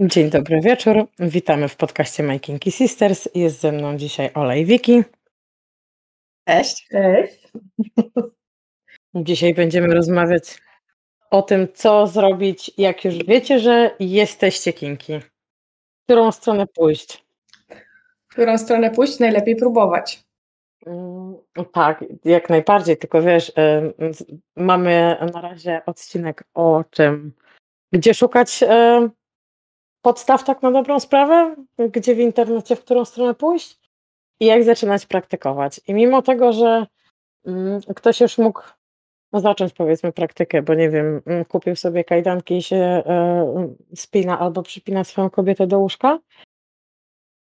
Dzień 0.00 0.30
dobry 0.30 0.60
wieczór. 0.60 1.06
Witamy 1.18 1.68
w 1.68 1.76
podcaście 1.76 2.22
My 2.22 2.40
Kinky 2.40 2.70
Sisters. 2.70 3.28
Jest 3.34 3.60
ze 3.60 3.72
mną 3.72 3.96
dzisiaj 3.96 4.30
Ola 4.34 4.56
i 4.56 4.64
Wiki. 4.64 5.02
Cześć. 6.48 6.88
Cześć. 6.88 7.48
Dzisiaj 9.14 9.54
będziemy 9.54 9.94
rozmawiać 9.94 10.58
o 11.30 11.42
tym, 11.42 11.68
co 11.74 12.06
zrobić, 12.06 12.70
jak 12.78 13.04
już 13.04 13.14
wiecie, 13.14 13.58
że 13.58 13.96
jesteście 14.00 14.72
kinki. 14.72 15.18
W 15.20 16.04
którą 16.04 16.32
stronę 16.32 16.66
pójść? 16.66 17.24
W 18.28 18.32
którą 18.32 18.58
stronę 18.58 18.90
pójść? 18.90 19.18
Najlepiej 19.18 19.56
próbować. 19.56 20.24
Mm, 20.86 21.34
Tak, 21.72 22.04
jak 22.24 22.50
najbardziej, 22.50 22.96
tylko 22.96 23.22
wiesz, 23.22 23.52
mamy 24.56 25.16
na 25.32 25.40
razie 25.40 25.82
odcinek 25.86 26.44
o 26.54 26.84
czym, 26.90 27.32
gdzie 27.92 28.14
szukać 28.14 28.64
podstaw 30.04 30.44
tak 30.44 30.62
na 30.62 30.70
dobrą 30.70 31.00
sprawę, 31.00 31.56
gdzie 31.78 32.14
w 32.14 32.18
internecie, 32.18 32.76
w 32.76 32.80
którą 32.80 33.04
stronę 33.04 33.34
pójść 33.34 33.80
i 34.40 34.46
jak 34.46 34.64
zaczynać 34.64 35.06
praktykować. 35.06 35.80
I 35.86 35.94
mimo 35.94 36.22
tego, 36.22 36.52
że 36.52 36.86
mm, 37.46 37.80
ktoś 37.96 38.20
już 38.20 38.38
mógł 38.38 38.62
zacząć 39.32 39.72
powiedzmy 39.72 40.12
praktykę, 40.12 40.62
bo 40.62 40.74
nie 40.74 40.90
wiem, 40.90 41.22
mm, 41.26 41.44
kupił 41.44 41.76
sobie 41.76 42.04
kajdanki 42.04 42.56
i 42.56 42.62
się 42.62 42.76
e, 42.76 43.74
spina 43.94 44.38
albo 44.38 44.62
przypina 44.62 45.04
swoją 45.04 45.30
kobietę 45.30 45.66
do 45.66 45.78
łóżka, 45.78 46.18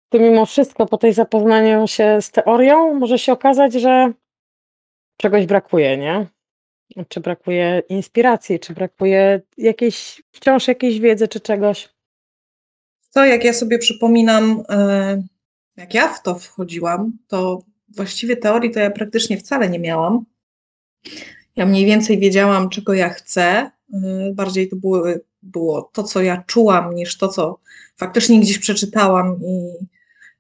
to 0.08 0.18
mimo 0.18 0.46
wszystko 0.46 0.86
po 0.86 0.98
tej 0.98 1.12
zapoznaniu 1.12 1.86
się 1.86 2.22
z 2.22 2.30
teorią 2.30 2.94
może 2.94 3.18
się 3.18 3.32
okazać, 3.32 3.72
że 3.72 4.12
czegoś 5.16 5.46
brakuje, 5.46 5.96
nie? 5.96 6.26
Czy 7.08 7.20
brakuje 7.20 7.82
inspiracji, 7.88 8.60
czy 8.60 8.74
brakuje 8.74 9.40
jakiejś, 9.58 10.22
wciąż 10.32 10.68
jakiejś 10.68 11.00
wiedzy, 11.00 11.28
czy 11.28 11.40
czegoś. 11.40 11.91
To 13.14 13.24
jak 13.24 13.44
ja 13.44 13.52
sobie 13.52 13.78
przypominam, 13.78 14.62
e, 14.68 15.22
jak 15.76 15.94
ja 15.94 16.08
w 16.08 16.22
to 16.22 16.34
wchodziłam, 16.34 17.18
to 17.28 17.62
właściwie 17.88 18.36
teorii 18.36 18.70
to 18.70 18.80
ja 18.80 18.90
praktycznie 18.90 19.38
wcale 19.38 19.68
nie 19.68 19.78
miałam. 19.78 20.24
Ja 21.56 21.66
mniej 21.66 21.86
więcej 21.86 22.18
wiedziałam, 22.18 22.68
czego 22.68 22.94
ja 22.94 23.08
chcę. 23.08 23.42
e, 23.42 23.70
Bardziej 24.34 24.68
to 24.68 24.76
było, 24.76 25.04
było 25.42 25.90
to, 25.92 26.02
co 26.02 26.22
ja 26.22 26.44
czułam, 26.46 26.94
niż 26.94 27.18
to, 27.18 27.28
co 27.28 27.58
faktycznie 27.96 28.40
gdzieś 28.40 28.58
przeczytałam 28.58 29.40
i, 29.44 29.70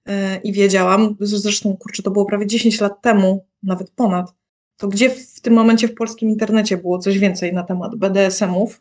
e, 0.06 0.36
i 0.36 0.52
wiedziałam. 0.52 1.16
Zresztą, 1.20 1.76
kurczę, 1.76 2.02
to 2.02 2.10
było 2.10 2.24
prawie 2.24 2.46
10 2.46 2.80
lat 2.80 3.02
temu, 3.02 3.46
nawet 3.62 3.90
ponad. 3.90 4.34
To 4.76 4.88
gdzie 4.88 5.10
w 5.10 5.40
tym 5.40 5.54
momencie 5.54 5.88
w 5.88 5.94
polskim 5.94 6.30
internecie 6.30 6.76
było 6.76 6.98
coś 6.98 7.18
więcej 7.18 7.52
na 7.52 7.62
temat 7.62 7.96
BDSM-ów? 7.96 8.80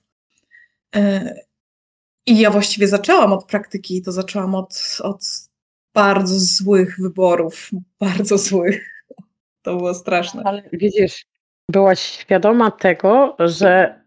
I 2.26 2.40
ja 2.40 2.52
właściwie 2.52 2.88
zaczęłam 2.88 3.34
od 3.34 3.46
praktyki, 3.46 3.98
i 3.98 4.02
to 4.02 4.12
zaczęłam 4.12 4.56
od, 4.56 4.98
od 5.04 5.26
bardzo 5.94 6.40
złych 6.40 6.96
wyborów, 7.00 7.70
bardzo 8.00 8.38
złych. 8.38 9.06
To 9.62 9.76
było 9.76 9.94
straszne. 9.94 10.42
Ale 10.46 10.64
widzisz, 10.74 11.26
byłaś 11.70 12.00
świadoma 12.00 12.72
tego, 12.72 13.36
że 13.40 14.02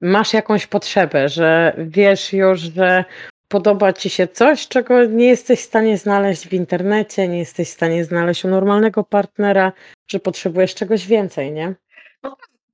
masz 0.00 0.32
jakąś 0.32 0.66
potrzebę, 0.66 1.28
że 1.28 1.76
wiesz 1.78 2.32
już, 2.32 2.60
że 2.60 3.04
podoba 3.48 3.92
ci 3.92 4.10
się 4.10 4.28
coś, 4.28 4.68
czego 4.68 5.04
nie 5.04 5.26
jesteś 5.26 5.60
w 5.60 5.64
stanie 5.64 5.98
znaleźć 5.98 6.48
w 6.48 6.52
internecie, 6.52 7.28
nie 7.28 7.38
jesteś 7.38 7.68
w 7.68 7.72
stanie 7.72 8.04
znaleźć 8.04 8.44
u 8.44 8.48
normalnego 8.48 9.04
partnera, 9.04 9.72
że 10.08 10.20
potrzebujesz 10.20 10.74
czegoś 10.74 11.06
więcej, 11.06 11.52
nie? 11.52 11.74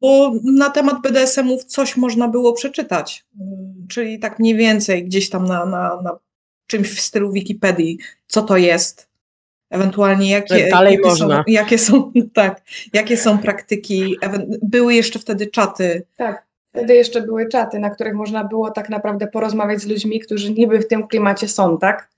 Bo 0.02 0.32
na 0.44 0.70
temat 0.70 1.02
BDSM-ów 1.02 1.64
coś 1.64 1.96
można 1.96 2.28
było 2.28 2.52
przeczytać, 2.52 3.24
Mm, 3.40 3.86
czyli 3.88 4.18
tak 4.18 4.38
mniej 4.38 4.54
więcej 4.56 5.04
gdzieś 5.04 5.30
tam 5.30 5.44
na, 5.44 5.66
na, 5.66 6.02
na 6.02 6.18
czymś 6.66 6.88
w 6.88 7.00
stylu 7.00 7.32
Wikipedii, 7.32 7.98
co 8.26 8.42
to 8.42 8.56
jest, 8.56 9.08
ewentualnie 9.70 10.30
jakie, 10.30 10.68
Dalej 10.70 10.92
jakie, 10.94 11.04
są, 11.04 11.10
można. 11.10 11.44
jakie 11.46 11.78
są, 11.78 12.12
tak, 12.34 12.62
jakie 12.92 13.16
są 13.16 13.38
praktyki. 13.38 14.16
Były 14.62 14.94
jeszcze 14.94 15.18
wtedy 15.18 15.46
czaty, 15.46 16.06
Tak. 16.16 16.46
Wtedy 16.74 16.94
jeszcze 16.94 17.22
były 17.22 17.48
czaty, 17.48 17.78
na 17.78 17.90
których 17.90 18.14
można 18.14 18.44
było 18.44 18.70
tak 18.70 18.88
naprawdę 18.88 19.26
porozmawiać 19.26 19.80
z 19.80 19.86
ludźmi, 19.86 20.20
którzy 20.20 20.52
niby 20.52 20.78
w 20.78 20.88
tym 20.88 21.08
klimacie 21.08 21.48
są, 21.48 21.78
tak? 21.78 22.10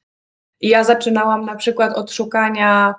I 0.61 0.69
ja 0.69 0.85
zaczynałam 0.85 1.45
na 1.45 1.55
przykład 1.55 1.95
od 1.95 2.13
szukania 2.13 2.95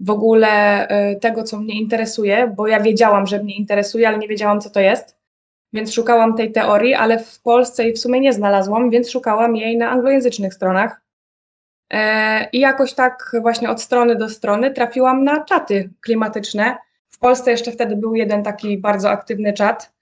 w 0.00 0.10
ogóle 0.10 0.84
y, 1.12 1.20
tego, 1.20 1.42
co 1.42 1.58
mnie 1.58 1.80
interesuje, 1.80 2.52
bo 2.56 2.66
ja 2.66 2.80
wiedziałam, 2.80 3.26
że 3.26 3.42
mnie 3.42 3.56
interesuje, 3.56 4.08
ale 4.08 4.18
nie 4.18 4.28
wiedziałam, 4.28 4.60
co 4.60 4.70
to 4.70 4.80
jest. 4.80 5.18
Więc 5.72 5.92
szukałam 5.92 6.36
tej 6.36 6.52
teorii, 6.52 6.94
ale 6.94 7.18
w 7.18 7.42
Polsce 7.42 7.84
jej 7.84 7.92
w 7.92 7.98
sumie 7.98 8.20
nie 8.20 8.32
znalazłam, 8.32 8.90
więc 8.90 9.10
szukałam 9.10 9.56
jej 9.56 9.76
na 9.76 9.90
anglojęzycznych 9.90 10.54
stronach. 10.54 11.00
E, 11.92 12.48
I 12.52 12.60
jakoś 12.60 12.94
tak 12.94 13.32
właśnie 13.40 13.70
od 13.70 13.82
strony 13.82 14.16
do 14.16 14.28
strony 14.28 14.70
trafiłam 14.70 15.24
na 15.24 15.44
czaty 15.44 15.90
klimatyczne. 16.00 16.76
W 17.08 17.18
Polsce 17.18 17.50
jeszcze 17.50 17.72
wtedy 17.72 17.96
był 17.96 18.14
jeden 18.14 18.42
taki 18.42 18.78
bardzo 18.78 19.10
aktywny 19.10 19.52
czat. 19.52 19.92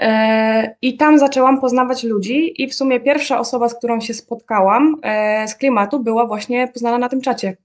E, 0.00 0.76
I 0.82 0.96
tam 0.96 1.18
zaczęłam 1.18 1.60
poznawać 1.60 2.04
ludzi, 2.04 2.62
i 2.62 2.68
w 2.68 2.74
sumie 2.74 3.00
pierwsza 3.00 3.38
osoba, 3.38 3.68
z 3.68 3.74
którą 3.74 4.00
się 4.00 4.14
spotkałam 4.14 4.96
e, 5.02 5.48
z 5.48 5.54
klimatu, 5.54 6.00
była 6.00 6.26
właśnie 6.26 6.68
poznana 6.68 6.98
na 6.98 7.08
tym 7.08 7.20
czacie. 7.20 7.56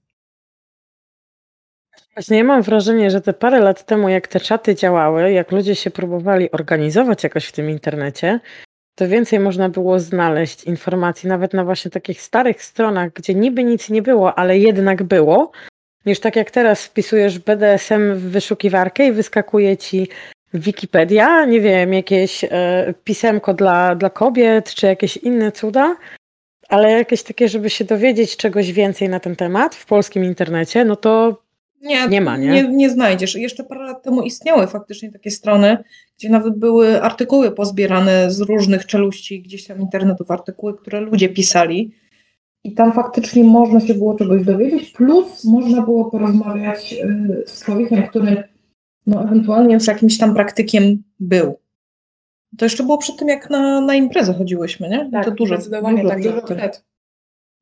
Właśnie 2.16 2.36
ja 2.36 2.44
mam 2.44 2.62
wrażenie, 2.62 3.10
że 3.10 3.20
te 3.20 3.32
parę 3.32 3.60
lat 3.60 3.86
temu, 3.86 4.08
jak 4.08 4.28
te 4.28 4.40
czaty 4.40 4.74
działały, 4.74 5.32
jak 5.32 5.52
ludzie 5.52 5.74
się 5.74 5.90
próbowali 5.90 6.50
organizować 6.50 7.24
jakoś 7.24 7.46
w 7.46 7.52
tym 7.52 7.70
internecie, 7.70 8.40
to 8.94 9.08
więcej 9.08 9.40
można 9.40 9.68
było 9.68 9.98
znaleźć 9.98 10.64
informacji, 10.64 11.28
nawet 11.28 11.54
na 11.54 11.64
właśnie 11.64 11.90
takich 11.90 12.22
starych 12.22 12.62
stronach, 12.62 13.12
gdzie 13.12 13.34
niby 13.34 13.64
nic 13.64 13.90
nie 13.90 14.02
było, 14.02 14.38
ale 14.38 14.58
jednak 14.58 15.02
było, 15.02 15.52
niż 16.06 16.20
tak 16.20 16.36
jak 16.36 16.50
teraz 16.50 16.84
wpisujesz 16.84 17.38
BDSM 17.38 18.14
w 18.14 18.20
wyszukiwarkę 18.20 19.06
i 19.06 19.12
wyskakuje 19.12 19.76
ci 19.76 20.08
Wikipedia, 20.54 21.44
nie 21.44 21.60
wiem, 21.60 21.94
jakieś 21.94 22.44
e, 22.44 22.48
pisemko 23.04 23.54
dla, 23.54 23.94
dla 23.94 24.10
kobiet, 24.10 24.74
czy 24.74 24.86
jakieś 24.86 25.16
inne 25.16 25.52
cuda, 25.52 25.96
ale 26.68 26.92
jakieś 26.92 27.22
takie, 27.22 27.48
żeby 27.48 27.70
się 27.70 27.84
dowiedzieć 27.84 28.36
czegoś 28.36 28.72
więcej 28.72 29.08
na 29.08 29.20
ten 29.20 29.36
temat 29.36 29.74
w 29.74 29.86
polskim 29.86 30.24
internecie, 30.24 30.84
no 30.84 30.96
to 30.96 31.45
Nie, 31.82 32.08
Nie 32.08 32.20
ma, 32.20 32.36
nie? 32.36 32.48
Nie, 32.48 32.68
nie 32.68 32.90
znajdziesz. 32.90 33.34
Jeszcze 33.34 33.64
parę 33.64 33.84
lat 33.84 34.02
temu 34.02 34.22
istniały 34.22 34.66
faktycznie 34.66 35.12
takie 35.12 35.30
strony, 35.30 35.84
gdzie 36.18 36.28
nawet 36.28 36.58
były 36.58 37.02
artykuły 37.02 37.50
pozbierane 37.50 38.30
z 38.30 38.40
różnych 38.40 38.86
czeluści 38.86 39.42
gdzieś 39.42 39.66
tam 39.66 39.80
internetów, 39.80 40.30
artykuły, 40.30 40.78
które 40.78 41.00
ludzie 41.00 41.28
pisali. 41.28 41.92
I 42.64 42.74
tam 42.74 42.92
faktycznie 42.92 43.44
można 43.44 43.80
się 43.80 43.94
było 43.94 44.14
czegoś 44.14 44.44
dowiedzieć, 44.44 44.90
plus 44.90 45.44
można 45.44 45.82
było 45.82 46.10
porozmawiać 46.10 46.92
y, 46.92 47.44
z 47.46 47.64
człowiekiem, 47.64 48.02
który 48.02 48.44
no, 49.06 49.24
ewentualnie 49.24 49.80
z 49.80 49.86
jakimś 49.86 50.18
tam 50.18 50.34
praktykiem 50.34 51.02
był. 51.20 51.58
To 52.58 52.64
jeszcze 52.64 52.82
było 52.82 52.98
przed 52.98 53.16
tym, 53.16 53.28
jak 53.28 53.50
na, 53.50 53.80
na 53.80 53.94
imprezę 53.94 54.34
chodziłyśmy, 54.34 54.88
nie? 54.88 55.10
Tak, 55.12 55.24
to 55.24 55.30
dużo, 55.30 55.54
zdecydowanie 55.54 56.02
dużo 56.02 56.08
tak, 56.08 56.22
dużo 56.22 56.42
przed. 56.42 56.84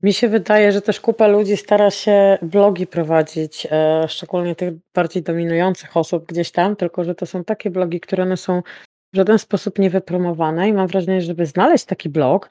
Mi 0.04 0.12
się 0.12 0.28
wydaje, 0.28 0.72
że 0.72 0.82
też 0.82 1.00
kupa 1.00 1.26
ludzi 1.26 1.56
stara 1.56 1.90
się 1.90 2.38
blogi 2.42 2.86
prowadzić, 2.86 3.66
e, 3.70 4.04
szczególnie 4.08 4.54
tych 4.54 4.74
bardziej 4.94 5.22
dominujących 5.22 5.96
osób 5.96 6.26
gdzieś 6.26 6.50
tam, 6.50 6.76
tylko 6.76 7.04
że 7.04 7.14
to 7.14 7.26
są 7.26 7.44
takie 7.44 7.70
blogi, 7.70 8.00
które 8.00 8.22
one 8.22 8.36
są 8.36 8.62
w 9.12 9.16
żaden 9.16 9.38
sposób 9.38 9.78
nie 9.78 9.90
wypromowane 9.90 10.68
i 10.68 10.72
mam 10.72 10.86
wrażenie, 10.86 11.20
że 11.20 11.26
żeby 11.26 11.46
znaleźć 11.46 11.84
taki 11.84 12.08
blog 12.08 12.50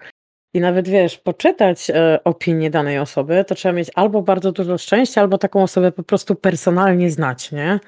i 0.53 0.59
nawet 0.59 0.89
wiesz, 0.89 1.17
poczytać 1.17 1.89
e, 1.89 2.19
opinię 2.23 2.69
danej 2.69 2.99
osoby, 2.99 3.45
to 3.47 3.55
trzeba 3.55 3.73
mieć 3.73 3.91
albo 3.95 4.21
bardzo 4.21 4.51
dużo 4.51 4.77
szczęścia, 4.77 5.21
albo 5.21 5.37
taką 5.37 5.63
osobę 5.63 5.91
po 5.91 6.03
prostu 6.03 6.35
personalnie 6.35 7.11
znać, 7.11 7.51
nie? 7.51 7.79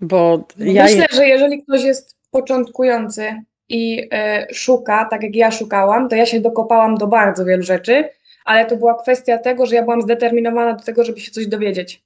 Bo 0.00 0.44
ja 0.58 0.84
Myślę, 0.84 1.06
że 1.12 1.26
jeżeli 1.26 1.62
ktoś 1.62 1.82
jest 1.82 2.16
początkujący 2.30 3.42
i 3.68 4.08
e, 4.12 4.46
szuka, 4.52 5.04
tak 5.10 5.22
jak 5.22 5.36
ja 5.36 5.50
szukałam, 5.50 6.08
to 6.08 6.16
ja 6.16 6.26
się 6.26 6.40
dokopałam 6.40 6.94
do 6.94 7.06
bardzo 7.06 7.44
wielu 7.44 7.62
rzeczy, 7.62 8.08
ale 8.44 8.66
to 8.66 8.76
była 8.76 9.02
kwestia 9.02 9.38
tego, 9.38 9.66
że 9.66 9.74
ja 9.74 9.82
byłam 9.82 10.02
zdeterminowana 10.02 10.74
do 10.74 10.84
tego, 10.84 11.04
żeby 11.04 11.20
się 11.20 11.30
coś 11.30 11.46
dowiedzieć. 11.46 12.04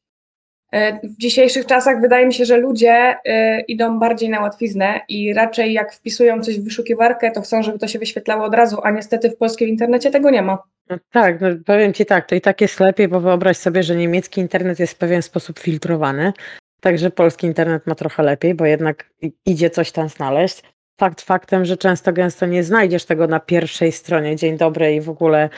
E, 0.73 1.01
w 1.09 1.17
dzisiejszych 1.19 1.67
czasach 1.67 2.01
wydaje 2.01 2.27
mi 2.27 2.35
się, 2.35 2.45
że 2.45 2.57
ludzie 2.57 3.17
e, 3.25 3.61
idą 3.61 3.99
bardziej 3.99 4.29
na 4.29 4.41
łatwiznę 4.41 5.01
i 5.09 5.35
raczej 5.35 5.73
jak 5.73 5.93
wpisują 5.93 6.43
coś 6.43 6.61
w 6.61 6.65
wyszukiwarkę, 6.65 7.31
to 7.31 7.41
chcą, 7.41 7.63
żeby 7.63 7.79
to 7.79 7.89
się 7.89 7.99
wyświetlało 7.99 8.45
od 8.45 8.55
razu, 8.55 8.79
a 8.83 8.91
niestety 8.91 9.31
w 9.31 9.37
polskim 9.37 9.69
internecie 9.69 10.11
tego 10.11 10.31
nie 10.31 10.43
ma. 10.43 10.59
No 10.91 10.97
tak, 11.11 11.41
no 11.41 11.49
powiem 11.67 11.93
ci 11.93 12.07
tak, 12.07 12.27
to 12.27 12.35
i 12.35 12.41
tak 12.41 12.61
jest 12.61 12.81
lepiej, 12.81 13.09
bo 13.09 13.21
wyobraź 13.21 13.57
sobie, 13.57 13.83
że 13.83 13.97
niemiecki 13.97 14.41
internet 14.41 14.79
jest 14.79 14.93
w 14.93 14.99
pewien 14.99 15.23
sposób 15.23 15.59
filtrowany, 15.59 16.33
także 16.81 17.11
polski 17.11 17.47
internet 17.47 17.87
ma 17.87 17.95
trochę 17.95 18.23
lepiej, 18.23 18.55
bo 18.55 18.67
jednak 18.67 19.11
idzie 19.47 19.71
coś 19.71 19.93
tam 19.93 20.09
znaleźć. 20.09 20.63
Fakt 21.01 21.21
faktem, 21.21 21.65
że 21.65 21.77
często 21.77 22.13
gęsto 22.13 22.47
nie 22.47 22.63
znajdziesz 22.63 23.05
tego 23.05 23.27
na 23.27 23.41
pierwszej 23.41 23.93
stronie 23.93 24.37
Dzień 24.37 24.57
dobry 24.57 24.95
i 24.95 25.01
w 25.01 25.11
ogóle 25.11 25.49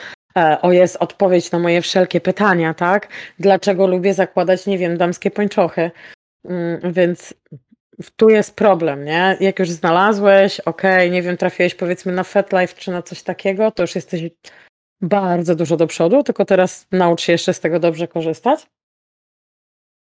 o 0.61 0.71
jest 0.71 0.97
odpowiedź 0.99 1.51
na 1.51 1.59
moje 1.59 1.81
wszelkie 1.81 2.21
pytania, 2.21 2.73
tak? 2.73 3.07
Dlaczego 3.39 3.87
lubię 3.87 4.13
zakładać, 4.13 4.65
nie 4.65 4.77
wiem, 4.77 4.97
damskie 4.97 5.31
pończochy. 5.31 5.91
Mm, 6.45 6.93
więc 6.93 7.33
tu 8.15 8.29
jest 8.29 8.55
problem, 8.55 9.05
nie? 9.05 9.37
Jak 9.39 9.59
już 9.59 9.69
znalazłeś, 9.69 10.59
okej, 10.59 11.11
nie 11.11 11.21
wiem, 11.21 11.37
trafiłeś 11.37 11.75
powiedzmy 11.75 12.11
na 12.11 12.23
FetLife 12.23 12.75
czy 12.75 12.91
na 12.91 13.01
coś 13.01 13.23
takiego, 13.23 13.71
to 13.71 13.83
już 13.83 13.95
jesteś 13.95 14.21
bardzo 15.01 15.55
dużo 15.55 15.77
do 15.77 15.87
przodu, 15.87 16.23
tylko 16.23 16.45
teraz 16.45 16.87
naucz 16.91 17.21
się 17.21 17.31
jeszcze 17.31 17.53
z 17.53 17.59
tego 17.59 17.79
dobrze 17.79 18.07
korzystać. 18.07 18.67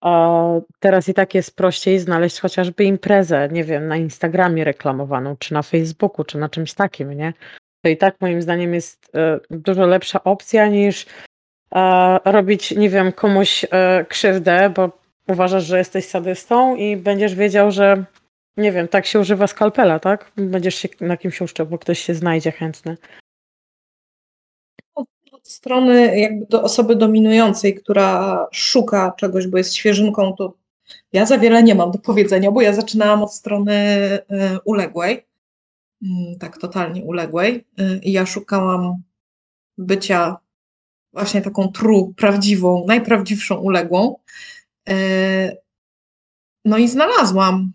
A 0.01 0.41
teraz 0.79 1.09
i 1.09 1.13
tak 1.13 1.35
jest 1.35 1.55
prościej 1.55 1.99
znaleźć 1.99 2.39
chociażby 2.39 2.83
imprezę, 2.83 3.49
nie 3.51 3.63
wiem, 3.63 3.87
na 3.87 3.97
Instagramie 3.97 4.63
reklamowaną, 4.63 5.37
czy 5.37 5.53
na 5.53 5.61
Facebooku, 5.61 6.25
czy 6.25 6.37
na 6.37 6.49
czymś 6.49 6.73
takim, 6.73 7.13
nie? 7.13 7.33
To 7.85 7.89
i 7.89 7.97
tak 7.97 8.21
moim 8.21 8.41
zdaniem 8.41 8.73
jest 8.73 9.15
e, 9.15 9.39
dużo 9.49 9.85
lepsza 9.85 10.23
opcja 10.23 10.67
niż 10.67 11.05
e, 11.75 12.19
robić, 12.25 12.71
nie 12.71 12.89
wiem, 12.89 13.11
komuś 13.11 13.65
e, 13.71 14.05
krzywdę, 14.09 14.69
bo 14.75 14.91
uważasz, 15.27 15.65
że 15.65 15.77
jesteś 15.77 16.05
sadystą 16.05 16.75
i 16.75 16.97
będziesz 16.97 17.35
wiedział, 17.35 17.71
że 17.71 18.05
nie 18.57 18.71
wiem, 18.71 18.87
tak 18.87 19.05
się 19.05 19.19
używa 19.19 19.47
skalpela, 19.47 19.99
tak? 19.99 20.31
Będziesz 20.35 20.75
się 20.75 20.89
na 21.01 21.17
kimś 21.17 21.41
uszczał, 21.41 21.65
bo 21.65 21.77
ktoś 21.77 21.99
się 21.99 22.15
znajdzie 22.15 22.51
chętny. 22.51 22.97
Od, 24.95 25.07
strony 25.43 26.19
jakby 26.19 26.45
do 26.45 26.63
osoby 26.63 26.95
dominującej, 26.95 27.75
która 27.75 28.47
szuka 28.51 29.13
czegoś, 29.17 29.47
bo 29.47 29.57
jest 29.57 29.75
świeżynką, 29.75 30.33
to 30.33 30.53
ja 31.13 31.25
za 31.25 31.37
wiele 31.37 31.63
nie 31.63 31.75
mam 31.75 31.91
do 31.91 31.99
powiedzenia, 31.99 32.51
bo 32.51 32.61
ja 32.61 32.73
zaczynałam 32.73 33.23
od 33.23 33.33
strony 33.33 33.85
uległej, 34.63 35.25
tak 36.39 36.57
totalnie 36.57 37.03
uległej 37.03 37.65
y, 37.79 37.99
i 38.03 38.11
ja 38.11 38.25
szukałam 38.25 38.93
bycia 39.77 40.37
właśnie 41.13 41.41
taką 41.41 41.67
true, 41.67 42.13
prawdziwą, 42.17 42.85
najprawdziwszą 42.87 43.55
uległą. 43.55 44.15
No 46.65 46.77
i 46.77 46.87
znalazłam. 46.87 47.71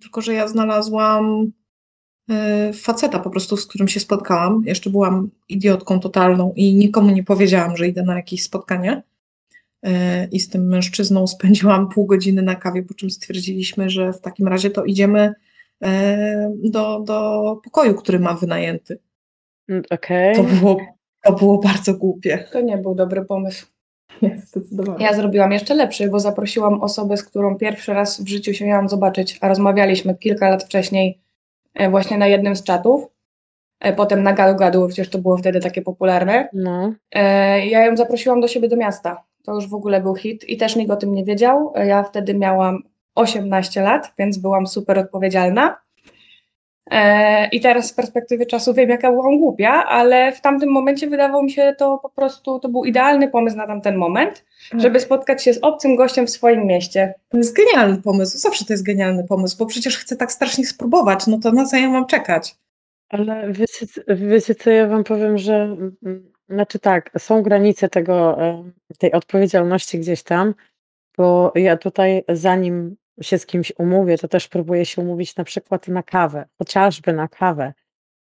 Tylko, 0.00 0.20
że 0.20 0.34
ja 0.34 0.48
znalazłam 0.48 1.52
faceta 2.74 3.18
po 3.18 3.30
prostu, 3.30 3.56
z 3.56 3.66
którym 3.66 3.88
się 3.88 4.00
spotkałam. 4.00 4.62
Jeszcze 4.66 4.90
byłam 4.90 5.30
idiotką 5.48 6.00
totalną 6.00 6.52
i 6.56 6.74
nikomu 6.74 7.10
nie 7.10 7.24
powiedziałam, 7.24 7.76
że 7.76 7.88
idę 7.88 8.02
na 8.02 8.16
jakieś 8.16 8.42
spotkanie. 8.42 9.02
I 10.32 10.40
z 10.40 10.48
tym 10.48 10.66
mężczyzną 10.66 11.26
spędziłam 11.26 11.88
pół 11.88 12.06
godziny 12.06 12.42
na 12.42 12.54
kawie, 12.54 12.82
po 12.82 12.94
czym 12.94 13.10
stwierdziliśmy, 13.10 13.90
że 13.90 14.12
w 14.12 14.20
takim 14.20 14.48
razie 14.48 14.70
to 14.70 14.84
idziemy 14.84 15.34
do, 16.64 17.00
do 17.00 17.56
pokoju, 17.64 17.94
który 17.94 18.18
ma 18.18 18.34
wynajęty. 18.34 18.98
Mm, 19.68 19.82
okej. 19.90 20.34
To 20.36 20.42
było 20.42 20.76
to 21.22 21.32
było 21.32 21.58
bardzo 21.58 21.94
głupie. 21.94 22.44
To 22.52 22.60
nie 22.60 22.78
był 22.78 22.94
dobry 22.94 23.24
pomysł. 23.24 23.66
Nie, 24.22 24.38
zdecydowanie. 24.38 25.04
Ja 25.04 25.14
zrobiłam 25.14 25.52
jeszcze 25.52 25.74
lepszy, 25.74 26.08
bo 26.08 26.20
zaprosiłam 26.20 26.80
osobę, 26.80 27.16
z 27.16 27.22
którą 27.22 27.58
pierwszy 27.58 27.92
raz 27.92 28.20
w 28.20 28.28
życiu 28.28 28.54
się 28.54 28.66
miałam 28.66 28.88
zobaczyć, 28.88 29.38
a 29.40 29.48
rozmawialiśmy 29.48 30.14
kilka 30.14 30.50
lat 30.50 30.64
wcześniej 30.64 31.20
e, 31.74 31.90
właśnie 31.90 32.18
na 32.18 32.26
jednym 32.26 32.56
z 32.56 32.62
czatów. 32.62 33.06
E, 33.80 33.92
potem 33.92 34.22
na 34.22 34.32
Gadu 34.32 34.58
Gadu, 34.58 34.86
przecież 34.88 35.08
to 35.08 35.18
było 35.18 35.36
wtedy 35.36 35.60
takie 35.60 35.82
popularne. 35.82 36.48
No. 36.52 36.94
E, 37.12 37.66
ja 37.66 37.86
ją 37.86 37.96
zaprosiłam 37.96 38.40
do 38.40 38.48
siebie 38.48 38.68
do 38.68 38.76
miasta. 38.76 39.24
To 39.44 39.54
już 39.54 39.68
w 39.68 39.74
ogóle 39.74 40.00
był 40.00 40.14
hit 40.14 40.48
i 40.48 40.56
też 40.56 40.76
nikt 40.76 40.90
o 40.90 40.96
tym 40.96 41.14
nie 41.14 41.24
wiedział. 41.24 41.72
Ja 41.76 42.02
wtedy 42.02 42.34
miałam 42.34 42.82
18 43.14 43.82
lat, 43.82 44.12
więc 44.18 44.38
byłam 44.38 44.66
super 44.66 44.98
odpowiedzialna. 44.98 45.82
E, 46.90 47.48
I 47.48 47.60
teraz 47.60 47.88
z 47.88 47.92
perspektywy 47.92 48.46
czasu 48.46 48.74
wiem, 48.74 48.90
jaka 48.90 49.10
byłam 49.10 49.38
głupia, 49.38 49.84
ale 49.84 50.32
w 50.32 50.40
tamtym 50.40 50.68
momencie 50.68 51.06
wydawało 51.06 51.42
mi 51.42 51.50
się 51.50 51.74
to 51.78 51.98
po 51.98 52.10
prostu, 52.10 52.58
to 52.58 52.68
był 52.68 52.84
idealny 52.84 53.28
pomysł 53.28 53.56
na 53.56 53.66
tamten 53.66 53.96
moment, 53.96 54.44
tak. 54.70 54.80
żeby 54.80 55.00
spotkać 55.00 55.44
się 55.44 55.54
z 55.54 55.58
obcym 55.62 55.96
gościem 55.96 56.26
w 56.26 56.30
swoim 56.30 56.66
mieście. 56.66 57.14
To 57.28 57.36
jest 57.36 57.56
genialny 57.56 58.02
pomysł, 58.02 58.38
zawsze 58.38 58.64
to 58.64 58.72
jest 58.72 58.82
genialny 58.82 59.24
pomysł, 59.24 59.56
bo 59.58 59.66
przecież 59.66 59.98
chcę 59.98 60.16
tak 60.16 60.32
strasznie 60.32 60.66
spróbować, 60.66 61.26
no 61.26 61.38
to 61.38 61.52
na 61.52 61.64
co 61.64 61.76
ja 61.76 61.88
mam 61.88 62.06
czekać? 62.06 62.54
Ale 63.08 63.52
wiecie, 63.52 63.86
wiecie 64.08 64.54
co, 64.54 64.70
ja 64.70 64.86
wam 64.86 65.04
powiem, 65.04 65.38
że 65.38 65.54
mm, 65.54 66.32
znaczy 66.48 66.78
tak, 66.78 67.10
są 67.18 67.42
granice 67.42 67.88
tego, 67.88 68.42
e, 68.42 68.64
tej 68.98 69.12
odpowiedzialności 69.12 69.98
gdzieś 69.98 70.22
tam, 70.22 70.54
bo 71.16 71.52
ja 71.54 71.76
tutaj 71.76 72.24
zanim 72.28 72.96
się 73.22 73.38
z 73.38 73.46
kimś 73.46 73.72
umówię, 73.78 74.18
to 74.18 74.28
też 74.28 74.48
próbuję 74.48 74.86
się 74.86 75.02
umówić 75.02 75.36
na 75.36 75.44
przykład 75.44 75.88
na 75.88 76.02
kawę, 76.02 76.44
chociażby 76.58 77.12
na 77.12 77.28
kawę, 77.28 77.72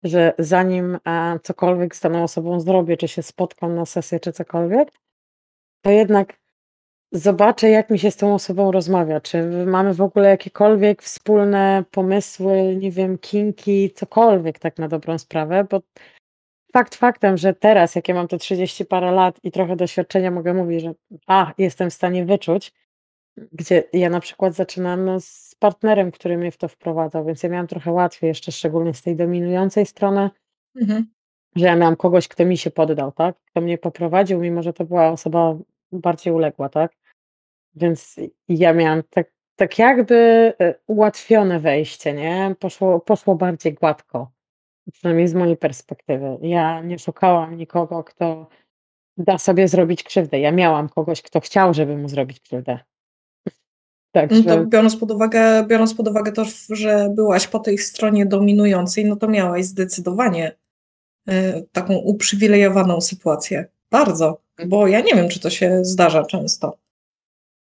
że 0.04 0.34
zanim 0.40 1.00
e, 1.08 1.40
cokolwiek 1.44 1.96
z 1.96 2.02
daną 2.02 2.24
osobą 2.24 2.60
zrobię, 2.60 2.98
czy 2.98 3.08
się 3.08 3.24
spotkam 3.24 3.76
na 3.76 3.86
sesję, 3.86 4.20
czy 4.20 4.32
cokolwiek, 4.32 4.92
to 5.82 5.92
jednak 5.92 6.40
zobaczę, 7.12 7.70
jak 7.70 7.90
mi 7.90 8.00
się 8.00 8.12
z 8.12 8.18
tą 8.18 8.34
osobą 8.34 8.72
rozmawia, 8.72 9.22
czy 9.22 9.66
mamy 9.66 9.94
w 9.94 10.02
ogóle 10.02 10.30
jakiekolwiek 10.30 11.02
wspólne 11.02 11.84
pomysły, 11.92 12.76
nie 12.76 12.92
wiem, 12.92 13.18
kinki, 13.18 13.92
cokolwiek 13.92 14.60
tak 14.60 14.78
na 14.78 14.88
dobrą 14.88 15.18
sprawę, 15.18 15.64
bo 15.70 15.82
fakt 16.74 16.96
faktem, 16.96 17.38
że 17.38 17.54
teraz, 17.54 17.96
jak 17.96 18.08
ja 18.08 18.16
mam 18.16 18.28
te 18.28 18.38
30 18.38 18.86
parę 18.86 19.12
lat 19.12 19.40
i 19.44 19.52
trochę 19.52 19.76
doświadczenia, 19.76 20.32
mogę 20.32 20.54
mówić, 20.54 20.82
że 20.82 20.94
a, 21.28 21.54
jestem 21.58 21.90
w 21.90 21.94
stanie 21.94 22.26
wyczuć, 22.26 22.74
gdzie 23.52 23.84
ja 23.94 24.10
na 24.10 24.20
przykład 24.20 24.54
zaczynam 24.54 25.20
z 25.20 25.56
partnerem, 25.60 26.12
który 26.12 26.38
mnie 26.38 26.52
w 26.52 26.58
to 26.58 26.68
wprowadzał, 26.68 27.26
więc 27.26 27.44
ja 27.44 27.50
miałam 27.50 27.68
trochę 27.68 27.92
łatwiej, 27.92 28.28
jeszcze 28.28 28.52
szczególnie 28.52 28.94
z 28.94 29.02
tej 29.02 29.16
dominującej 29.16 29.86
strony, 29.86 30.30
Mhm. 30.82 31.06
że 31.56 31.66
ja 31.66 31.76
miałam 31.76 31.96
kogoś, 31.96 32.28
kto 32.28 32.46
mi 32.46 32.58
się 32.58 32.72
poddał, 32.72 33.12
tak? 33.12 33.36
Kto 33.46 33.62
mnie 33.62 33.78
poprowadził, 33.78 34.40
mimo 34.40 34.64
że 34.64 34.74
to 34.74 34.86
była 34.86 35.10
osoba 35.10 35.56
bardziej 35.92 36.34
uległa, 36.34 36.70
tak? 36.70 36.92
Więc 37.76 38.16
ja 38.48 38.74
miałam 38.74 39.04
tak, 39.10 39.32
tak 39.56 39.80
jakby 39.80 40.16
e, 40.60 40.76
ułatwione 40.88 41.60
wejście, 41.60 42.14
nie? 42.14 42.56
Poszło, 42.60 43.00
poszło 43.00 43.36
bardziej 43.36 43.74
gładko, 43.74 44.32
przynajmniej 44.94 45.28
z 45.28 45.34
mojej 45.34 45.58
perspektywy. 45.58 46.38
Ja 46.42 46.82
nie 46.82 47.00
szukałam 47.00 47.58
nikogo, 47.58 48.04
kto 48.04 48.48
da 49.18 49.38
sobie 49.38 49.68
zrobić 49.68 50.04
krzywdę. 50.04 50.40
Ja 50.40 50.52
miałam 50.52 50.90
kogoś, 50.90 51.22
kto 51.22 51.40
chciał, 51.40 51.74
żeby 51.74 51.98
mu 51.98 52.10
zrobić 52.10 52.40
krzywdę. 52.40 52.80
Tak, 54.16 54.32
no 54.32 54.44
to 54.44 54.66
biorąc 54.66 54.96
pod, 54.96 55.12
uwagę, 55.12 55.66
biorąc 55.68 55.94
pod 55.94 56.08
uwagę 56.08 56.32
to, 56.32 56.46
że 56.70 57.10
byłaś 57.16 57.48
po 57.48 57.60
tej 57.60 57.78
stronie 57.78 58.26
dominującej, 58.26 59.06
no 59.06 59.16
to 59.16 59.28
miałaś 59.28 59.66
zdecydowanie 59.66 60.56
y, 61.30 61.34
taką 61.72 61.96
uprzywilejowaną 61.96 63.02
sytuację. 63.02 63.66
Bardzo, 63.92 64.42
bo 64.66 64.88
ja 64.88 65.00
nie 65.00 65.14
wiem, 65.14 65.30
czy 65.30 65.40
to 65.40 65.50
się 65.50 65.80
zdarza 65.82 66.24
często. 66.26 66.78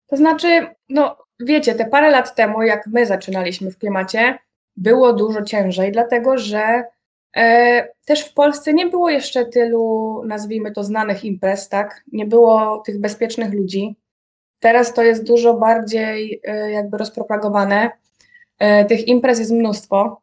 To 0.06 0.16
znaczy, 0.16 0.66
no 0.88 1.16
wiecie, 1.40 1.74
te 1.74 1.84
parę 1.84 2.10
lat 2.10 2.34
temu, 2.34 2.62
jak 2.62 2.86
my 2.86 3.06
zaczynaliśmy 3.06 3.70
w 3.70 3.78
klimacie, 3.78 4.38
było 4.76 5.12
dużo 5.12 5.42
ciężej, 5.42 5.92
dlatego 5.92 6.38
że 6.38 6.84
e, 7.36 7.88
też 8.04 8.24
w 8.24 8.34
Polsce 8.34 8.74
nie 8.74 8.86
było 8.86 9.10
jeszcze 9.10 9.46
tylu, 9.46 10.22
nazwijmy 10.26 10.72
to, 10.72 10.84
znanych 10.84 11.24
imprez, 11.24 11.68
tak? 11.68 12.04
Nie 12.12 12.26
było 12.26 12.82
tych 12.86 13.00
bezpiecznych 13.00 13.54
ludzi. 13.54 13.96
Teraz 14.60 14.94
to 14.94 15.02
jest 15.02 15.24
dużo 15.24 15.54
bardziej 15.54 16.40
e, 16.44 16.70
jakby 16.70 16.98
rozpropagowane. 16.98 17.90
E, 18.58 18.84
tych 18.84 19.08
imprez 19.08 19.38
jest 19.38 19.52
mnóstwo. 19.52 20.20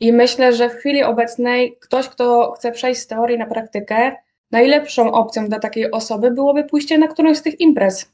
I 0.00 0.12
myślę, 0.12 0.52
że 0.52 0.68
w 0.68 0.72
chwili 0.72 1.02
obecnej 1.02 1.76
ktoś, 1.80 2.08
kto 2.08 2.52
chce 2.52 2.72
przejść 2.72 3.00
z 3.00 3.06
teorii 3.06 3.38
na 3.38 3.46
praktykę, 3.46 4.16
najlepszą 4.50 5.12
opcją 5.12 5.48
dla 5.48 5.58
takiej 5.58 5.90
osoby 5.90 6.30
byłoby 6.30 6.64
pójście 6.64 6.98
na 6.98 7.08
którąś 7.08 7.36
z 7.36 7.42
tych 7.42 7.60
imprez, 7.60 8.12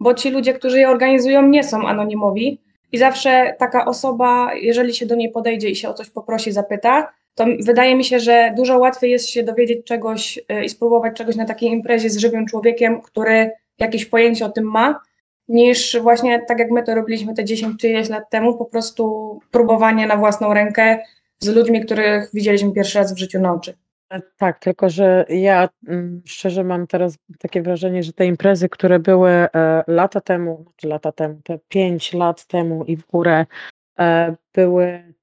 bo 0.00 0.14
ci 0.14 0.30
ludzie, 0.30 0.54
którzy 0.54 0.78
je 0.78 0.88
organizują, 0.88 1.48
nie 1.48 1.64
są 1.64 1.86
anonimowi. 1.86 2.60
I 2.92 2.98
zawsze 2.98 3.54
taka 3.58 3.84
osoba, 3.84 4.54
jeżeli 4.54 4.94
się 4.94 5.06
do 5.06 5.14
niej 5.14 5.30
podejdzie 5.30 5.70
i 5.70 5.76
się 5.76 5.88
o 5.88 5.94
coś 5.94 6.10
poprosi, 6.10 6.52
zapyta, 6.52 7.12
to 7.34 7.44
wydaje 7.60 7.96
mi 7.96 8.04
się, 8.04 8.20
że 8.20 8.52
dużo 8.56 8.78
łatwiej 8.78 9.10
jest 9.10 9.28
się 9.28 9.42
dowiedzieć 9.42 9.86
czegoś 9.86 10.40
e, 10.48 10.64
i 10.64 10.68
spróbować 10.68 11.16
czegoś 11.16 11.36
na 11.36 11.44
takiej 11.44 11.70
imprezie 11.70 12.10
z 12.10 12.16
żywym 12.16 12.46
człowiekiem, 12.46 13.02
który 13.02 13.50
jakieś 13.78 14.06
pojęcie 14.06 14.46
o 14.46 14.48
tym 14.48 14.64
ma, 14.64 15.00
niż 15.48 15.98
właśnie 16.00 16.42
tak 16.48 16.58
jak 16.58 16.70
my 16.70 16.82
to 16.82 16.94
robiliśmy 16.94 17.34
te 17.34 17.44
10 17.44 17.80
czy 17.80 17.88
ileś 17.88 18.08
lat 18.08 18.30
temu, 18.30 18.58
po 18.58 18.64
prostu 18.64 19.38
próbowanie 19.50 20.06
na 20.06 20.16
własną 20.16 20.54
rękę 20.54 20.98
z 21.38 21.48
ludźmi, 21.48 21.84
których 21.84 22.30
widzieliśmy 22.34 22.72
pierwszy 22.72 22.98
raz 22.98 23.14
w 23.14 23.18
życiu 23.18 23.40
na 23.40 23.52
oczy. 23.52 23.74
E, 24.10 24.20
tak, 24.36 24.58
tylko 24.58 24.88
że 24.88 25.24
ja 25.28 25.68
mm, 25.88 26.22
szczerze 26.24 26.64
mam 26.64 26.86
teraz 26.86 27.18
takie 27.38 27.62
wrażenie, 27.62 28.02
że 28.02 28.12
te 28.12 28.26
imprezy, 28.26 28.68
które 28.68 28.98
były 28.98 29.30
e, 29.30 29.84
lata 29.86 30.20
temu, 30.20 30.56
czy 30.56 30.62
znaczy 30.64 30.88
lata 30.88 31.12
temu, 31.12 31.40
te 31.44 31.58
5 31.68 32.12
lat 32.12 32.46
temu 32.46 32.84
i 32.84 32.96
w 32.96 33.06
górę, 33.06 33.46
e, 33.98 34.34
były 34.54 35.14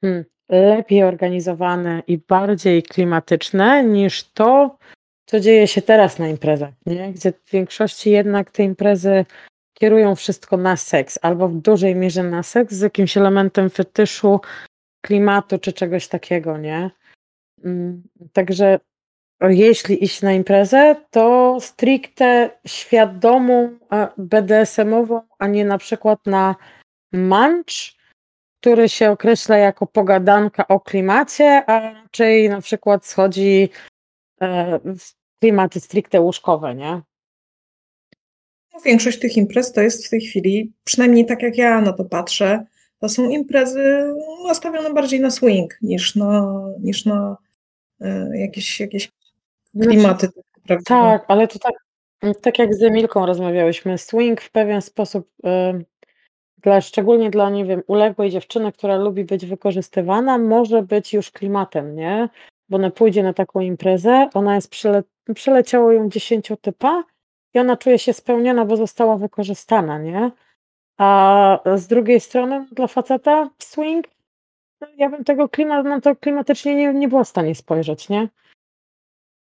hmm, 0.00 0.24
lepiej 0.48 1.02
organizowane 1.02 2.02
i 2.06 2.18
bardziej 2.18 2.82
klimatyczne 2.82 3.84
niż 3.84 4.32
to, 4.32 4.78
co 5.26 5.40
dzieje 5.40 5.68
się 5.68 5.82
teraz 5.82 6.18
na 6.18 6.28
imprezach, 6.28 6.74
nie? 6.86 7.12
gdzie 7.12 7.32
w 7.32 7.50
większości 7.50 8.10
jednak 8.10 8.50
te 8.50 8.62
imprezy 8.62 9.24
kierują 9.74 10.14
wszystko 10.14 10.56
na 10.56 10.76
seks, 10.76 11.18
albo 11.22 11.48
w 11.48 11.56
dużej 11.56 11.94
mierze 11.94 12.22
na 12.22 12.42
seks 12.42 12.74
z 12.74 12.80
jakimś 12.80 13.16
elementem 13.16 13.70
fetyszu, 13.70 14.40
klimatu 15.04 15.58
czy 15.58 15.72
czegoś 15.72 16.08
takiego, 16.08 16.58
nie? 16.58 16.90
Mm, 17.64 18.02
także 18.32 18.78
jeśli 19.40 20.04
iść 20.04 20.22
na 20.22 20.32
imprezę, 20.32 20.96
to 21.10 21.56
stricte 21.60 22.50
świadomą 22.66 23.78
BDSM-ową, 24.18 25.20
a 25.38 25.46
nie 25.46 25.64
na 25.64 25.78
przykład 25.78 26.26
na 26.26 26.54
munch, 27.12 27.96
który 28.60 28.88
się 28.88 29.10
określa 29.10 29.56
jako 29.56 29.86
pogadanka 29.86 30.68
o 30.68 30.80
klimacie, 30.80 31.64
a 31.66 31.80
raczej 31.80 32.48
na 32.48 32.60
przykład 32.60 33.06
schodzi 33.06 33.68
e, 34.42 34.80
klimaty 35.40 35.80
stricte 35.80 36.20
łóżkowe, 36.20 36.74
nie? 36.74 37.02
No, 38.74 38.80
większość 38.84 39.18
tych 39.18 39.36
imprez 39.36 39.72
to 39.72 39.80
jest 39.80 40.06
w 40.06 40.10
tej 40.10 40.20
chwili, 40.20 40.72
przynajmniej 40.84 41.26
tak 41.26 41.42
jak 41.42 41.58
ja 41.58 41.80
na 41.80 41.92
to 41.92 42.04
patrzę, 42.04 42.66
to 42.98 43.08
są 43.08 43.28
imprezy 43.30 44.14
nastawione 44.46 44.94
bardziej 44.94 45.20
na 45.20 45.30
swing 45.30 45.78
niż 45.82 46.16
na, 46.16 46.62
niż 46.80 47.04
na 47.04 47.36
e, 48.00 48.38
jakieś, 48.38 48.80
jakieś 48.80 49.12
znaczy, 49.74 49.90
klimaty. 49.90 50.28
Znaczy, 50.66 50.84
tak, 50.84 51.24
ale 51.28 51.48
to 51.48 51.58
tak, 51.58 51.74
tak 52.42 52.58
jak 52.58 52.74
z 52.74 52.82
Emilką 52.82 53.26
rozmawiałyśmy, 53.26 53.98
swing 53.98 54.40
w 54.40 54.50
pewien 54.50 54.82
sposób, 54.82 55.28
y, 55.46 55.84
dla, 56.62 56.80
szczególnie 56.80 57.30
dla, 57.30 57.50
nie 57.50 57.64
wiem, 57.64 57.82
uległej 57.86 58.30
dziewczyny, 58.30 58.72
która 58.72 58.96
lubi 58.96 59.24
być 59.24 59.46
wykorzystywana, 59.46 60.38
może 60.38 60.82
być 60.82 61.14
już 61.14 61.30
klimatem, 61.30 61.96
nie? 61.96 62.28
Bo 62.68 62.76
ona 62.76 62.90
pójdzie 62.90 63.22
na 63.22 63.32
taką 63.32 63.60
imprezę, 63.60 64.28
ona 64.34 64.54
jest 64.54 64.70
przele, 64.70 65.02
przeleciało 65.34 65.92
ją 65.92 66.08
dziesięciotypa 66.08 67.04
i 67.54 67.58
ona 67.58 67.76
czuje 67.76 67.98
się 67.98 68.12
spełniona, 68.12 68.64
bo 68.64 68.76
została 68.76 69.16
wykorzystana, 69.16 69.98
nie? 69.98 70.30
A 70.98 71.58
z 71.76 71.86
drugiej 71.86 72.20
strony 72.20 72.66
dla 72.72 72.86
faceta 72.86 73.50
swing, 73.58 74.06
no 74.80 74.86
ja 74.96 75.10
bym 75.10 75.24
tego 75.24 75.48
klimat, 75.48 75.86
no 75.86 76.00
to 76.00 76.16
klimatycznie 76.16 76.74
nie, 76.74 76.94
nie 76.94 77.08
była 77.08 77.24
w 77.24 77.28
stanie 77.28 77.54
spojrzeć, 77.54 78.08
nie? 78.08 78.28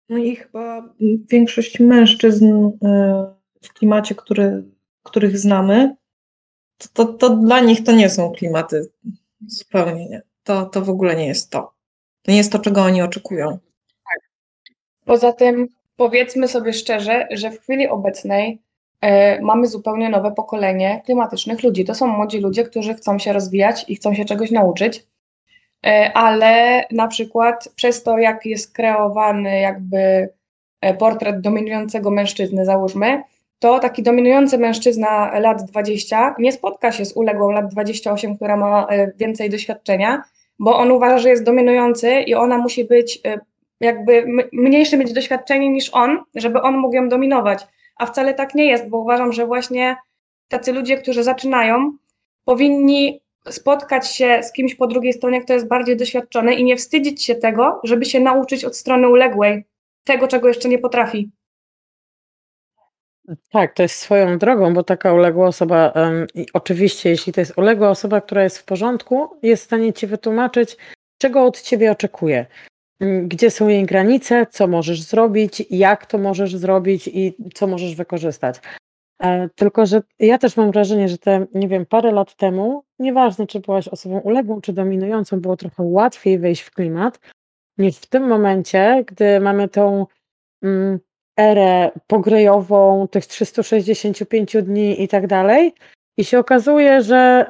No 0.09 0.17
i 0.17 0.35
chyba 0.35 0.93
większość 1.31 1.79
mężczyzn 1.79 2.69
e, 2.83 3.33
w 3.61 3.73
klimacie, 3.73 4.15
który, 4.15 4.63
których 5.03 5.37
znamy, 5.37 5.95
to, 6.77 6.87
to, 6.93 7.13
to 7.13 7.29
dla 7.29 7.59
nich 7.59 7.83
to 7.83 7.91
nie 7.91 8.09
są 8.09 8.31
klimaty. 8.31 8.91
Zupełnie 9.47 10.09
nie. 10.09 10.21
To, 10.43 10.65
to 10.65 10.81
w 10.81 10.89
ogóle 10.89 11.15
nie 11.15 11.27
jest 11.27 11.49
to. 11.49 11.72
To 12.23 12.31
nie 12.31 12.37
jest 12.37 12.51
to, 12.51 12.59
czego 12.59 12.83
oni 12.83 13.01
oczekują. 13.01 13.49
Tak. 13.49 14.19
Poza 15.05 15.33
tym 15.33 15.67
powiedzmy 15.97 16.47
sobie 16.47 16.73
szczerze, 16.73 17.27
że 17.31 17.51
w 17.51 17.61
chwili 17.61 17.87
obecnej 17.87 18.61
e, 19.01 19.41
mamy 19.41 19.67
zupełnie 19.67 20.09
nowe 20.09 20.31
pokolenie 20.31 21.01
klimatycznych 21.05 21.63
ludzi. 21.63 21.85
To 21.85 21.95
są 21.95 22.07
młodzi 22.07 22.39
ludzie, 22.39 22.63
którzy 22.63 22.93
chcą 22.93 23.19
się 23.19 23.33
rozwijać 23.33 23.85
i 23.87 23.95
chcą 23.95 24.13
się 24.13 24.25
czegoś 24.25 24.51
nauczyć, 24.51 25.05
e, 25.85 26.11
ale 26.13 26.83
na 26.91 27.07
przykład 27.07 27.69
przez 27.75 28.03
to, 28.03 28.17
jak 28.17 28.45
jest 28.45 28.73
kreowany 28.73 29.59
jakby 29.59 30.29
e, 30.81 30.93
portret 30.93 31.41
dominującego 31.41 32.11
mężczyzny, 32.11 32.65
załóżmy, 32.65 33.23
to 33.59 33.79
taki 33.79 34.03
dominujący 34.03 34.57
mężczyzna 34.57 35.39
lat 35.39 35.63
20 35.63 36.35
nie 36.39 36.51
spotka 36.51 36.91
się 36.91 37.05
z 37.05 37.17
uległą 37.17 37.51
lat 37.51 37.67
28, 37.67 38.35
która 38.35 38.57
ma 38.57 38.87
e, 38.87 39.11
więcej 39.11 39.49
doświadczenia, 39.49 40.23
bo 40.63 40.77
on 40.77 40.91
uważa, 40.91 41.17
że 41.17 41.29
jest 41.29 41.43
dominujący 41.43 42.21
i 42.21 42.35
ona 42.35 42.57
musi 42.57 42.85
być 42.85 43.19
e, 43.25 43.39
jakby 43.79 44.25
mniejsze 44.53 44.97
mieć 44.97 45.13
doświadczenie 45.13 45.69
niż 45.69 45.89
on, 45.93 46.23
żeby 46.35 46.61
on 46.61 46.77
mógł 46.77 46.95
ją 46.95 47.09
dominować. 47.09 47.67
A 47.97 48.05
wcale 48.05 48.33
tak 48.33 48.55
nie 48.55 48.65
jest, 48.65 48.89
bo 48.89 48.97
uważam, 48.97 49.33
że 49.33 49.45
właśnie 49.45 49.97
tacy 50.47 50.73
ludzie, 50.73 50.97
którzy 50.97 51.23
zaczynają, 51.23 51.97
powinni 52.45 53.21
spotkać 53.49 54.11
się 54.11 54.43
z 54.43 54.53
kimś 54.53 54.75
po 54.75 54.87
drugiej 54.87 55.13
stronie, 55.13 55.41
kto 55.41 55.53
jest 55.53 55.67
bardziej 55.67 55.97
doświadczony 55.97 56.55
i 56.55 56.63
nie 56.63 56.77
wstydzić 56.77 57.25
się 57.25 57.35
tego, 57.35 57.79
żeby 57.83 58.05
się 58.05 58.19
nauczyć 58.19 58.65
od 58.65 58.77
strony 58.77 59.09
uległej 59.09 59.65
tego, 60.03 60.27
czego 60.27 60.47
jeszcze 60.47 60.69
nie 60.69 60.79
potrafi. 60.79 61.29
Tak, 63.51 63.73
to 63.73 63.83
jest 63.83 63.95
swoją 63.95 64.37
drogą, 64.37 64.73
bo 64.73 64.83
taka 64.83 65.13
uległa 65.13 65.47
osoba, 65.47 65.93
i 66.33 66.45
oczywiście, 66.53 67.09
jeśli 67.09 67.33
to 67.33 67.41
jest 67.41 67.57
uległa 67.57 67.89
osoba, 67.89 68.21
która 68.21 68.43
jest 68.43 68.57
w 68.57 68.65
porządku, 68.65 69.29
jest 69.41 69.63
w 69.63 69.65
stanie 69.65 69.93
ci 69.93 70.07
wytłumaczyć, 70.07 70.77
czego 71.17 71.45
od 71.45 71.61
ciebie 71.61 71.91
oczekuje. 71.91 72.45
Mm, 72.99 73.27
gdzie 73.27 73.51
są 73.51 73.67
jej 73.67 73.85
granice, 73.85 74.45
co 74.51 74.67
możesz 74.67 75.01
zrobić, 75.01 75.63
jak 75.69 76.05
to 76.05 76.17
możesz 76.17 76.55
zrobić 76.55 77.07
i 77.07 77.33
co 77.53 77.67
możesz 77.67 77.95
wykorzystać. 77.95 78.61
E, 79.23 79.49
tylko, 79.55 79.85
że 79.85 80.01
ja 80.19 80.37
też 80.37 80.57
mam 80.57 80.71
wrażenie, 80.71 81.09
że 81.09 81.17
te, 81.17 81.45
nie 81.53 81.67
wiem, 81.67 81.85
parę 81.85 82.11
lat 82.11 82.35
temu, 82.35 82.83
nieważne 82.99 83.47
czy 83.47 83.59
byłaś 83.59 83.87
osobą 83.87 84.19
uległą 84.19 84.61
czy 84.61 84.73
dominującą, 84.73 85.41
było 85.41 85.57
trochę 85.57 85.83
łatwiej 85.83 86.39
wejść 86.39 86.61
w 86.61 86.71
klimat, 86.71 87.19
niż 87.77 87.97
w 87.97 88.07
tym 88.07 88.27
momencie, 88.27 89.03
gdy 89.07 89.39
mamy 89.39 89.69
tą 89.69 90.05
mm, 90.63 90.99
erę 91.39 91.91
pogrejową, 92.07 93.07
tych 93.07 93.25
365 93.25 94.55
dni 94.63 95.03
i 95.03 95.07
tak 95.07 95.27
dalej. 95.27 95.73
I 96.17 96.25
się 96.25 96.39
okazuje, 96.39 97.01
że 97.01 97.45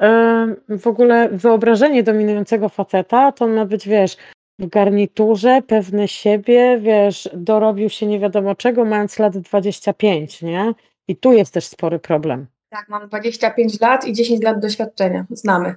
w 0.68 0.86
ogóle 0.86 1.28
wyobrażenie 1.28 2.02
dominującego 2.02 2.68
faceta 2.68 3.32
to 3.32 3.46
ma 3.46 3.64
być, 3.64 3.88
wiesz, 3.88 4.16
w 4.58 4.66
garniturze, 4.66 5.62
pewny 5.62 6.08
siebie, 6.08 6.78
wiesz, 6.80 7.28
dorobił 7.34 7.90
się 7.90 8.06
nie 8.06 8.20
wiadomo 8.20 8.54
czego, 8.54 8.84
mając 8.84 9.18
lat 9.18 9.38
25, 9.38 10.42
nie? 10.42 10.72
I 11.08 11.16
tu 11.16 11.32
jest 11.32 11.54
też 11.54 11.64
spory 11.64 11.98
problem. 11.98 12.46
Tak, 12.70 12.88
mam 12.88 13.08
25 13.08 13.80
lat 13.80 14.06
i 14.06 14.12
10 14.12 14.42
lat 14.42 14.60
doświadczenia. 14.60 15.26
Znamy. 15.30 15.74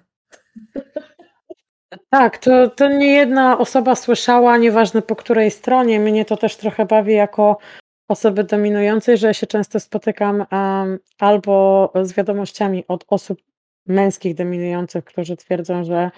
Tak, 2.10 2.38
to, 2.38 2.70
to 2.70 2.88
nie 2.88 3.08
jedna 3.08 3.58
osoba 3.58 3.96
słyszała, 3.96 4.58
nieważne 4.58 5.02
po 5.02 5.16
której 5.16 5.52
stronie. 5.52 6.00
Mnie 6.00 6.26
to 6.26 6.38
też 6.38 6.56
trochę 6.56 6.86
bawi 6.86 7.14
jako 7.14 7.58
osoby 8.08 8.44
dominującej, 8.44 9.18
że 9.18 9.34
się 9.34 9.48
często 9.48 9.80
spotykam 9.80 10.46
um, 10.52 11.00
albo 11.20 11.92
z 12.04 12.14
wiadomościami 12.14 12.84
od 12.88 13.06
osób 13.08 13.42
męskich 13.86 14.36
dominujących, 14.36 15.06
którzy 15.06 15.38
twierdzą, 15.38 15.84
że 15.84 16.12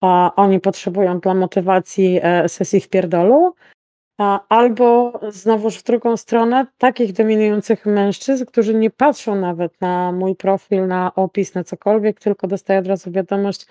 a, 0.00 0.32
oni 0.36 0.60
potrzebują 0.60 1.20
dla 1.20 1.34
motywacji 1.34 2.20
e, 2.22 2.48
sesji 2.48 2.80
w 2.80 2.88
pierdolu, 2.88 3.54
a, 4.18 4.40
albo 4.48 5.20
znowuż 5.28 5.76
w 5.78 5.82
drugą 5.82 6.16
stronę 6.16 6.66
takich 6.78 7.12
dominujących 7.12 7.86
mężczyzn, 7.86 8.44
którzy 8.44 8.74
nie 8.74 8.90
patrzą 8.90 9.34
nawet 9.34 9.80
na 9.80 10.12
mój 10.12 10.36
profil, 10.36 10.86
na 10.86 11.14
opis, 11.14 11.54
na 11.54 11.64
cokolwiek, 11.64 12.20
tylko 12.20 12.46
dostają 12.46 12.80
od 12.80 12.86
razu 12.86 13.10
wiadomość, 13.10 13.66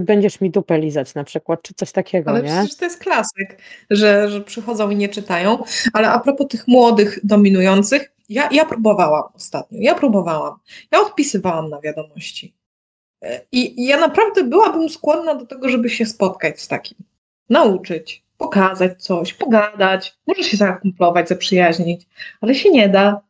będziesz 0.00 0.40
mi 0.40 0.50
dupę 0.50 0.78
lizać 0.78 1.14
na 1.14 1.24
przykład, 1.24 1.62
czy 1.62 1.74
coś 1.74 1.92
takiego, 1.92 2.30
Ale 2.30 2.42
nie? 2.42 2.48
przecież 2.48 2.76
to 2.76 2.84
jest 2.84 2.98
klasyk, 2.98 3.58
że, 3.90 4.30
że 4.30 4.40
przychodzą 4.40 4.90
i 4.90 4.96
nie 4.96 5.08
czytają. 5.08 5.64
Ale 5.92 6.10
a 6.10 6.20
propos 6.20 6.48
tych 6.48 6.68
młodych, 6.68 7.18
dominujących, 7.24 8.12
ja, 8.28 8.48
ja 8.52 8.64
próbowałam 8.64 9.22
ostatnio, 9.34 9.78
ja 9.80 9.94
próbowałam. 9.94 10.54
Ja 10.90 11.00
odpisywałam 11.00 11.70
na 11.70 11.80
wiadomości. 11.80 12.54
I, 13.52 13.80
I 13.82 13.86
ja 13.86 14.00
naprawdę 14.00 14.44
byłabym 14.44 14.88
skłonna 14.88 15.34
do 15.34 15.46
tego, 15.46 15.68
żeby 15.68 15.90
się 15.90 16.06
spotkać 16.06 16.60
z 16.60 16.68
takim. 16.68 16.98
Nauczyć, 17.50 18.24
pokazać 18.38 19.02
coś, 19.02 19.34
pogadać, 19.34 20.18
może 20.26 20.42
się 20.42 20.56
zakumplować, 20.56 21.28
zaprzyjaźnić, 21.28 22.06
ale 22.40 22.54
się 22.54 22.70
nie 22.70 22.88
da, 22.88 23.20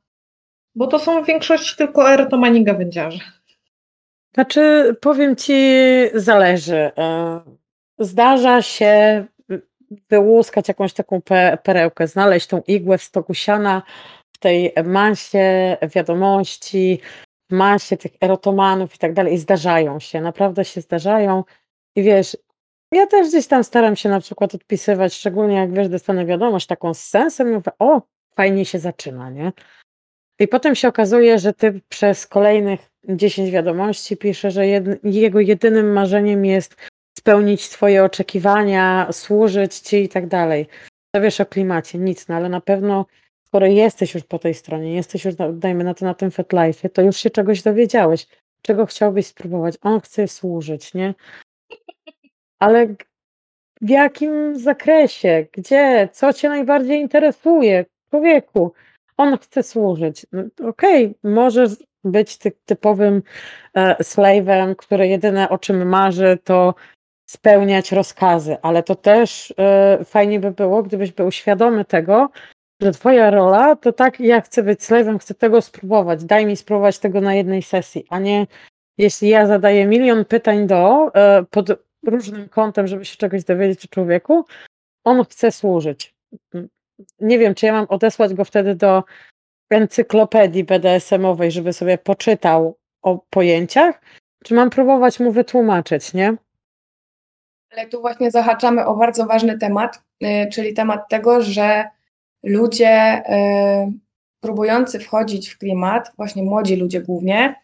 bo 0.75 0.87
to 0.87 0.99
są 0.99 1.23
w 1.23 1.27
większości 1.27 1.77
tylko 1.77 2.13
erotomani 2.13 2.65
gawędziarze. 2.65 3.21
Znaczy, 4.35 4.97
powiem 5.01 5.37
ci, 5.37 5.55
zależy. 6.15 6.91
E, 6.99 7.41
zdarza 7.99 8.63
się 8.63 9.25
wyłuskać 10.11 10.69
jakąś 10.69 10.93
taką 10.93 11.21
perełkę, 11.63 12.07
znaleźć 12.07 12.47
tą 12.47 12.63
igłę 12.67 12.99
w 12.99 13.03
stoku 13.03 13.35
siana, 13.35 13.83
w 14.33 14.39
tej 14.39 14.73
masie 14.85 15.77
wiadomości, 15.95 17.01
masie 17.51 17.97
tych 17.97 18.13
erotomanów 18.21 18.95
i 18.95 18.99
tak 18.99 19.13
dalej. 19.13 19.35
I 19.35 19.39
zdarzają 19.39 20.01
się, 20.01 20.21
naprawdę 20.21 20.65
się 20.65 20.81
zdarzają. 20.81 21.45
I 21.97 22.03
wiesz, 22.03 22.37
ja 22.93 23.07
też 23.07 23.29
gdzieś 23.29 23.47
tam 23.47 23.65
staram 23.65 23.97
się 23.97 24.09
na 24.09 24.21
przykład 24.21 24.55
odpisywać, 24.55 25.15
szczególnie 25.15 25.57
jak 25.57 25.73
wiesz, 25.73 25.89
dostanę 25.89 26.27
wiadomość 26.27 26.67
taką 26.67 26.95
z 26.95 27.01
sensem 27.05 27.53
mówię, 27.53 27.71
o, 27.79 28.03
fajnie 28.37 28.65
się 28.65 28.79
zaczyna, 28.79 29.31
nie? 29.31 29.53
I 30.39 30.49
potem 30.49 30.75
się 30.75 30.89
okazuje, 30.89 31.39
że 31.39 31.53
ty 31.53 31.81
przez 31.89 32.27
kolejnych 32.27 32.91
10 33.09 33.51
wiadomości 33.51 34.17
pisze, 34.17 34.51
że 34.51 34.67
jego 35.05 35.41
jedynym 35.41 35.93
marzeniem 35.93 36.45
jest 36.45 36.77
spełnić 37.19 37.69
twoje 37.69 38.05
oczekiwania, 38.05 39.09
służyć 39.13 39.79
ci 39.79 39.97
i 39.97 40.09
tak 40.09 40.27
dalej. 40.27 40.67
To 41.15 41.21
wiesz 41.21 41.41
o 41.41 41.47
klimacie, 41.47 41.99
nic, 41.99 42.29
no 42.29 42.35
ale 42.35 42.49
na 42.49 42.61
pewno 42.61 43.07
skoro 43.47 43.67
jesteś 43.67 44.15
już 44.15 44.25
po 44.25 44.39
tej 44.39 44.55
stronie, 44.55 44.95
jesteś 44.95 45.25
już, 45.25 45.35
dajmy 45.53 45.85
na 45.85 45.95
to, 45.95 46.05
na 46.05 46.15
tym 46.15 46.31
FetLife, 46.31 46.89
to 46.89 47.03
już 47.03 47.17
się 47.17 47.31
czegoś 47.31 47.63
dowiedziałeś, 47.63 48.27
czego 48.63 48.87
chciałbyś 48.87 49.27
spróbować. 49.27 49.75
On 49.83 50.01
chce 50.01 50.29
służyć, 50.29 50.95
nie? 50.95 51.15
Ale 52.59 52.87
w 53.81 53.89
jakim 53.89 54.59
zakresie? 54.59 55.47
Gdzie? 55.53 56.09
Co 56.13 56.33
cię 56.33 56.49
najbardziej 56.49 57.01
interesuje? 57.01 57.85
Człowieku, 58.11 58.73
on 59.17 59.39
chce 59.39 59.63
służyć. 59.63 60.27
No, 60.33 60.43
okej, 60.69 61.07
okay, 61.07 61.33
może 61.33 61.67
być 62.05 62.39
ty, 62.39 62.53
typowym 62.65 63.23
e, 63.75 63.95
slave'em, 63.95 64.77
który 64.77 65.09
jedyne 65.09 65.49
o 65.49 65.59
czym 65.59 65.89
marzy 65.89 66.39
to 66.45 66.75
spełniać 67.27 67.93
rozkazy, 67.93 68.57
ale 68.63 68.83
to 68.83 68.95
też 68.95 69.55
e, 69.59 70.05
fajnie 70.05 70.41
by 70.41 70.51
było, 70.51 70.83
gdybyś 70.83 71.13
był 71.13 71.31
świadomy 71.31 71.85
tego, 71.85 72.31
że 72.83 72.93
twoja 72.93 73.31
rola 73.31 73.77
to 73.77 73.93
tak, 73.93 74.21
ja 74.21 74.41
chcę 74.41 74.63
być 74.63 74.81
slave'em, 74.81 75.19
chcę 75.19 75.35
tego 75.35 75.63
spróbować, 75.63 76.25
daj 76.25 76.47
mi 76.47 76.57
spróbować 76.57 76.99
tego 76.99 77.21
na 77.21 77.35
jednej 77.35 77.63
sesji, 77.63 78.07
a 78.11 78.19
nie 78.19 78.47
jeśli 78.99 79.29
ja 79.29 79.47
zadaję 79.47 79.87
milion 79.87 80.25
pytań 80.25 80.67
do, 80.67 81.11
e, 81.15 81.45
pod 81.51 81.67
różnym 82.07 82.49
kątem, 82.49 82.87
żeby 82.87 83.05
się 83.05 83.17
czegoś 83.17 83.45
dowiedzieć 83.45 83.85
o 83.85 83.89
człowieku, 83.89 84.45
on 85.05 85.25
chce 85.25 85.53
służyć. 85.53 86.15
Nie 87.21 87.39
wiem, 87.39 87.55
czy 87.55 87.67
ja 87.67 87.73
mam 87.73 87.87
odesłać 87.89 88.35
go 88.35 88.45
wtedy 88.45 88.75
do 88.75 89.05
encyklopedii 89.71 90.65
BDSM-owej, 90.65 91.51
żeby 91.51 91.73
sobie 91.73 91.99
poczytał 91.99 92.79
o 93.03 93.19
pojęciach, 93.31 94.01
czy 94.45 94.55
mam 94.55 94.71
próbować 94.71 95.21
mu 95.21 95.33
wytłumaczyć, 95.33 96.15
nie? 96.15 96.37
Ale 97.73 97.87
tu 97.87 98.01
właśnie 98.01 98.31
zahaczamy 98.31 98.87
o 98.87 98.97
bardzo 98.97 99.27
ważny 99.27 99.59
temat, 99.59 100.03
y, 100.23 100.49
czyli 100.53 100.75
temat 100.75 101.09
tego, 101.09 101.43
że 101.43 101.85
ludzie 102.43 103.23
y, 103.89 103.93
próbujący 104.41 105.01
wchodzić 105.01 105.49
w 105.49 105.59
klimat, 105.59 106.13
właśnie 106.17 106.43
młodzi 106.43 106.77
ludzie 106.77 107.01
głównie, 107.01 107.55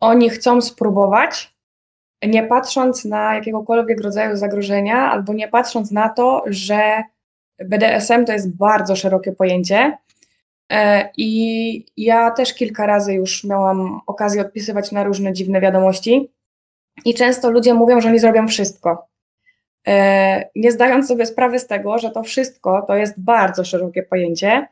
oni 0.00 0.30
chcą 0.30 0.60
spróbować, 0.60 1.54
nie 2.22 2.42
patrząc 2.42 3.04
na 3.04 3.34
jakiegokolwiek 3.34 4.00
rodzaju 4.00 4.36
zagrożenia, 4.36 5.10
albo 5.10 5.32
nie 5.32 5.48
patrząc 5.48 5.90
na 5.90 6.08
to, 6.08 6.42
że 6.46 7.02
BDSM 7.64 8.24
to 8.24 8.32
jest 8.32 8.56
bardzo 8.56 8.96
szerokie 8.96 9.32
pojęcie. 9.32 9.98
E, 10.72 11.08
I 11.16 11.86
ja 11.96 12.30
też 12.30 12.54
kilka 12.54 12.86
razy 12.86 13.14
już 13.14 13.44
miałam 13.44 14.00
okazję 14.06 14.40
odpisywać 14.40 14.92
na 14.92 15.04
różne 15.04 15.32
dziwne 15.32 15.60
wiadomości. 15.60 16.30
I 17.04 17.14
często 17.14 17.50
ludzie 17.50 17.74
mówią, 17.74 18.00
że 18.00 18.08
oni 18.08 18.18
zrobią 18.18 18.48
wszystko. 18.48 19.06
E, 19.88 20.50
nie 20.56 20.72
zdając 20.72 21.08
sobie 21.08 21.26
sprawy 21.26 21.58
z 21.58 21.66
tego, 21.66 21.98
że 21.98 22.10
to 22.10 22.22
wszystko 22.22 22.84
to 22.86 22.96
jest 22.96 23.20
bardzo 23.20 23.64
szerokie 23.64 24.02
pojęcie 24.02 24.66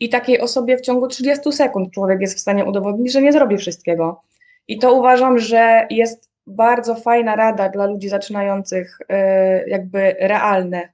i 0.00 0.08
takiej 0.08 0.40
osobie 0.40 0.76
w 0.76 0.80
ciągu 0.80 1.08
30 1.08 1.52
sekund 1.52 1.90
człowiek 1.90 2.20
jest 2.20 2.36
w 2.36 2.40
stanie 2.40 2.64
udowodnić, 2.64 3.12
że 3.12 3.22
nie 3.22 3.32
zrobi 3.32 3.58
wszystkiego. 3.58 4.22
I 4.68 4.78
to 4.78 4.94
uważam, 4.94 5.38
że 5.38 5.86
jest 5.90 6.30
bardzo 6.46 6.94
fajna 6.94 7.36
rada 7.36 7.68
dla 7.68 7.86
ludzi 7.86 8.08
zaczynających, 8.08 8.98
e, 9.08 9.68
jakby 9.68 10.16
realne 10.20 10.93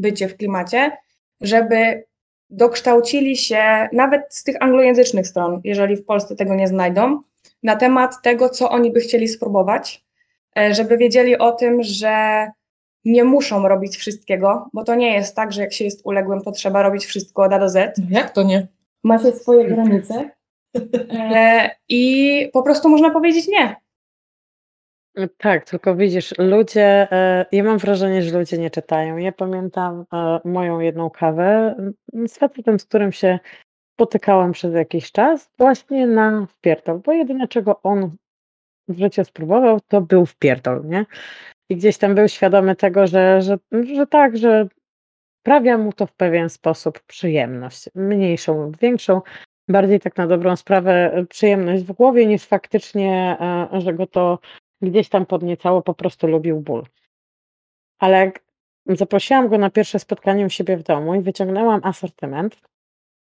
bycie 0.00 0.28
w 0.28 0.36
klimacie, 0.36 0.96
żeby 1.40 2.04
dokształcili 2.50 3.36
się 3.36 3.88
nawet 3.92 4.22
z 4.30 4.44
tych 4.44 4.56
anglojęzycznych 4.60 5.26
stron, 5.26 5.60
jeżeli 5.64 5.96
w 5.96 6.04
Polsce 6.04 6.36
tego 6.36 6.54
nie 6.54 6.68
znajdą, 6.68 7.22
na 7.62 7.76
temat 7.76 8.22
tego, 8.22 8.48
co 8.48 8.70
oni 8.70 8.92
by 8.92 9.00
chcieli 9.00 9.28
spróbować, 9.28 10.04
e, 10.58 10.74
żeby 10.74 10.96
wiedzieli 10.96 11.38
o 11.38 11.52
tym, 11.52 11.82
że 11.82 12.46
nie 13.04 13.24
muszą 13.24 13.68
robić 13.68 13.96
wszystkiego, 13.96 14.68
bo 14.72 14.84
to 14.84 14.94
nie 14.94 15.14
jest 15.14 15.36
tak, 15.36 15.52
że 15.52 15.60
jak 15.60 15.72
się 15.72 15.84
jest 15.84 16.00
uległym, 16.04 16.42
to 16.42 16.52
trzeba 16.52 16.82
robić 16.82 17.04
wszystko 17.06 17.42
od 17.42 17.52
A 17.52 17.58
do 17.58 17.68
Z. 17.68 17.96
Jak 18.10 18.30
to 18.30 18.42
nie? 18.42 18.68
Ma 19.04 19.18
się 19.18 19.32
swoje 19.32 19.64
granice. 19.64 20.30
E, 21.10 21.70
I 21.88 22.50
po 22.52 22.62
prostu 22.62 22.88
można 22.88 23.10
powiedzieć 23.10 23.48
nie. 23.48 23.76
Tak, 25.38 25.64
tylko 25.64 25.96
widzisz, 25.96 26.34
ludzie, 26.38 27.12
e, 27.12 27.46
ja 27.52 27.64
mam 27.64 27.78
wrażenie, 27.78 28.22
że 28.22 28.38
ludzie 28.38 28.58
nie 28.58 28.70
czytają. 28.70 29.16
Ja 29.16 29.32
pamiętam 29.32 30.04
e, 30.12 30.40
moją 30.44 30.80
jedną 30.80 31.10
kawę 31.10 31.74
z 32.26 32.38
facetem, 32.38 32.78
z 32.78 32.84
którym 32.84 33.12
się 33.12 33.38
spotykałam 33.94 34.52
przez 34.52 34.74
jakiś 34.74 35.12
czas, 35.12 35.50
właśnie 35.58 36.06
na 36.06 36.46
wpierdol, 36.46 36.98
bo 36.98 37.12
jedyne 37.12 37.48
czego 37.48 37.82
on 37.82 38.16
w 38.88 38.98
życiu 38.98 39.24
spróbował, 39.24 39.80
to 39.88 40.00
był 40.00 40.26
wpierdol, 40.26 40.82
nie? 40.84 41.06
I 41.70 41.76
gdzieś 41.76 41.98
tam 41.98 42.14
był 42.14 42.28
świadomy 42.28 42.76
tego, 42.76 43.06
że, 43.06 43.42
że, 43.42 43.58
że 43.94 44.06
tak, 44.06 44.36
że 44.36 44.68
sprawia 45.40 45.78
mu 45.78 45.92
to 45.92 46.06
w 46.06 46.12
pewien 46.12 46.48
sposób 46.48 47.00
przyjemność, 47.00 47.90
mniejszą 47.94 48.62
lub 48.62 48.78
większą, 48.78 49.20
bardziej 49.68 50.00
tak 50.00 50.16
na 50.16 50.26
dobrą 50.26 50.56
sprawę 50.56 51.24
przyjemność 51.28 51.82
w 51.84 51.92
głowie, 51.92 52.26
niż 52.26 52.44
faktycznie, 52.44 53.36
e, 53.72 53.80
że 53.80 53.94
go 53.94 54.06
to 54.06 54.38
gdzieś 54.82 55.08
tam 55.08 55.26
podniecało, 55.26 55.82
po 55.82 55.94
prostu 55.94 56.26
lubił 56.26 56.60
ból. 56.60 56.84
Ale 57.98 58.18
jak 58.18 58.44
zaprosiłam 58.86 59.48
go 59.48 59.58
na 59.58 59.70
pierwsze 59.70 59.98
spotkanie 59.98 60.46
u 60.46 60.50
siebie 60.50 60.76
w 60.76 60.82
domu 60.82 61.14
i 61.14 61.20
wyciągnęłam 61.20 61.80
asortyment, 61.84 62.56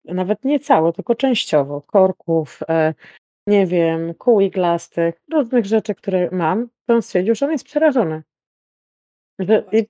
nawet 0.06 0.46
nie 0.46 0.60
cały, 0.60 0.94
tylko 0.94 1.16
częściowo, 1.16 1.82
korków, 1.82 2.60
e, 2.70 2.94
nie 3.48 3.68
wiem, 3.68 4.14
kół 4.14 4.42
iglastych, 4.42 5.16
różnych 5.34 5.66
rzeczy, 5.66 5.96
które 5.96 6.29
mam, 6.31 6.70
to 6.86 6.94
on 6.94 7.01
stwierdził, 7.01 7.36
że 7.36 7.46
on 7.46 7.51
jest 7.51 7.66
przerażony. 7.66 8.24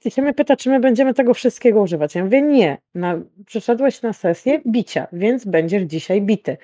I 0.03 0.11
się 0.11 0.21
mnie 0.21 0.33
pyta, 0.33 0.55
czy 0.55 0.69
my 0.69 0.79
będziemy 0.79 1.13
tego 1.13 1.33
wszystkiego 1.33 1.81
używać. 1.81 2.15
Ja 2.15 2.23
mówię, 2.23 2.41
nie, 2.41 2.77
na, 2.95 3.19
przyszedłeś 3.45 4.01
na 4.01 4.13
sesję 4.13 4.61
bicia, 4.67 5.07
więc 5.13 5.45
będziesz 5.45 5.83
dzisiaj 5.83 6.21
bity. 6.21 6.57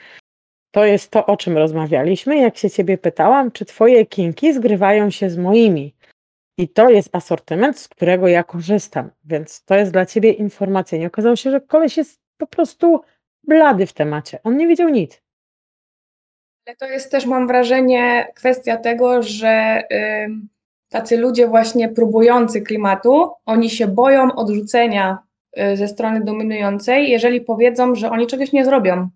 To 0.71 0.85
jest 0.85 1.11
to, 1.11 1.25
o 1.25 1.37
czym 1.37 1.57
rozmawialiśmy. 1.57 2.37
Jak 2.37 2.57
się 2.57 2.69
ciebie 2.69 2.97
pytałam, 2.97 3.51
czy 3.51 3.65
twoje 3.65 4.05
kinki 4.05 4.53
zgrywają 4.53 5.09
się 5.09 5.29
z 5.29 5.37
moimi. 5.37 5.95
I 6.57 6.69
to 6.69 6.89
jest 6.89 7.15
asortyment, 7.15 7.79
z 7.79 7.87
którego 7.87 8.27
ja 8.27 8.43
korzystam. 8.43 9.11
Więc 9.25 9.63
to 9.63 9.75
jest 9.75 9.91
dla 9.91 10.05
ciebie 10.05 10.31
informacja. 10.31 10.97
Nie 10.97 11.07
okazało 11.07 11.35
się, 11.35 11.51
że 11.51 11.61
koleś 11.61 11.97
jest 11.97 12.21
po 12.37 12.47
prostu 12.47 13.01
blady 13.43 13.85
w 13.85 13.93
temacie. 13.93 14.39
On 14.43 14.57
nie 14.57 14.67
widział 14.67 14.89
nic. 14.89 15.21
Ale 16.65 16.75
to 16.75 16.85
jest 16.85 17.11
też, 17.11 17.25
mam 17.25 17.47
wrażenie, 17.47 18.27
kwestia 18.35 18.77
tego, 18.77 19.23
że 19.23 19.83
tacy 20.89 21.17
ludzie 21.17 21.47
właśnie 21.47 21.89
próbujący 21.89 22.61
klimatu, 22.61 23.31
oni 23.45 23.69
się 23.69 23.87
boją 23.87 24.35
odrzucenia 24.35 25.17
y, 25.59 25.77
ze 25.77 25.87
strony 25.87 26.23
dominującej, 26.23 27.09
jeżeli 27.09 27.41
powiedzą, 27.41 27.95
że 27.95 28.09
oni 28.09 28.27
czegoś 28.27 28.51
nie 28.51 28.65
zrobią. 28.65 29.09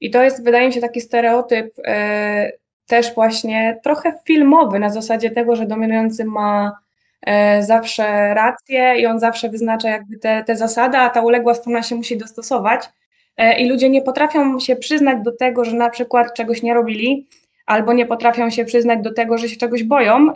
I 0.00 0.10
to 0.10 0.22
jest, 0.22 0.44
wydaje 0.44 0.66
mi 0.66 0.72
się, 0.72 0.80
taki 0.80 1.00
stereotyp 1.00 1.74
e, 1.84 2.52
też 2.86 3.14
właśnie 3.14 3.80
trochę 3.84 4.12
filmowy, 4.24 4.78
na 4.78 4.88
zasadzie 4.88 5.30
tego, 5.30 5.56
że 5.56 5.66
dominujący 5.66 6.24
ma 6.24 6.78
e, 7.22 7.62
zawsze 7.62 8.34
rację 8.34 8.94
i 8.98 9.06
on 9.06 9.20
zawsze 9.20 9.48
wyznacza 9.48 9.88
jakby 9.88 10.18
te, 10.18 10.44
te 10.44 10.56
zasady, 10.56 10.98
a 10.98 11.10
ta 11.10 11.22
uległa 11.22 11.54
strona 11.54 11.82
się 11.82 11.94
musi 11.94 12.16
dostosować. 12.16 12.88
E, 13.36 13.58
I 13.58 13.68
ludzie 13.68 13.90
nie 13.90 14.02
potrafią 14.02 14.60
się 14.60 14.76
przyznać 14.76 15.18
do 15.22 15.36
tego, 15.36 15.64
że 15.64 15.76
na 15.76 15.90
przykład 15.90 16.34
czegoś 16.34 16.62
nie 16.62 16.74
robili, 16.74 17.26
albo 17.66 17.92
nie 17.92 18.06
potrafią 18.06 18.50
się 18.50 18.64
przyznać 18.64 19.02
do 19.02 19.14
tego, 19.14 19.38
że 19.38 19.48
się 19.48 19.56
czegoś 19.56 19.84
boją, 19.84 20.32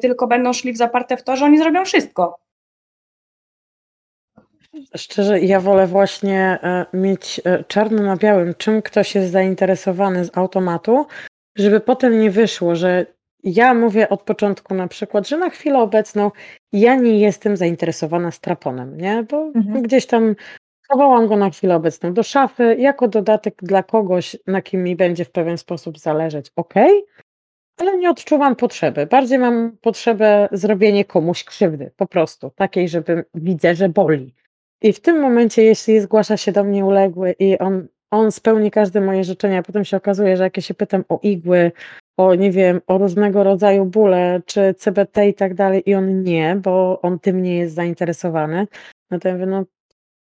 tylko 0.00 0.26
będą 0.26 0.52
szli 0.52 0.72
w 0.72 0.76
zaparte 0.76 1.16
w 1.16 1.22
to, 1.22 1.36
że 1.36 1.44
oni 1.44 1.58
zrobią 1.58 1.84
wszystko. 1.84 2.38
Szczerze, 4.96 5.40
ja 5.40 5.60
wolę 5.60 5.86
właśnie 5.86 6.58
e, 6.62 6.86
mieć 6.92 7.40
e, 7.44 7.64
czarno 7.64 8.02
na 8.02 8.16
białym, 8.16 8.54
czym 8.54 8.82
ktoś 8.82 9.14
jest 9.14 9.32
zainteresowany 9.32 10.24
z 10.24 10.36
automatu, 10.38 11.06
żeby 11.56 11.80
potem 11.80 12.20
nie 12.20 12.30
wyszło, 12.30 12.76
że 12.76 13.06
ja 13.44 13.74
mówię 13.74 14.08
od 14.08 14.22
początku 14.22 14.74
na 14.74 14.88
przykład, 14.88 15.28
że 15.28 15.38
na 15.38 15.50
chwilę 15.50 15.78
obecną 15.78 16.30
ja 16.72 16.94
nie 16.94 17.18
jestem 17.18 17.56
zainteresowana 17.56 18.30
straponem, 18.30 18.96
nie? 18.96 19.22
Bo 19.30 19.52
mhm. 19.54 19.82
gdzieś 19.82 20.06
tam 20.06 20.34
chowałam 20.88 21.28
go 21.28 21.36
na 21.36 21.50
chwilę 21.50 21.76
obecną 21.76 22.14
do 22.14 22.22
szafy, 22.22 22.76
jako 22.78 23.08
dodatek 23.08 23.54
dla 23.62 23.82
kogoś, 23.82 24.36
na 24.46 24.62
kim 24.62 24.84
mi 24.84 24.96
będzie 24.96 25.24
w 25.24 25.30
pewien 25.30 25.58
sposób 25.58 25.98
zależeć, 25.98 26.52
ok, 26.56 26.74
ale 27.78 27.98
nie 27.98 28.10
odczuwam 28.10 28.56
potrzeby. 28.56 29.06
Bardziej 29.06 29.38
mam 29.38 29.76
potrzebę 29.80 30.48
zrobienia 30.52 31.04
komuś 31.04 31.44
krzywdy, 31.44 31.90
po 31.96 32.06
prostu, 32.06 32.50
takiej, 32.50 32.88
żeby 32.88 33.24
widzę, 33.34 33.74
że 33.74 33.88
boli. 33.88 34.34
I 34.82 34.92
w 34.92 35.00
tym 35.00 35.20
momencie, 35.20 35.62
jeśli 35.62 36.00
zgłasza 36.00 36.36
się 36.36 36.52
do 36.52 36.64
mnie 36.64 36.84
uległy 36.84 37.34
i 37.38 37.58
on, 37.58 37.86
on 38.10 38.32
spełni 38.32 38.70
każde 38.70 39.00
moje 39.00 39.24
życzenia, 39.24 39.58
a 39.58 39.62
potem 39.62 39.84
się 39.84 39.96
okazuje, 39.96 40.36
że 40.36 40.42
jak 40.44 40.56
ja 40.56 40.62
się 40.62 40.74
pytam 40.74 41.04
o 41.08 41.18
igły, 41.22 41.72
o 42.16 42.34
nie 42.34 42.50
wiem, 42.50 42.80
o 42.86 42.98
różnego 42.98 43.44
rodzaju 43.44 43.84
bóle, 43.84 44.40
czy 44.46 44.74
CBT 44.78 45.28
i 45.28 45.34
tak 45.34 45.54
dalej, 45.54 45.82
i 45.86 45.94
on 45.94 46.22
nie, 46.22 46.56
bo 46.62 47.00
on 47.00 47.18
tym 47.18 47.42
nie 47.42 47.56
jest 47.56 47.74
zainteresowany, 47.74 48.66
no 49.10 49.18
to 49.18 49.28
ja 49.28 49.34
mówię, 49.34 49.46
no 49.46 49.64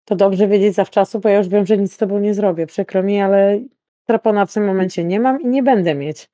to 0.05 0.15
dobrze 0.15 0.47
wiedzieć 0.47 0.75
zawczasu, 0.75 1.19
bo 1.19 1.29
ja 1.29 1.37
już 1.37 1.47
wiem, 1.47 1.65
że 1.65 1.77
nic 1.77 1.93
z 1.93 1.97
tobą 1.97 2.19
nie 2.19 2.33
zrobię. 2.33 2.67
Przykro 2.67 3.03
mi, 3.03 3.21
ale 3.21 3.59
trapona 4.05 4.45
w 4.45 4.53
tym 4.53 4.65
momencie 4.65 5.03
nie 5.03 5.19
mam 5.19 5.41
i 5.41 5.47
nie 5.47 5.63
będę 5.63 5.95
mieć. 5.95 6.29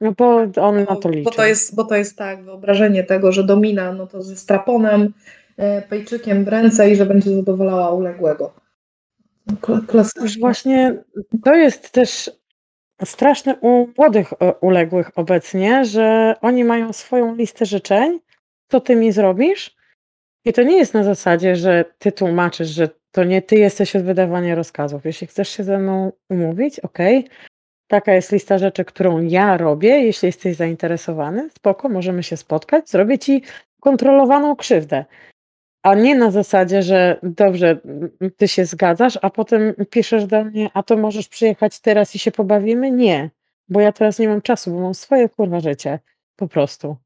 No 0.00 0.12
bo 0.12 0.46
on 0.60 0.84
na 0.84 0.96
to 0.96 1.08
liczy. 1.08 1.24
Bo 1.24 1.30
to 1.30 1.46
jest, 1.46 1.74
bo 1.74 1.84
to 1.84 1.94
jest 1.94 2.18
tak, 2.18 2.44
wyobrażenie 2.44 3.04
tego, 3.04 3.32
że 3.32 3.44
domina, 3.44 3.92
no 3.92 4.06
to 4.06 4.22
ze 4.22 4.36
straponem 4.36 5.12
pejczykiem 5.88 6.44
w 6.44 6.48
ręce 6.48 6.90
i 6.90 6.96
że 6.96 7.06
będzie 7.06 7.36
zadowalała 7.36 7.90
uległego. 7.90 8.52
Klasycznie. 9.88 10.40
Właśnie 10.40 11.02
to 11.44 11.54
jest 11.54 11.90
też 11.90 12.30
straszne 13.04 13.56
u 13.60 13.88
młodych 13.98 14.32
e, 14.32 14.54
uległych 14.60 15.10
obecnie, 15.14 15.84
że 15.84 16.34
oni 16.40 16.64
mają 16.64 16.92
swoją 16.92 17.34
listę 17.34 17.66
życzeń, 17.66 18.20
co 18.68 18.80
ty 18.80 18.96
mi 18.96 19.12
zrobisz? 19.12 19.76
I 20.44 20.52
to 20.52 20.62
nie 20.62 20.76
jest 20.76 20.94
na 20.94 21.04
zasadzie, 21.04 21.56
że 21.56 21.84
ty 21.98 22.12
tłumaczysz, 22.12 22.68
że 22.68 22.88
to 23.12 23.24
nie 23.24 23.42
ty 23.42 23.56
jesteś 23.56 23.96
od 23.96 24.02
wydawania 24.02 24.54
rozkazów. 24.54 25.04
Jeśli 25.04 25.26
chcesz 25.26 25.48
się 25.48 25.64
ze 25.64 25.78
mną 25.78 26.12
umówić, 26.28 26.80
ok, 26.80 26.98
taka 27.86 28.12
jest 28.12 28.32
lista 28.32 28.58
rzeczy, 28.58 28.84
którą 28.84 29.22
ja 29.22 29.56
robię. 29.56 29.88
Jeśli 29.88 30.26
jesteś 30.26 30.56
zainteresowany, 30.56 31.50
spoko, 31.50 31.88
możemy 31.88 32.22
się 32.22 32.36
spotkać, 32.36 32.90
zrobię 32.90 33.18
ci 33.18 33.42
kontrolowaną 33.80 34.56
krzywdę. 34.56 35.04
A 35.82 35.94
nie 35.94 36.14
na 36.14 36.30
zasadzie, 36.30 36.82
że 36.82 37.20
dobrze, 37.22 37.80
ty 38.36 38.48
się 38.48 38.64
zgadzasz, 38.64 39.18
a 39.22 39.30
potem 39.30 39.74
piszesz 39.90 40.26
do 40.26 40.44
mnie, 40.44 40.70
a 40.74 40.82
to 40.82 40.96
możesz 40.96 41.28
przyjechać 41.28 41.80
teraz 41.80 42.14
i 42.14 42.18
się 42.18 42.30
pobawimy? 42.30 42.90
Nie, 42.90 43.30
bo 43.68 43.80
ja 43.80 43.92
teraz 43.92 44.18
nie 44.18 44.28
mam 44.28 44.42
czasu, 44.42 44.70
bo 44.70 44.80
mam 44.80 44.94
swoje 44.94 45.28
kurwa 45.28 45.60
życie. 45.60 45.98
Po 46.36 46.48
prostu. 46.48 46.96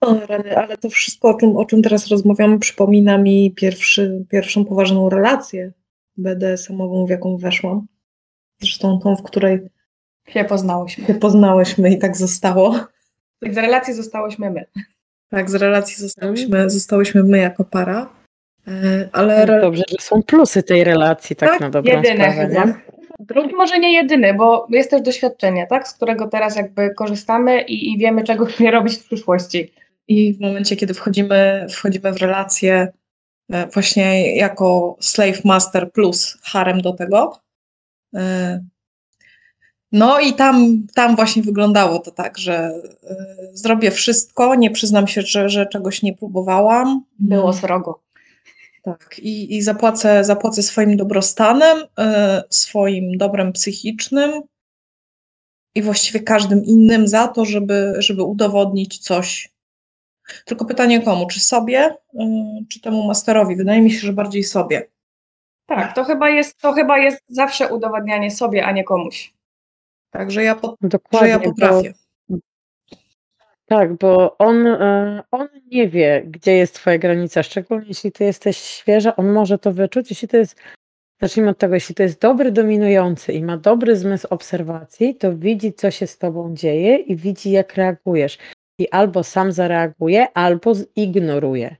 O, 0.00 0.26
rany, 0.26 0.56
ale 0.56 0.76
to 0.76 0.90
wszystko, 0.90 1.28
o 1.28 1.34
czym, 1.34 1.56
o 1.56 1.64
czym 1.64 1.82
teraz 1.82 2.08
rozmawiamy, 2.08 2.58
przypomina 2.58 3.18
mi 3.18 3.54
pierwszy, 3.54 4.26
pierwszą 4.30 4.64
poważną 4.64 5.08
relację 5.08 5.72
BDSM-ową, 6.16 7.06
w 7.06 7.10
jaką 7.10 7.36
weszłam. 7.36 7.86
Zresztą 8.60 8.98
tą, 8.98 9.16
w 9.16 9.22
której 9.22 9.60
się 10.28 10.44
poznałyśmy. 10.44 11.06
Się 11.06 11.14
poznałyśmy 11.14 11.90
i 11.90 11.98
tak 11.98 12.16
zostało. 12.16 12.74
Z 13.50 13.56
relacji 13.56 13.94
zostałyśmy 13.94 14.50
my. 14.50 14.64
Tak, 15.30 15.50
z 15.50 15.54
relacji 15.54 15.96
zostałyśmy, 15.96 16.70
zostałyśmy 16.70 17.22
my 17.22 17.38
jako 17.38 17.64
para. 17.64 18.08
E, 18.68 19.08
ale 19.12 19.60
Dobrze, 19.60 19.82
że 19.88 19.96
są 20.00 20.22
plusy 20.22 20.62
tej 20.62 20.84
relacji, 20.84 21.36
tak, 21.36 21.50
tak 21.50 21.60
na 21.60 21.70
dobrą 21.70 21.92
jedyne 21.92 22.32
sprawę, 22.32 22.48
chyba. 22.48 22.80
Drugi 23.18 23.54
może 23.54 23.78
nie 23.78 23.92
jedyny, 23.92 24.34
bo 24.34 24.66
jest 24.70 24.90
też 24.90 25.02
doświadczenie, 25.02 25.66
tak, 25.66 25.88
z 25.88 25.94
którego 25.94 26.28
teraz 26.28 26.56
jakby 26.56 26.94
korzystamy 26.94 27.62
i, 27.62 27.92
i 27.92 27.98
wiemy, 27.98 28.24
czego 28.24 28.46
nie 28.60 28.70
robić 28.70 28.96
w 28.96 29.04
przyszłości. 29.04 29.72
I 30.08 30.34
w 30.34 30.40
momencie, 30.40 30.76
kiedy 30.76 30.94
wchodzimy, 30.94 31.66
wchodzimy 31.70 32.12
w 32.12 32.16
relacje 32.16 32.92
e, 33.50 33.66
właśnie 33.66 34.36
jako 34.36 34.96
slave 35.00 35.44
master 35.44 35.92
plus 35.92 36.38
harem 36.42 36.80
do 36.80 36.92
tego, 36.92 37.40
e, 38.16 38.64
no 39.92 40.20
i 40.20 40.32
tam, 40.32 40.86
tam 40.94 41.16
właśnie 41.16 41.42
wyglądało 41.42 41.98
to 41.98 42.10
tak, 42.10 42.38
że 42.38 42.72
y, 42.74 43.56
zrobię 43.56 43.90
wszystko, 43.90 44.54
nie 44.54 44.70
przyznam 44.70 45.06
się, 45.06 45.22
że, 45.22 45.48
że 45.48 45.66
czegoś 45.66 46.02
nie 46.02 46.14
próbowałam. 46.14 47.04
Było 47.18 47.52
srogo. 47.52 48.00
Tak, 48.82 49.18
i, 49.18 49.56
i 49.56 49.62
zapłacę, 49.62 50.24
zapłacę 50.24 50.62
swoim 50.62 50.96
dobrostanem, 50.96 51.78
y, 51.78 51.84
swoim 52.50 53.18
dobrem 53.18 53.52
psychicznym 53.52 54.42
i 55.74 55.82
właściwie 55.82 56.20
każdym 56.20 56.64
innym 56.64 57.08
za 57.08 57.28
to, 57.28 57.44
żeby, 57.44 57.94
żeby 57.98 58.22
udowodnić 58.22 58.98
coś. 58.98 59.52
Tylko 60.44 60.64
pytanie 60.64 61.02
komu? 61.02 61.26
Czy 61.26 61.40
sobie, 61.40 61.96
y, 62.14 62.18
czy 62.68 62.80
temu 62.80 63.06
masterowi? 63.06 63.56
Wydaje 63.56 63.82
mi 63.82 63.90
się, 63.90 63.98
że 63.98 64.12
bardziej 64.12 64.44
sobie. 64.44 64.88
Tak, 65.66 65.94
to 65.94 66.04
chyba 66.04 66.30
jest, 66.30 66.58
to 66.60 66.72
chyba 66.72 66.98
jest 66.98 67.22
zawsze 67.28 67.74
udowadnianie 67.74 68.30
sobie, 68.30 68.64
a 68.64 68.72
nie 68.72 68.84
komuś. 68.84 69.39
Także 70.10 70.42
ja, 70.42 70.54
po, 70.54 70.76
Dokładnie, 70.80 71.28
że 71.28 71.32
ja 71.32 71.38
potrafię. 71.38 71.92
Bo, 72.28 72.38
tak, 73.66 73.94
bo 73.94 74.38
on, 74.38 74.66
e, 74.66 75.22
on 75.30 75.48
nie 75.66 75.88
wie, 75.88 76.22
gdzie 76.26 76.52
jest 76.52 76.74
twoja 76.74 76.98
granica, 76.98 77.42
szczególnie 77.42 77.88
jeśli 77.88 78.12
ty 78.12 78.24
jesteś 78.24 78.56
świeża, 78.56 79.16
on 79.16 79.32
może 79.32 79.58
to 79.58 79.72
wyczuć, 79.72 80.10
jeśli 80.10 80.28
to 80.28 80.36
jest, 80.36 80.60
zacznijmy 81.20 81.50
od 81.50 81.58
tego, 81.58 81.74
jeśli 81.74 81.94
to 81.94 82.02
jest 82.02 82.20
dobry 82.20 82.52
dominujący 82.52 83.32
i 83.32 83.42
ma 83.42 83.56
dobry 83.56 83.96
zmysł 83.96 84.26
obserwacji, 84.30 85.14
to 85.14 85.36
widzi, 85.36 85.72
co 85.72 85.90
się 85.90 86.06
z 86.06 86.18
tobą 86.18 86.54
dzieje 86.54 86.96
i 86.96 87.16
widzi, 87.16 87.50
jak 87.50 87.74
reagujesz. 87.74 88.38
I 88.78 88.88
albo 88.88 89.24
sam 89.24 89.52
zareaguje, 89.52 90.26
albo 90.34 90.74
zignoruje. 90.74 91.76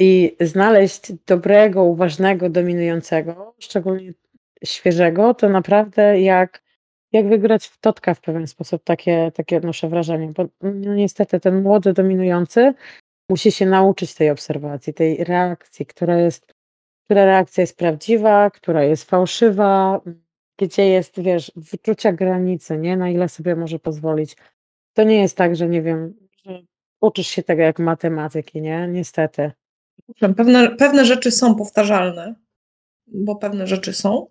I 0.00 0.36
znaleźć 0.40 1.12
dobrego, 1.26 1.84
uważnego, 1.84 2.50
dominującego, 2.50 3.54
szczególnie 3.58 4.12
świeżego, 4.64 5.34
to 5.34 5.48
naprawdę 5.48 6.20
jak 6.20 6.65
jak 7.16 7.28
wygrać 7.28 7.66
w 7.66 7.78
totka 7.78 8.14
w 8.14 8.20
pewien 8.20 8.46
sposób, 8.46 8.84
takie, 8.84 9.32
takie 9.34 9.56
odnoszę 9.56 9.88
wrażenie, 9.88 10.28
bo 10.28 10.46
no 10.62 10.94
niestety 10.94 11.40
ten 11.40 11.62
młody 11.62 11.92
dominujący 11.92 12.74
musi 13.30 13.52
się 13.52 13.66
nauczyć 13.66 14.14
tej 14.14 14.30
obserwacji, 14.30 14.94
tej 14.94 15.24
reakcji, 15.24 15.86
która 15.86 16.16
jest, 16.16 16.52
która 17.04 17.24
reakcja 17.24 17.60
jest 17.60 17.76
prawdziwa, 17.76 18.50
która 18.50 18.84
jest 18.84 19.10
fałszywa, 19.10 20.00
gdzie 20.58 20.88
jest, 20.88 21.20
wiesz, 21.20 21.52
wyczucia 21.56 22.12
granicy, 22.12 22.78
nie? 22.78 22.96
Na 22.96 23.10
ile 23.10 23.28
sobie 23.28 23.56
może 23.56 23.78
pozwolić. 23.78 24.36
To 24.92 25.04
nie 25.04 25.20
jest 25.20 25.36
tak, 25.36 25.56
że 25.56 25.68
nie 25.68 25.82
wiem, 25.82 26.14
że 26.44 26.62
uczysz 27.00 27.26
się 27.26 27.42
tego 27.42 27.62
jak 27.62 27.78
matematyki, 27.78 28.62
nie? 28.62 28.88
Niestety. 28.88 29.52
Pewne, 30.36 30.76
pewne 30.76 31.04
rzeczy 31.04 31.30
są 31.30 31.54
powtarzalne, 31.54 32.34
bo 33.06 33.36
pewne 33.36 33.66
rzeczy 33.66 33.92
są. 33.92 34.26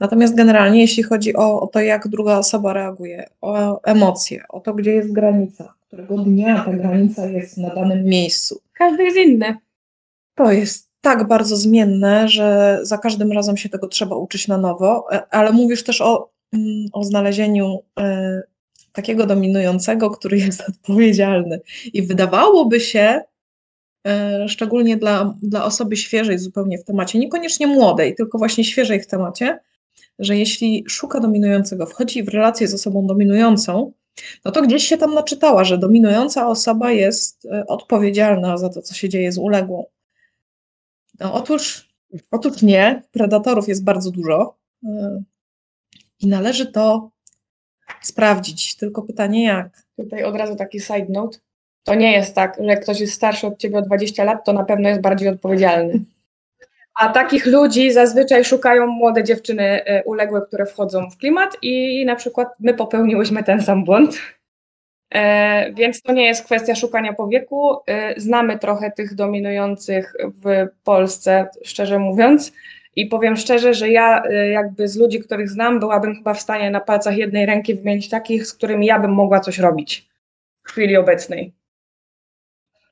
Natomiast 0.00 0.34
generalnie, 0.34 0.80
jeśli 0.80 1.02
chodzi 1.02 1.36
o, 1.36 1.60
o, 1.60 1.66
to, 1.66 1.80
jak 1.80 2.08
druga 2.08 2.38
osoba 2.38 2.72
reaguje, 2.72 3.28
o 3.40 3.82
emocje, 3.82 4.44
o 4.48 4.60
to, 4.60 4.74
gdzie 4.74 4.92
jest 4.92 5.12
granica, 5.12 5.74
którego 5.86 6.18
dnia 6.18 6.64
ta 6.64 6.72
granica 6.72 7.26
jest 7.26 7.58
na 7.58 7.74
danym 7.74 8.04
miejscu. 8.04 8.60
Każdy 8.72 9.04
jest 9.04 9.16
inny. 9.16 9.56
To 10.34 10.52
jest 10.52 10.90
tak 11.00 11.28
bardzo 11.28 11.56
zmienne, 11.56 12.28
że 12.28 12.78
za 12.82 12.98
każdym 12.98 13.32
razem 13.32 13.56
się 13.56 13.68
tego 13.68 13.88
trzeba 13.88 14.16
uczyć 14.16 14.48
na 14.48 14.58
nowo, 14.58 15.06
e, 15.12 15.22
ale 15.30 15.52
mówisz 15.52 15.84
też 15.84 16.00
o, 16.00 16.30
mm, 16.52 16.86
o 16.92 17.04
znalezieniu 17.04 17.78
e, 18.00 18.42
takiego 18.92 19.26
dominującego, 19.26 20.10
który 20.10 20.38
jest 20.38 20.60
odpowiedzialny. 20.70 21.60
I 21.92 22.02
wydawałoby 22.02 22.80
się, 22.80 23.20
szczególnie 24.46 24.96
dla, 24.96 25.34
dla 25.42 25.64
osoby 25.64 25.96
świeżej 25.96 26.38
zupełnie 26.38 26.78
w 26.78 26.84
temacie, 26.84 27.18
niekoniecznie 27.18 27.66
młodej, 27.66 28.14
tylko 28.14 28.38
właśnie 28.38 28.64
świeżej 28.64 29.00
w 29.00 29.06
temacie, 29.06 29.58
że 30.18 30.36
jeśli 30.36 30.84
szuka 30.88 31.20
dominującego, 31.20 31.86
wchodzi 31.86 32.22
w 32.22 32.28
relację 32.28 32.68
z 32.68 32.74
osobą 32.74 33.06
dominującą, 33.06 33.92
no 34.44 34.52
to 34.52 34.62
gdzieś 34.62 34.84
się 34.84 34.98
tam 34.98 35.14
naczytała, 35.14 35.64
że 35.64 35.78
dominująca 35.78 36.48
osoba 36.48 36.92
jest 36.92 37.46
e, 37.46 37.66
odpowiedzialna 37.66 38.56
za 38.56 38.68
to, 38.68 38.82
co 38.82 38.94
się 38.94 39.08
dzieje 39.08 39.32
z 39.32 39.38
uległą. 39.38 39.86
No, 41.20 41.34
otóż, 41.34 41.88
otóż 42.30 42.62
nie, 42.62 43.02
predatorów 43.12 43.68
jest 43.68 43.84
bardzo 43.84 44.10
dużo 44.10 44.58
e, 44.84 45.22
i 46.20 46.26
należy 46.26 46.66
to 46.66 47.10
sprawdzić. 48.02 48.76
Tylko 48.76 49.02
pytanie 49.02 49.44
jak? 49.44 49.86
Tutaj 49.96 50.24
od 50.24 50.36
razu 50.36 50.56
taki 50.56 50.80
side 50.80 51.06
note. 51.08 51.38
To 51.84 51.94
nie 51.94 52.12
jest 52.12 52.34
tak, 52.34 52.58
że 52.60 52.76
ktoś 52.76 53.00
jest 53.00 53.12
starszy 53.12 53.46
od 53.46 53.58
ciebie 53.58 53.78
o 53.78 53.82
20 53.82 54.24
lat, 54.24 54.44
to 54.44 54.52
na 54.52 54.64
pewno 54.64 54.88
jest 54.88 55.00
bardziej 55.00 55.28
odpowiedzialny. 55.28 56.00
A 57.00 57.08
takich 57.08 57.46
ludzi 57.46 57.92
zazwyczaj 57.92 58.44
szukają 58.44 58.86
młode 58.86 59.24
dziewczyny 59.24 59.84
e, 59.84 60.04
uległe, 60.04 60.42
które 60.42 60.66
wchodzą 60.66 61.10
w 61.10 61.16
klimat 61.16 61.56
i 61.62 62.04
na 62.06 62.16
przykład 62.16 62.48
my 62.60 62.74
popełniłyśmy 62.74 63.44
ten 63.44 63.62
sam 63.62 63.84
błąd. 63.84 64.18
E, 65.14 65.72
więc 65.72 66.02
to 66.02 66.12
nie 66.12 66.26
jest 66.26 66.44
kwestia 66.44 66.74
szukania 66.74 67.12
po 67.12 67.28
wieku. 67.28 67.76
E, 67.86 68.20
znamy 68.20 68.58
trochę 68.58 68.90
tych 68.90 69.14
dominujących 69.14 70.14
w 70.44 70.66
Polsce, 70.84 71.48
szczerze 71.64 71.98
mówiąc. 71.98 72.52
I 72.96 73.06
powiem 73.06 73.36
szczerze, 73.36 73.74
że 73.74 73.88
ja 73.90 74.22
e, 74.22 74.48
jakby 74.48 74.88
z 74.88 74.96
ludzi, 74.96 75.20
których 75.20 75.48
znam, 75.48 75.80
byłabym 75.80 76.14
chyba 76.14 76.34
w 76.34 76.40
stanie 76.40 76.70
na 76.70 76.80
palcach 76.80 77.16
jednej 77.16 77.46
ręki 77.46 77.74
wymienić 77.74 78.08
takich, 78.08 78.46
z 78.46 78.54
którymi 78.54 78.86
ja 78.86 78.98
bym 78.98 79.12
mogła 79.12 79.40
coś 79.40 79.58
robić 79.58 80.08
w 80.62 80.70
chwili 80.70 80.96
obecnej. 80.96 81.52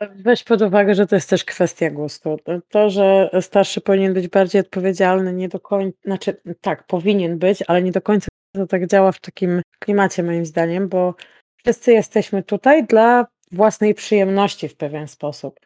Weź 0.01 0.45
pod 0.45 0.63
uwagę, 0.63 0.95
że 0.95 1.07
to 1.07 1.15
jest 1.15 1.31
też 1.31 1.45
kwestia 1.45 1.91
gustu. 1.91 2.37
To, 2.69 2.91
że 2.91 3.31
starszy 3.41 3.81
powinien 3.81 4.15
być 4.15 4.29
bardziej 4.29 4.61
odpowiedzialny, 4.61 5.33
nie 5.33 5.49
do 5.49 5.61
końca, 5.61 5.99
znaczy 6.05 6.41
tak, 6.61 6.87
powinien 6.87 7.39
być, 7.39 7.63
ale 7.67 7.83
nie 7.83 7.93
do 7.93 8.03
końca 8.03 8.29
to 8.55 8.67
tak 8.67 8.87
działa 8.87 9.13
w 9.13 9.21
takim 9.21 9.63
klimacie 9.79 10.23
moim 10.23 10.47
zdaniem, 10.47 10.89
bo 10.89 11.15
wszyscy 11.57 11.93
jesteśmy 11.93 12.43
tutaj 12.43 12.87
dla 12.87 13.27
własnej 13.53 13.95
przyjemności 13.95 14.69
w 14.69 14.77
pewien 14.77 15.09
sposób. 15.09 15.61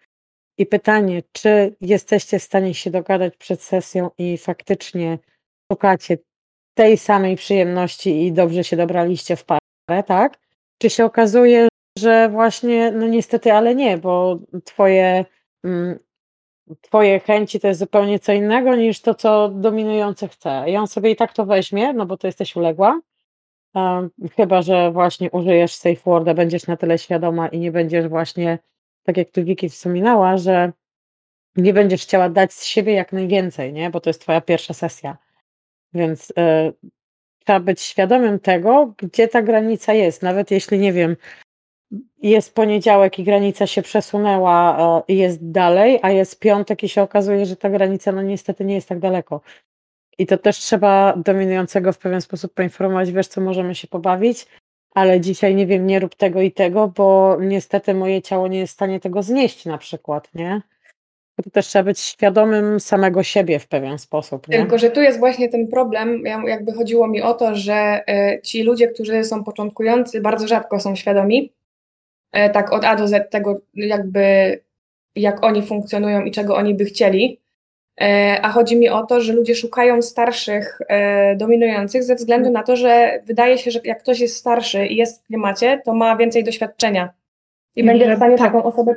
I 0.59 0.67
pytanie, 0.67 1.23
czy 1.33 1.77
jesteście 1.81 2.39
w 2.39 2.43
stanie 2.43 2.75
się 2.75 2.91
dogadać 2.91 3.37
przed 3.37 3.63
sesją 3.63 4.11
i 4.19 4.39
faktycznie 4.39 5.19
szukacie 5.73 6.19
tej 6.75 6.99
samej 6.99 7.37
przyjemności 7.37 8.27
i 8.27 8.33
dobrze 8.33 8.65
się 8.65 8.77
dobraliście 8.77 9.37
w 9.37 9.45
parę, 9.45 10.03
tak? 10.07 10.39
Czy 10.79 10.91
się 10.91 11.05
okazuje, 11.05 11.69
że 11.99 12.29
właśnie, 12.29 12.93
no 12.93 13.07
niestety, 13.07 13.53
ale 13.53 13.75
nie, 13.75 13.99
bo 13.99 14.39
twoje, 14.65 15.25
mm, 15.65 15.99
twoje 16.81 17.21
chęci 17.21 17.61
to 17.61 17.69
jest 17.69 17.81
zupełnie 17.81 18.19
co 18.19 18.33
innego 18.33 18.77
niż 18.77 19.01
to, 19.01 19.15
co 19.15 19.49
dominujący 19.49 20.29
chce. 20.29 20.65
I 20.69 20.77
on 20.77 20.87
sobie 20.87 21.11
i 21.11 21.17
tak 21.17 21.33
to 21.33 21.47
weźmie, 21.47 21.93
no 21.93 22.07
bo 22.07 22.17
to 22.17 22.27
jesteś 22.27 22.57
uległa. 22.57 23.01
Um, 23.75 24.11
chyba, 24.37 24.63
że 24.63 24.93
właśnie 24.93 25.31
użyjesz 25.31 25.75
safe 25.75 26.01
worda, 26.05 26.35
będziesz 26.35 26.67
na 26.67 26.77
tyle 26.77 26.99
świadoma 26.99 27.49
i 27.49 27.59
nie 27.59 27.73
będziesz 27.73 28.09
właśnie, 28.09 28.59
tak 29.03 29.17
jak 29.17 29.31
tu 29.31 29.45
Wiki 29.45 29.69
wspominała, 29.69 30.37
że 30.37 30.73
nie 31.57 31.73
będziesz 31.75 32.03
chciała 32.03 32.29
dać 32.29 32.53
z 32.53 32.65
siebie 32.65 32.93
jak 32.93 33.13
najwięcej, 33.13 33.73
nie? 33.73 33.91
Bo 33.91 34.01
to 34.01 34.11
jest 34.11 34.21
twoja 34.21 34.41
pierwsza 34.41 34.75
sesja. 34.75 35.17
Więc 35.95 36.31
y, 36.31 36.35
trzeba 37.45 37.61
być 37.61 37.81
świadomym 37.81 38.41
tego, 38.41 38.95
gdzie 38.97 39.29
ta 39.29 39.43
granica 39.43 39.95
jest. 39.95 40.23
Nawet 40.23 40.51
jeśli, 40.51 40.79
nie 40.79 40.93
wiem, 40.93 41.17
jest 42.23 42.55
poniedziałek 42.55 43.19
i 43.19 43.25
granica 43.25 43.67
się 43.67 43.83
przesunęła 43.83 44.79
e, 44.79 45.13
i 45.13 45.17
jest 45.17 45.51
dalej, 45.51 45.99
a 46.03 46.11
jest 46.11 46.41
piątek 46.41 46.83
i 46.83 46.89
się 46.89 47.03
okazuje, 47.03 47.47
że 47.47 47.57
ta 47.57 47.71
granica 47.71 48.13
no 48.13 48.23
niestety 48.23 48.65
nie 48.65 48.75
jest 48.75 48.89
tak 48.89 48.99
daleko. 48.99 49.41
I 50.19 50.27
to 50.27 50.39
też 50.39 50.59
trzeba 50.59 51.15
dominującego 51.17 51.93
w 51.93 51.99
pewien 51.99 52.21
sposób 52.21 52.55
poinformować, 52.55 53.13
wiesz 53.13 53.27
co, 53.27 53.41
możemy 53.41 53.75
się 53.75 53.89
pobawić, 53.89 54.47
ale 54.95 55.21
dzisiaj 55.21 55.55
nie 55.55 55.67
wiem, 55.67 55.87
nie 55.87 56.01
rób 56.01 56.15
tego 56.15 56.41
i 56.41 56.53
tego, 56.53 56.89
bo 56.89 57.37
niestety 57.41 57.95
moje 57.95 58.23
ciało 58.23 58.49
nie 58.49 58.59
jest 58.59 58.73
w 58.73 58.77
stanie 58.77 59.01
tego 59.01 59.23
znieść 59.23 59.65
na 59.67 59.79
przykład, 59.79 60.29
nie? 60.35 60.63
To 61.45 61.51
też 61.51 61.67
trzeba 61.67 61.85
być 61.85 62.01
świadomym 62.01 62.81
samego 62.81 63.23
siebie 63.23 63.59
w 63.59 63.69
pewien 63.69 63.99
sposób. 63.99 64.49
Nie? 64.49 64.59
Tylko, 64.59 64.79
że 64.79 64.91
tu 64.91 65.01
jest 65.01 65.19
właśnie 65.19 65.49
ten 65.49 65.69
problem, 65.69 66.23
jakby 66.47 66.73
chodziło 66.73 67.09
mi 67.09 67.23
o 67.23 67.35
to, 67.35 67.55
że 67.55 68.03
e, 68.07 68.41
ci 68.43 68.63
ludzie, 68.63 68.89
którzy 68.89 69.25
są 69.25 69.45
początkujący, 69.45 70.21
bardzo 70.21 70.49
rzadko 70.49 70.81
są 70.81 70.97
świadomi, 70.97 71.53
tak 72.33 72.73
od 72.73 72.85
A 72.85 72.97
do 72.97 73.09
Z 73.09 73.31
tego 73.31 73.61
jakby 73.75 74.59
jak 75.17 75.45
oni 75.45 75.63
funkcjonują 75.63 76.25
i 76.25 76.31
czego 76.31 76.57
oni 76.57 76.75
by 76.75 76.85
chcieli. 76.85 77.41
E, 78.01 78.39
a 78.43 78.53
chodzi 78.53 78.77
mi 78.77 78.89
o 78.89 79.07
to, 79.07 79.21
że 79.21 79.33
ludzie 79.33 79.55
szukają 79.55 80.03
starszych 80.03 80.79
e, 80.89 81.37
dominujących 81.37 82.05
ze 82.05 82.15
względu 82.15 82.51
na 82.51 82.63
to, 82.63 82.77
że 82.77 83.23
wydaje 83.27 83.59
się, 83.59 83.71
że 83.71 83.81
jak 83.85 84.03
ktoś 84.03 84.21
jest 84.21 84.37
starszy 84.37 84.87
i 84.87 84.97
jest 84.97 85.23
w 85.23 85.27
klimacie, 85.27 85.81
to 85.85 85.95
ma 85.95 86.17
więcej 86.17 86.45
doświadczenia 86.45 87.13
i, 87.77 87.85
będzie 87.85 88.15
w 88.15 88.17
stanie 88.17 88.39
tak. 88.39 88.47
taką 88.47 88.65
osobę. 88.65 88.95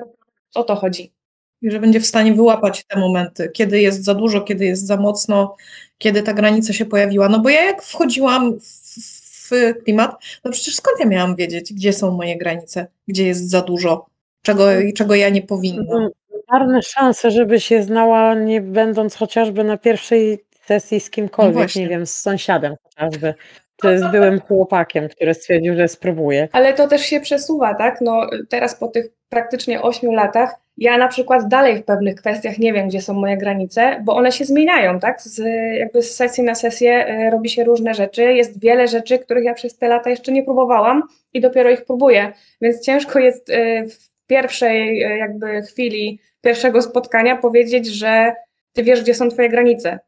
O 0.55 0.63
to 0.63 0.75
chodzi. 0.75 1.13
I 1.61 1.71
że 1.71 1.79
będzie 1.79 1.99
w 1.99 2.05
stanie 2.05 2.33
wyłapać 2.33 2.85
te 2.85 2.99
momenty, 2.99 3.49
kiedy 3.53 3.81
jest 3.81 4.03
za 4.03 4.13
dużo, 4.13 4.41
kiedy 4.41 4.65
jest 4.65 4.87
za 4.87 4.97
mocno, 4.97 5.55
kiedy 5.97 6.23
ta 6.23 6.33
granica 6.33 6.73
się 6.73 6.85
pojawiła. 6.85 7.29
No 7.29 7.39
bo 7.39 7.49
ja 7.49 7.63
jak 7.63 7.83
wchodziłam 7.83 8.59
w, 8.59 9.24
w 9.49 9.73
klimat, 9.83 10.15
no 10.43 10.51
przecież 10.51 10.75
skąd 10.75 10.99
ja 10.99 11.05
miałam 11.05 11.35
wiedzieć, 11.35 11.73
gdzie 11.73 11.93
są 11.93 12.11
moje 12.11 12.37
granice, 12.37 12.87
gdzie 13.07 13.27
jest 13.27 13.49
za 13.49 13.61
dużo, 13.61 14.05
czego, 14.41 14.67
czego 14.95 15.15
ja 15.15 15.29
nie 15.29 15.41
powinnam. 15.41 15.85
Mhm. 15.85 16.09
Marne 16.51 16.81
szanse, 16.81 17.31
żeby 17.31 17.59
się 17.59 17.83
znała, 17.83 18.33
nie 18.33 18.61
będąc 18.61 19.15
chociażby 19.15 19.63
na 19.63 19.77
pierwszej 19.77 20.45
sesji 20.65 20.99
z 20.99 21.09
kimkolwiek, 21.09 21.75
no 21.75 21.81
nie 21.81 21.87
wiem, 21.87 22.05
z 22.05 22.15
sąsiadem 22.15 22.75
chociażby, 22.83 23.33
czy 23.81 23.99
z 23.99 24.11
byłym 24.11 24.39
chłopakiem, 24.39 25.09
który 25.09 25.33
stwierdził, 25.33 25.75
że 25.75 25.87
spróbuje. 25.87 26.47
Ale 26.51 26.73
to 26.73 26.87
też 26.87 27.01
się 27.01 27.19
przesuwa, 27.19 27.73
tak? 27.73 28.01
No 28.01 28.29
teraz 28.49 28.75
po 28.75 28.87
tych 28.87 29.05
praktycznie 29.29 29.81
ośmiu 29.81 30.11
latach 30.11 30.55
ja 30.77 30.97
na 30.97 31.07
przykład 31.07 31.47
dalej 31.47 31.77
w 31.77 31.85
pewnych 31.85 32.15
kwestiach 32.15 32.57
nie 32.57 32.73
wiem, 32.73 32.87
gdzie 32.87 33.01
są 33.01 33.13
moje 33.13 33.37
granice, 33.37 34.01
bo 34.03 34.15
one 34.15 34.31
się 34.31 34.45
zmieniają, 34.45 34.99
tak? 34.99 35.21
Z, 35.21 35.43
jakby 35.79 36.01
z 36.01 36.15
sesji 36.15 36.43
na 36.43 36.55
sesję 36.55 37.19
y, 37.27 37.29
robi 37.29 37.49
się 37.49 37.63
różne 37.63 37.93
rzeczy. 37.93 38.23
Jest 38.23 38.59
wiele 38.59 38.87
rzeczy, 38.87 39.19
których 39.19 39.43
ja 39.43 39.53
przez 39.53 39.77
te 39.77 39.87
lata 39.87 40.09
jeszcze 40.09 40.31
nie 40.31 40.43
próbowałam 40.43 41.03
i 41.33 41.41
dopiero 41.41 41.69
ich 41.69 41.85
próbuję, 41.85 42.33
więc 42.61 42.81
ciężko 42.81 43.19
jest 43.19 43.49
y, 43.49 43.87
w 43.89 44.27
pierwszej 44.27 45.03
y, 45.03 45.17
jakby 45.17 45.61
chwili 45.61 46.19
pierwszego 46.41 46.81
spotkania 46.81 47.35
powiedzieć, 47.35 47.87
że 47.87 48.35
ty 48.73 48.83
wiesz, 48.83 49.01
gdzie 49.01 49.15
są 49.15 49.29
twoje 49.29 49.49
granice. 49.49 49.99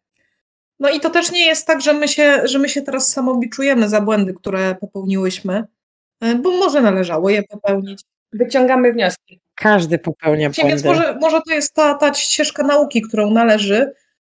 No 0.79 0.89
i 0.89 0.99
to 0.99 1.09
też 1.09 1.31
nie 1.31 1.45
jest 1.45 1.67
tak, 1.67 1.81
że 1.81 1.93
my 1.93 2.07
się, 2.07 2.47
że 2.47 2.59
my 2.59 2.69
się 2.69 2.81
teraz 2.81 3.13
samobiczujemy 3.13 3.89
za 3.89 4.01
błędy, 4.01 4.33
które 4.33 4.75
popełniłyśmy, 4.75 5.63
e, 6.21 6.35
bo 6.35 6.51
może 6.51 6.81
należało 6.81 7.29
je 7.29 7.43
popełnić. 7.43 8.01
Wyciągamy 8.33 8.93
wnioski. 8.93 9.39
Każdy 9.57 9.99
popełnia 9.99 10.49
błędy. 10.49 10.69
Więc 10.71 10.83
może, 10.85 11.17
może 11.21 11.41
to 11.47 11.53
jest 11.53 11.73
ta, 11.73 11.93
ta 11.93 12.13
ścieżka 12.13 12.63
nauki, 12.63 13.01
którą 13.01 13.31
należy, 13.31 13.93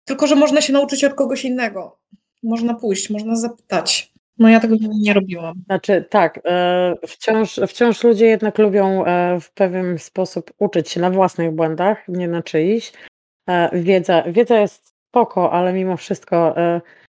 tylko 0.04 0.26
że 0.26 0.34
można 0.34 0.60
się 0.60 0.72
nauczyć 0.72 1.04
od 1.04 1.14
kogoś 1.14 1.44
innego. 1.44 1.98
Można 2.42 2.74
pójść, 2.74 3.10
można 3.10 3.36
zapytać. 3.36 4.12
No 4.38 4.48
ja 4.48 4.60
tego 4.60 4.76
nie 4.80 5.14
robiłam. 5.14 5.54
Znaczy 5.66 6.04
tak, 6.10 6.40
e, 6.44 6.94
wciąż, 7.06 7.60
wciąż 7.68 8.04
ludzie 8.04 8.26
jednak 8.26 8.58
lubią 8.58 9.04
e, 9.04 9.40
w 9.40 9.52
pewien 9.52 9.98
sposób 9.98 10.52
uczyć 10.58 10.88
się 10.88 11.00
na 11.00 11.10
własnych 11.10 11.50
błędach, 11.50 12.08
nie 12.08 12.28
na 12.28 12.42
czyichś. 12.42 12.92
E, 13.48 13.70
wiedza, 13.80 14.22
wiedza 14.22 14.60
jest 14.60 14.94
spoko, 15.08 15.52
ale 15.52 15.72
mimo 15.72 15.96
wszystko 15.96 16.54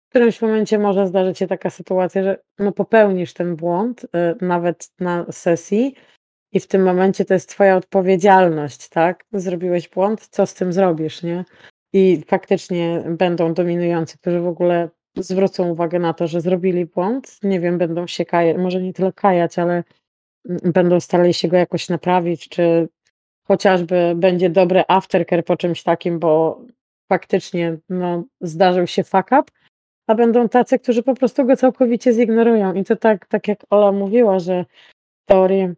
w 0.07 0.11
którymś 0.11 0.43
momencie 0.43 0.79
może 0.79 1.07
zdarzyć 1.07 1.38
się 1.38 1.47
taka 1.47 1.71
sytuacja, 1.71 2.23
że 2.23 2.38
no 2.59 2.73
popełnisz 2.73 3.35
ten 3.35 3.57
błąd 3.57 4.07
nawet 4.41 4.93
na 5.01 5.27
sesji 5.33 5.95
i 6.53 6.61
w 6.61 6.67
tym 6.67 6.83
momencie 6.83 7.25
to 7.25 7.35
jest 7.35 7.49
twoja 7.49 7.77
odpowiedzialność, 7.77 8.88
tak? 8.88 9.25
Zrobiłeś 9.33 9.88
błąd, 9.88 10.29
co 10.29 10.47
z 10.47 10.55
tym 10.55 10.73
zrobisz, 10.73 11.23
nie? 11.23 11.45
I 11.93 12.23
faktycznie 12.27 13.05
będą 13.07 13.55
dominujący, 13.55 14.19
którzy 14.19 14.41
w 14.41 14.47
ogóle 14.47 14.88
zwrócą 15.17 15.69
uwagę 15.69 15.99
na 15.99 16.15
to, 16.15 16.27
że 16.27 16.41
zrobili 16.41 16.87
błąd, 16.87 17.38
nie 17.43 17.61
wiem, 17.61 17.79
będą 17.79 18.07
się 18.07 18.25
kajać, 18.25 18.57
może 18.57 18.83
nie 18.83 18.93
tyle 18.93 19.12
kajać, 19.12 19.59
ale 19.59 19.85
będą 20.65 21.01
starali 21.01 21.35
się 21.35 21.49
go 21.49 21.57
jakoś 21.57 21.88
naprawić, 21.88 22.49
czy 22.49 22.88
chociażby 23.45 24.12
będzie 24.17 24.51
dobry 24.51 24.85
aftercare 24.88 25.45
po 25.45 25.57
czymś 25.57 25.83
takim, 25.83 26.19
bo 26.19 26.61
faktycznie 27.09 27.79
no, 27.88 28.25
zdarzył 28.41 28.87
się 28.87 29.05
fuck 29.05 29.27
up, 29.27 29.45
a 30.07 30.15
będą 30.15 30.49
tacy, 30.49 30.79
którzy 30.79 31.03
po 31.03 31.15
prostu 31.15 31.45
go 31.47 31.57
całkowicie 31.57 32.12
zignorują. 32.12 32.75
I 32.75 32.85
to 32.85 32.97
tak, 32.97 33.27
tak 33.27 33.49
jak 33.49 33.59
Ola 33.71 33.93
mówiła, 33.93 34.38
że 34.38 34.65
w 35.23 35.27
teorii 35.27 35.69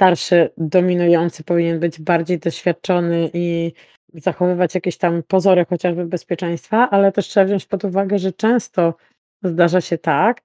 starszy, 0.00 0.50
dominujący 0.56 1.44
powinien 1.44 1.80
być 1.80 2.00
bardziej 2.00 2.38
doświadczony 2.38 3.30
i 3.34 3.72
zachowywać 4.14 4.74
jakieś 4.74 4.98
tam 4.98 5.22
pozory 5.22 5.64
chociażby 5.64 6.06
bezpieczeństwa, 6.06 6.90
ale 6.90 7.12
też 7.12 7.28
trzeba 7.28 7.46
wziąć 7.46 7.66
pod 7.66 7.84
uwagę, 7.84 8.18
że 8.18 8.32
często 8.32 8.94
zdarza 9.42 9.80
się 9.80 9.98
tak, 9.98 10.40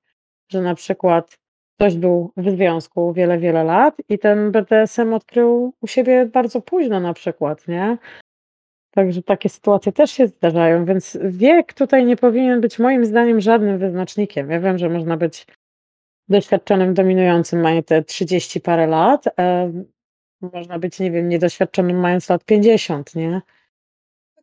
że 0.52 0.62
na 0.62 0.76
przykład 0.76 1.38
ktoś 1.76 1.96
był 1.96 2.32
w 2.38 2.50
związku 2.50 3.14
wiele, 3.14 3.38
wiele 3.38 3.64
lat 3.64 3.96
i 4.10 4.20
ten 4.20 4.52
BDSM 4.52 5.14
odkrył 5.14 5.74
u 5.82 5.88
siebie 5.88 6.26
bardzo 6.26 6.62
późno 6.62 7.00
na 7.00 7.14
przykład, 7.14 7.68
nie? 7.68 7.98
Także 8.92 9.24
takie 9.24 9.50
sytuacje 9.50 9.92
też 9.92 10.12
się 10.12 10.28
zdarzają, 10.28 10.86
więc 10.86 11.18
wiek 11.24 11.74
tutaj 11.74 12.06
nie 12.06 12.16
powinien 12.16 12.62
być 12.62 12.80
moim 12.80 13.06
zdaniem 13.06 13.42
żadnym 13.42 13.78
wyznacznikiem. 13.78 14.52
Ja 14.52 14.60
wiem, 14.60 14.78
że 14.78 14.90
można 14.90 15.18
być 15.18 15.48
doświadczonym, 16.30 16.94
dominującym, 16.94 17.62
mając 17.62 17.86
te 17.86 18.04
30 18.04 18.62
parę 18.62 18.88
lat, 18.88 19.24
można 20.42 20.80
być, 20.80 21.00
nie 21.00 21.12
wiem, 21.12 21.30
niedoświadczonym 21.30 22.00
mając 22.00 22.30
lat 22.30 22.46
50, 22.46 23.16
nie? 23.16 23.42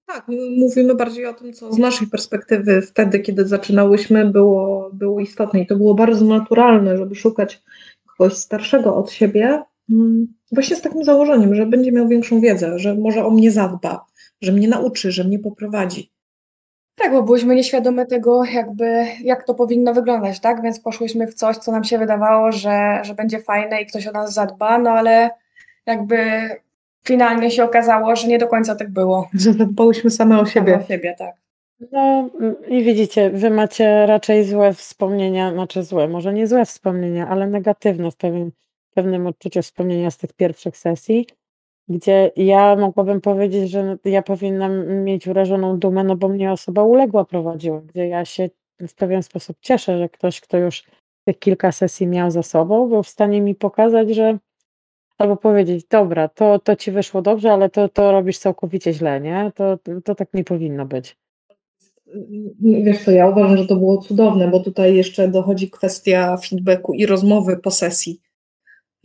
Tak, 0.06 0.28
mówimy 0.58 0.94
bardziej 0.94 1.26
o 1.26 1.34
tym, 1.34 1.52
co 1.52 1.72
z 1.72 1.78
naszej 1.78 2.06
perspektywy 2.06 2.82
wtedy, 2.82 3.20
kiedy 3.20 3.48
zaczynałyśmy, 3.48 4.30
było, 4.30 4.90
było 4.92 5.20
istotne 5.20 5.60
i 5.60 5.66
to 5.66 5.76
było 5.76 5.94
bardzo 5.94 6.24
naturalne, 6.24 6.96
żeby 6.96 7.14
szukać 7.14 7.62
kogoś 8.06 8.32
starszego 8.32 8.96
od 8.96 9.10
siebie, 9.10 9.62
właśnie 10.52 10.76
z 10.76 10.82
takim 10.82 11.04
założeniem, 11.04 11.54
że 11.54 11.66
będzie 11.66 11.92
miał 11.92 12.08
większą 12.08 12.40
wiedzę, 12.40 12.78
że 12.78 12.94
może 12.94 13.24
o 13.24 13.30
mnie 13.30 13.50
zadba, 13.50 14.06
że 14.42 14.52
mnie 14.52 14.68
nauczy, 14.68 15.12
że 15.12 15.24
mnie 15.24 15.38
poprowadzi. 15.38 16.12
Tak, 17.02 17.12
bo 17.12 17.22
byłyśmy 17.22 17.54
nieświadome 17.54 18.06
tego, 18.06 18.44
jakby, 18.44 19.06
jak 19.22 19.44
to 19.44 19.54
powinno 19.54 19.94
wyglądać, 19.94 20.40
tak? 20.40 20.62
Więc 20.62 20.80
poszłyśmy 20.80 21.26
w 21.26 21.34
coś, 21.34 21.56
co 21.56 21.72
nam 21.72 21.84
się 21.84 21.98
wydawało, 21.98 22.52
że, 22.52 23.00
że 23.02 23.14
będzie 23.14 23.38
fajne 23.38 23.82
i 23.82 23.86
ktoś 23.86 24.06
o 24.06 24.12
nas 24.12 24.32
zadba, 24.34 24.78
no 24.78 24.90
ale 24.90 25.30
jakby 25.86 26.16
finalnie 27.04 27.50
się 27.50 27.64
okazało, 27.64 28.16
że 28.16 28.28
nie 28.28 28.38
do 28.38 28.48
końca 28.48 28.74
tak 28.74 28.90
było. 28.90 29.28
Że 29.34 29.52
zadbałyśmy 29.52 30.10
same 30.10 30.40
o 30.40 30.46
siebie. 30.46 30.78
o 30.78 30.88
siebie, 30.88 31.14
tak. 31.18 31.34
No 31.92 32.30
i 32.68 32.84
widzicie, 32.84 33.30
wy 33.30 33.50
macie 33.50 34.06
raczej 34.06 34.44
złe 34.44 34.72
wspomnienia, 34.72 35.52
znaczy 35.52 35.82
złe, 35.82 36.08
może 36.08 36.32
nie 36.32 36.46
złe 36.46 36.64
wspomnienia, 36.64 37.28
ale 37.28 37.46
negatywne 37.46 38.10
w 38.10 38.16
pewnym, 38.16 38.52
pewnym 38.94 39.26
odczuciu 39.26 39.62
wspomnienia 39.62 40.10
z 40.10 40.18
tych 40.18 40.32
pierwszych 40.32 40.76
sesji, 40.76 41.26
gdzie 41.92 42.31
ja 42.37 42.76
mogłabym 42.76 43.20
powiedzieć, 43.20 43.70
że 43.70 43.98
ja 44.05 44.22
powinnam 44.22 45.05
mieć 45.05 45.26
urażoną 45.26 45.78
dumę, 45.78 46.05
no 46.05 46.16
bo 46.16 46.28
mnie 46.28 46.52
osoba 46.52 46.83
uległa 46.83 47.24
prowadziła, 47.24 47.81
gdzie 47.81 48.09
ja 48.09 48.24
się 48.24 48.50
w 48.81 48.94
pewien 48.94 49.22
sposób 49.22 49.57
cieszę, 49.61 49.98
że 49.98 50.09
ktoś, 50.09 50.40
kto 50.40 50.59
już 50.59 50.85
tych 51.24 51.38
kilka 51.38 51.72
sesji 51.72 52.07
miał 52.07 52.31
za 52.31 52.42
sobą, 52.42 52.88
był 52.88 53.02
w 53.02 53.09
stanie 53.09 53.40
mi 53.40 53.55
pokazać, 53.55 54.14
że 54.14 54.38
Albo 55.18 55.37
powiedzieć: 55.37 55.87
„Dobra, 55.90 56.28
to 56.28 56.59
to 56.59 56.76
ci 56.76 56.90
wyszło 56.90 57.22
dobrze, 57.22 57.52
ale 57.52 57.70
to 57.70 57.88
to 57.88 58.12
robisz 58.12 58.38
całkowicie 58.38 58.92
źle, 58.92 59.20
nie? 59.20 59.52
To 59.55 59.78
to 60.05 60.14
tak 60.14 60.35
nie 60.35 60.44
powinno 60.44 60.87
być”. 60.87 61.16
Wiesz 62.61 63.05
co, 63.05 63.11
ja 63.11 63.28
uważam, 63.28 63.57
że 63.57 63.66
to 63.66 63.76
było 63.76 63.98
cudowne, 63.98 64.48
bo 64.48 64.61
tutaj 64.61 64.96
jeszcze 64.96 65.28
dochodzi 65.28 65.70
kwestia 65.70 66.37
feedbacku 66.37 66.94
i 66.94 67.07
rozmowy 67.07 67.57
po 67.57 67.70
sesji. 67.70 68.20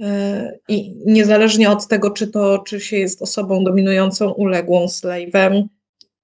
E, 0.01 0.57
I 0.67 0.95
niezależnie 1.05 1.69
od 1.69 1.87
tego, 1.87 2.11
czy 2.11 2.27
to, 2.27 2.59
czy 2.59 2.79
się 2.79 2.97
jest 2.97 3.21
osobą 3.21 3.63
dominującą, 3.63 4.31
uległą, 4.31 4.85
slave'em, 4.85 5.63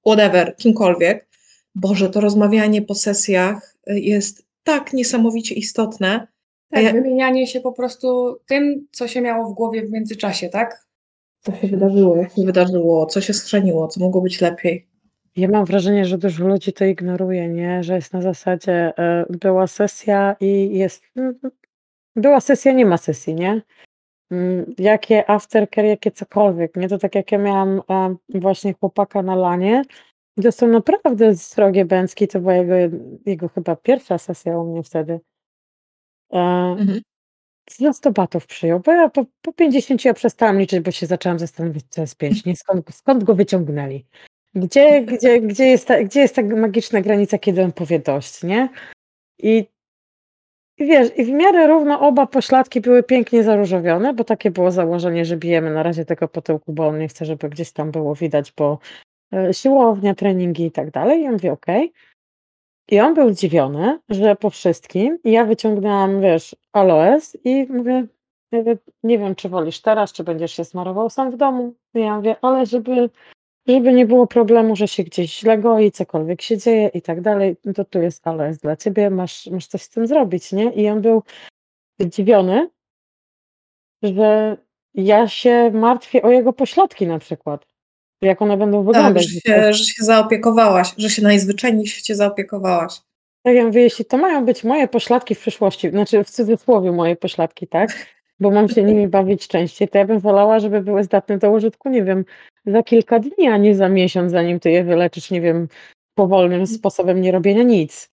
whatever, 0.06 0.56
kimkolwiek, 0.56 1.28
Boże, 1.76 2.10
to 2.10 2.22
rozmawianie 2.22 2.82
po 2.82 2.96
sesjach 2.96 3.76
jest 3.88 4.46
tak 4.64 4.94
niesamowicie 4.94 5.56
istotne, 5.56 6.28
tak, 6.70 6.84
ja... 6.84 6.92
wymienianie 6.92 7.48
się 7.48 7.62
po 7.62 7.72
prostu 7.72 8.38
tym, 8.46 8.88
co 8.92 9.08
się 9.08 9.22
miało 9.22 9.50
w 9.50 9.54
głowie 9.54 9.86
w 9.86 9.92
międzyczasie, 9.92 10.50
tak? 10.50 10.86
Co 11.40 11.52
się 11.56 11.68
wydarzyło, 11.68 12.16
jak 12.16 12.36
się 12.36 12.44
wydarzyło, 12.46 13.06
co 13.06 13.22
się 13.22 13.34
strzeniło, 13.34 13.88
co 13.88 14.00
mogło 14.00 14.22
być 14.22 14.42
lepiej. 14.42 14.88
Ja 15.36 15.48
mam 15.48 15.66
wrażenie, 15.66 16.06
że 16.06 16.18
dużo 16.18 16.48
ludzi 16.48 16.74
to 16.74 16.86
ignoruje, 16.86 17.50
nie? 17.50 17.84
Że 17.84 17.96
jest 17.96 18.14
na 18.14 18.22
zasadzie 18.22 18.94
e, 18.98 19.26
była 19.30 19.68
sesja 19.68 20.36
i 20.40 20.78
jest. 20.78 21.04
Była 22.16 22.42
sesja, 22.42 22.72
nie 22.72 22.86
ma 22.86 22.98
sesji, 22.98 23.36
nie? 23.36 23.62
Mm, 24.32 24.74
jakie 24.78 25.30
aftercare, 25.30 25.86
jakie 25.86 26.12
cokolwiek, 26.12 26.76
nie? 26.76 26.90
To 26.90 26.98
tak 26.98 27.16
jak 27.16 27.32
ja 27.32 27.38
miałam 27.38 27.82
e, 27.90 28.16
właśnie 28.30 28.74
chłopaka 28.74 29.22
na 29.22 29.36
lanie, 29.36 29.82
to 30.44 30.52
są 30.52 30.68
naprawdę 30.68 31.36
srogie 31.36 31.86
bęcki, 31.86 32.28
to 32.28 32.40
była 32.40 32.54
jego, 32.54 32.76
jego 33.26 33.50
chyba 33.50 33.76
pierwsza 33.76 34.18
sesja 34.18 34.58
u 34.58 34.72
mnie 34.72 34.84
wtedy. 34.84 35.20
E, 36.34 36.40
mhm. 36.80 37.02
Z 37.70 38.02
batów 38.14 38.48
przyjął, 38.48 38.80
bo 38.80 38.92
ja 38.92 39.10
po, 39.10 39.26
po 39.42 39.54
50 39.54 40.06
ja 40.06 40.14
przestałam 40.14 40.60
liczyć, 40.60 40.80
bo 40.80 40.92
się 40.92 41.06
zaczęłam 41.06 41.40
zastanawiać, 41.40 41.84
co 41.90 42.02
jest 42.02 42.18
5, 42.18 42.46
nie? 42.46 42.56
Skąd, 42.56 42.96
skąd 42.96 43.24
go 43.24 43.36
wyciągnęli? 43.36 44.06
Gdzie, 44.56 45.02
gdzie, 45.02 45.42
gdzie, 45.42 45.66
jest 45.66 45.88
ta, 45.88 46.04
gdzie 46.04 46.20
jest 46.20 46.36
ta 46.36 46.42
magiczna 46.42 47.02
granica, 47.02 47.38
kiedy 47.38 47.64
on 47.64 47.72
powie 47.72 48.00
dość, 48.00 48.44
nie? 48.44 48.70
I, 49.40 49.66
I 50.78 50.86
wiesz, 50.86 51.18
i 51.18 51.26
w 51.26 51.30
miarę 51.30 51.68
równo 51.68 52.00
oba 52.00 52.28
pośladki 52.28 52.82
były 52.82 53.04
pięknie 53.04 53.44
zaróżowione, 53.44 54.14
bo 54.14 54.24
takie 54.24 54.52
było 54.52 54.72
założenie, 54.72 55.26
że 55.26 55.38
bijemy 55.38 55.74
na 55.74 55.84
razie 55.84 56.06
tego 56.06 56.28
po 56.28 56.42
tyłku, 56.42 56.74
bo 56.74 56.88
on 56.88 57.00
nie 57.00 57.08
chce, 57.08 57.26
żeby 57.26 57.50
gdzieś 57.50 57.72
tam 57.72 57.92
było 57.92 58.16
widać, 58.16 58.54
bo 58.58 58.80
e, 59.34 59.54
siłownia, 59.54 60.16
treningi 60.16 60.66
i 60.66 60.72
tak 60.72 60.92
dalej. 60.92 61.20
I 61.20 61.24
ja 61.24 61.32
mówię: 61.32 61.52
„Okej”. 61.52 61.94
I 62.92 63.00
on 63.00 63.14
był 63.14 63.34
zdziwiony, 63.34 64.00
że 64.10 64.36
po 64.36 64.50
wszystkim 64.50 65.18
i 65.24 65.32
ja 65.32 65.46
wyciągnęłam, 65.46 66.22
wiesz, 66.22 66.56
aloes 66.74 67.38
i 67.44 67.66
mówię: 67.70 68.08
„Nie 69.04 69.20
wiem, 69.20 69.36
czy 69.36 69.50
wolisz 69.50 69.82
teraz, 69.82 70.14
czy 70.14 70.24
będziesz 70.24 70.52
się 70.52 70.66
smarował 70.66 71.10
sam 71.10 71.32
w 71.32 71.38
domu?” 71.38 71.74
I 71.96 72.00
ja 72.00 72.16
mówię: 72.16 72.36
„Ale 72.42 72.66
żeby 72.66 73.10
żeby 73.68 73.94
nie 73.94 74.06
było 74.06 74.28
problemu, 74.28 74.76
że 74.76 74.88
się 74.88 75.04
gdzieś 75.04 75.40
źle 75.40 75.58
goi, 75.58 75.92
cokolwiek 75.92 76.42
się 76.42 76.58
dzieje 76.58 76.88
i 76.94 77.02
tak 77.02 77.22
dalej, 77.22 77.56
no 77.66 77.74
to 77.74 77.86
tu 77.86 78.02
jest 78.02 78.28
aloes 78.28 78.58
dla 78.58 78.76
ciebie, 78.76 79.10
masz 79.10 79.48
masz 79.48 79.68
coś 79.68 79.82
z 79.82 79.90
tym 79.90 80.08
zrobić”, 80.08 80.52
nie? 80.52 80.74
I 80.74 80.90
on 80.90 81.02
był 81.02 81.24
zdziwiony 82.00 82.70
że 84.04 84.58
ja 84.94 85.28
się 85.28 85.72
martwię 85.74 86.22
o 86.22 86.32
jego 86.32 86.54
pośladki 86.54 87.08
na 87.08 87.20
przykład. 87.20 87.66
Jak 88.22 88.42
one 88.42 88.58
będą 88.58 88.86
Tak, 88.86 88.96
wyglądać. 88.96 89.24
że 89.24 89.40
się 89.40 89.74
że 89.74 89.84
się 89.84 90.04
zaopiekowałaś, 90.04 90.94
że 90.98 91.10
się 91.10 91.22
najzwyczajniej 91.22 91.86
w 91.86 91.90
świecie 91.90 92.16
zaopiekowałaś. 92.16 92.94
Tak, 93.44 93.56
ja 93.56 93.66
mówię, 93.66 93.82
jeśli 93.82 94.06
to 94.06 94.18
mają 94.18 94.46
być 94.46 94.64
moje 94.64 94.88
pośladki 94.88 95.36
w 95.36 95.40
przyszłości, 95.40 95.90
znaczy 95.90 96.24
w 96.24 96.30
cudzysłowie 96.30 96.92
moje 96.92 97.16
pośladki, 97.16 97.68
tak, 97.68 97.90
bo 98.40 98.52
mam 98.52 98.70
się 98.70 98.84
nimi 98.84 99.08
bawić 99.08 99.48
częściej, 99.48 99.88
to 99.88 99.98
ja 99.98 100.06
bym 100.06 100.20
wolała, 100.20 100.60
żeby 100.60 100.82
były 100.82 101.04
zdatne 101.04 101.38
do 101.38 101.52
użytku, 101.52 101.90
nie 101.90 102.04
wiem, 102.04 102.26
za 102.66 102.84
kilka 102.84 103.20
dni, 103.20 103.48
a 103.48 103.58
nie 103.58 103.76
za 103.76 103.90
miesiąc, 103.90 104.32
zanim 104.32 104.60
ty 104.60 104.72
je 104.72 104.84
wyleczysz, 104.84 105.32
nie 105.32 105.42
wiem, 105.42 105.68
powolnym 106.16 106.68
sposobem 106.68 107.22
nie 107.22 107.32
robienia 107.32 107.64
nic. 107.64 108.10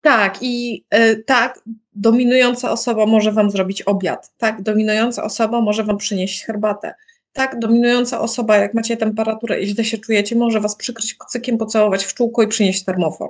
Tak 0.00 0.38
i, 0.40 0.84
y, 0.94 1.22
tak, 1.26 1.60
dominująca 1.92 2.70
osoba 2.70 3.06
może 3.06 3.32
wam 3.32 3.50
zrobić 3.50 3.82
obiad, 3.82 4.32
tak, 4.38 4.62
dominująca 4.62 5.24
osoba 5.24 5.60
może 5.60 5.84
wam 5.84 5.96
przynieść 5.96 6.44
herbatę, 6.44 6.94
tak, 7.32 7.58
dominująca 7.58 8.20
osoba, 8.20 8.56
jak 8.56 8.74
macie 8.74 8.96
temperaturę 8.96 9.60
i 9.60 9.66
źle 9.66 9.84
się 9.84 9.98
czujecie, 9.98 10.36
może 10.36 10.60
was 10.60 10.76
przykryć 10.76 11.14
kocykiem, 11.14 11.58
pocałować 11.58 12.04
w 12.04 12.14
czółko 12.14 12.42
i 12.42 12.48
przynieść 12.48 12.84
termofor. 12.84 13.28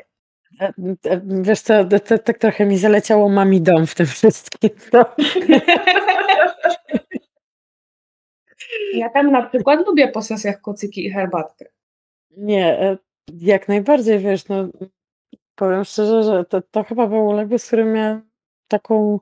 E, 0.60 0.72
e, 1.04 1.20
wiesz 1.24 1.60
co, 1.60 1.84
tak 2.24 2.38
trochę 2.38 2.66
mi 2.66 2.78
zaleciało 2.78 3.28
mami 3.28 3.60
dom 3.60 3.86
w 3.86 3.94
tym 3.94 4.06
wszystkim, 4.06 4.70
no. 4.92 5.04
Ja 8.94 9.10
tam 9.10 9.30
na 9.30 9.42
przykład 9.42 9.86
lubię 9.86 10.08
po 10.08 10.22
sesjach 10.22 10.60
kocyki 10.60 11.06
i 11.06 11.10
herbatkę. 11.10 11.64
Nie, 12.36 12.80
e, 12.80 12.98
jak 13.32 13.68
najbardziej, 13.68 14.18
wiesz, 14.18 14.48
no, 14.48 14.68
powiem 15.54 15.84
szczerze, 15.84 16.22
że 16.22 16.44
to 16.44 16.62
to 16.62 16.84
chyba 16.84 17.06
był 17.06 17.26
uległy, 17.26 17.58
z 17.58 17.66
którym 17.66 17.92
miałem 17.92 18.30
taką, 18.68 19.20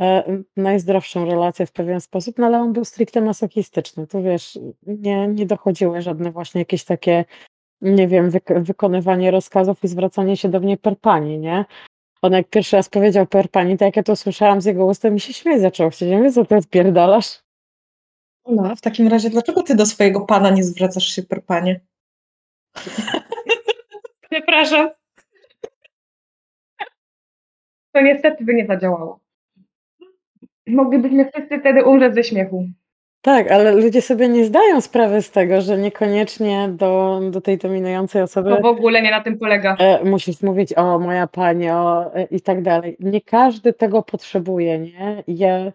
e, 0.00 0.42
najzdrowszą 0.56 1.24
relację 1.24 1.66
w 1.66 1.72
pewien 1.72 2.00
sposób, 2.00 2.38
no 2.38 2.46
ale 2.46 2.58
on 2.58 2.72
był 2.72 2.84
stricte 2.84 3.20
masochistyczny. 3.20 4.06
Tu 4.06 4.22
wiesz, 4.22 4.58
nie 4.86 5.28
nie 5.28 5.46
dochodziły 5.46 6.02
żadne 6.02 6.30
właśnie 6.30 6.60
jakieś 6.60 6.84
takie, 6.84 7.24
nie 7.82 8.08
wiem, 8.08 8.30
wyk 8.30 8.44
wykonywanie 8.56 9.30
rozkazów 9.30 9.84
i 9.84 9.88
zwracanie 9.88 10.36
się 10.36 10.48
do 10.48 10.60
mnie 10.60 10.76
per 10.76 10.98
pani, 10.98 11.38
nie? 11.38 11.64
On 12.22 12.32
jak 12.32 12.48
pierwszy 12.48 12.76
raz 12.76 12.88
powiedział 12.88 13.26
per 13.26 13.50
pani, 13.50 13.78
to 13.78 13.84
jak 13.84 13.96
ja 13.96 14.02
to 14.02 14.12
usłyszałam 14.12 14.60
z 14.60 14.64
jego 14.64 14.86
ust, 14.86 15.02
to 15.02 15.10
mi 15.10 15.20
się 15.20 15.32
śmiech 15.32 15.60
zaczął 15.60 15.90
chcieć. 15.90 16.08
Ja 16.08 16.32
„Co 16.32 16.44
ty 16.44 16.56
odpierdalasz?” 16.56 17.42
No, 18.46 18.70
a 18.70 18.74
w 18.74 18.80
takim 18.80 19.08
razie 19.08 19.30
dlaczego 19.30 19.62
ty 19.62 19.74
do 19.74 19.86
swojego 19.86 20.20
pana 20.20 20.50
nie 20.50 20.64
zwracasz 20.64 21.06
się 21.06 21.22
per 21.22 21.44
panie? 21.44 21.80
Przepraszam. 24.30 24.90
To 27.92 28.00
niestety 28.00 28.44
by 28.44 28.54
nie 28.54 28.66
zadziałało. 28.66 29.20
Moglibyśmy 30.66 31.30
wszyscy 31.30 31.58
wtedy 31.60 31.84
umrzeć 31.84 32.14
ze 32.14 32.24
śmiechu. 32.24 32.68
Tak, 33.22 33.50
ale 33.50 33.72
ludzie 33.72 34.02
sobie 34.02 34.28
nie 34.28 34.44
zdają 34.44 34.80
sprawy 34.80 35.22
z 35.22 35.30
tego, 35.30 35.60
że 35.60 35.78
niekoniecznie 35.78 36.68
do 36.68 37.20
do 37.30 37.40
tej 37.40 37.58
dominującej 37.58 38.22
osoby 38.22 38.50
To 38.50 38.60
w 38.62 38.64
ogóle 38.66 39.02
nie 39.02 39.10
na 39.10 39.20
tym 39.20 39.38
polega. 39.38 39.76
e, 39.78 40.04
musisz 40.04 40.42
mówić: 40.42 40.74
„O, 40.78 40.98
moja 40.98 41.26
pani”, 41.26 41.70
o, 41.70 42.14
e, 42.14 42.22
i 42.24 42.40
tak 42.40 42.62
dalej. 42.62 42.96
Nie 43.00 43.20
każdy 43.20 43.72
tego 43.72 44.02
potrzebuje, 44.02 44.78
nie? 44.78 45.24
Ja 45.28 45.72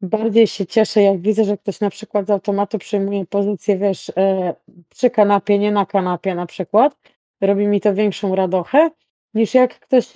bardziej 0.00 0.46
się 0.46 0.66
cieszę, 0.66 1.02
jak 1.02 1.20
widzę, 1.20 1.44
że 1.44 1.56
ktoś 1.58 1.80
na 1.80 1.90
przykład 1.90 2.26
z 2.26 2.30
automatu 2.30 2.78
przyjmuje 2.78 3.26
pozycję, 3.26 3.76
wiesz, 3.76 4.12
e, 4.16 4.54
przy 4.88 5.10
kanapie, 5.10 5.58
nie 5.58 5.72
na 5.72 5.86
kanapie 5.86 6.34
na 6.34 6.46
przykład. 6.46 6.96
Robi 7.40 7.66
mi 7.66 7.80
to 7.80 7.94
większą 7.94 8.34
radochę, 8.34 8.90
niż 9.34 9.54
jak 9.54 9.78
ktoś, 9.80 10.12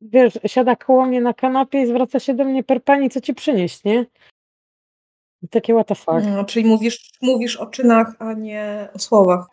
wiesz, 0.00 0.38
siada 0.46 0.76
koło 0.76 1.06
mnie 1.06 1.20
na 1.20 1.34
kanapie 1.34 1.82
i 1.82 1.86
zwraca 1.86 2.20
się 2.20 2.34
do 2.34 2.44
mnie 2.44 2.64
per 2.64 2.84
pani: 2.84 3.10
„Co 3.10 3.20
ci 3.20 3.34
przynieść”, 3.34 3.84
nie? 3.84 4.04
Takie 5.50 5.72
what 5.74 5.86
the 5.86 5.94
fuck. 5.94 6.26
No, 6.34 6.44
czyli 6.44 6.64
mówisz 6.66 7.10
mówisz 7.22 7.56
o 7.56 7.66
czynach, 7.66 8.12
a 8.18 8.32
nie 8.32 8.88
o 8.94 8.98
słowach. 8.98 9.46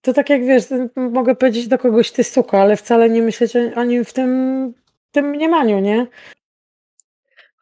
To 0.00 0.12
tak 0.12 0.30
jak 0.30 0.44
wiesz, 0.44 0.64
mogę 0.96 1.34
powiedzieć 1.34 1.68
do 1.68 1.78
kogoś: 1.78 2.10
„Ty 2.12 2.24
suko”, 2.24 2.60
ale 2.60 2.76
wcale 2.76 3.10
nie 3.10 3.22
myśleć 3.22 3.52
o 3.76 3.84
nim 3.84 4.04
w 4.04 4.12
tym 4.12 4.72
tym 5.12 5.30
mniemaniu, 5.30 5.78
nie? 5.78 6.06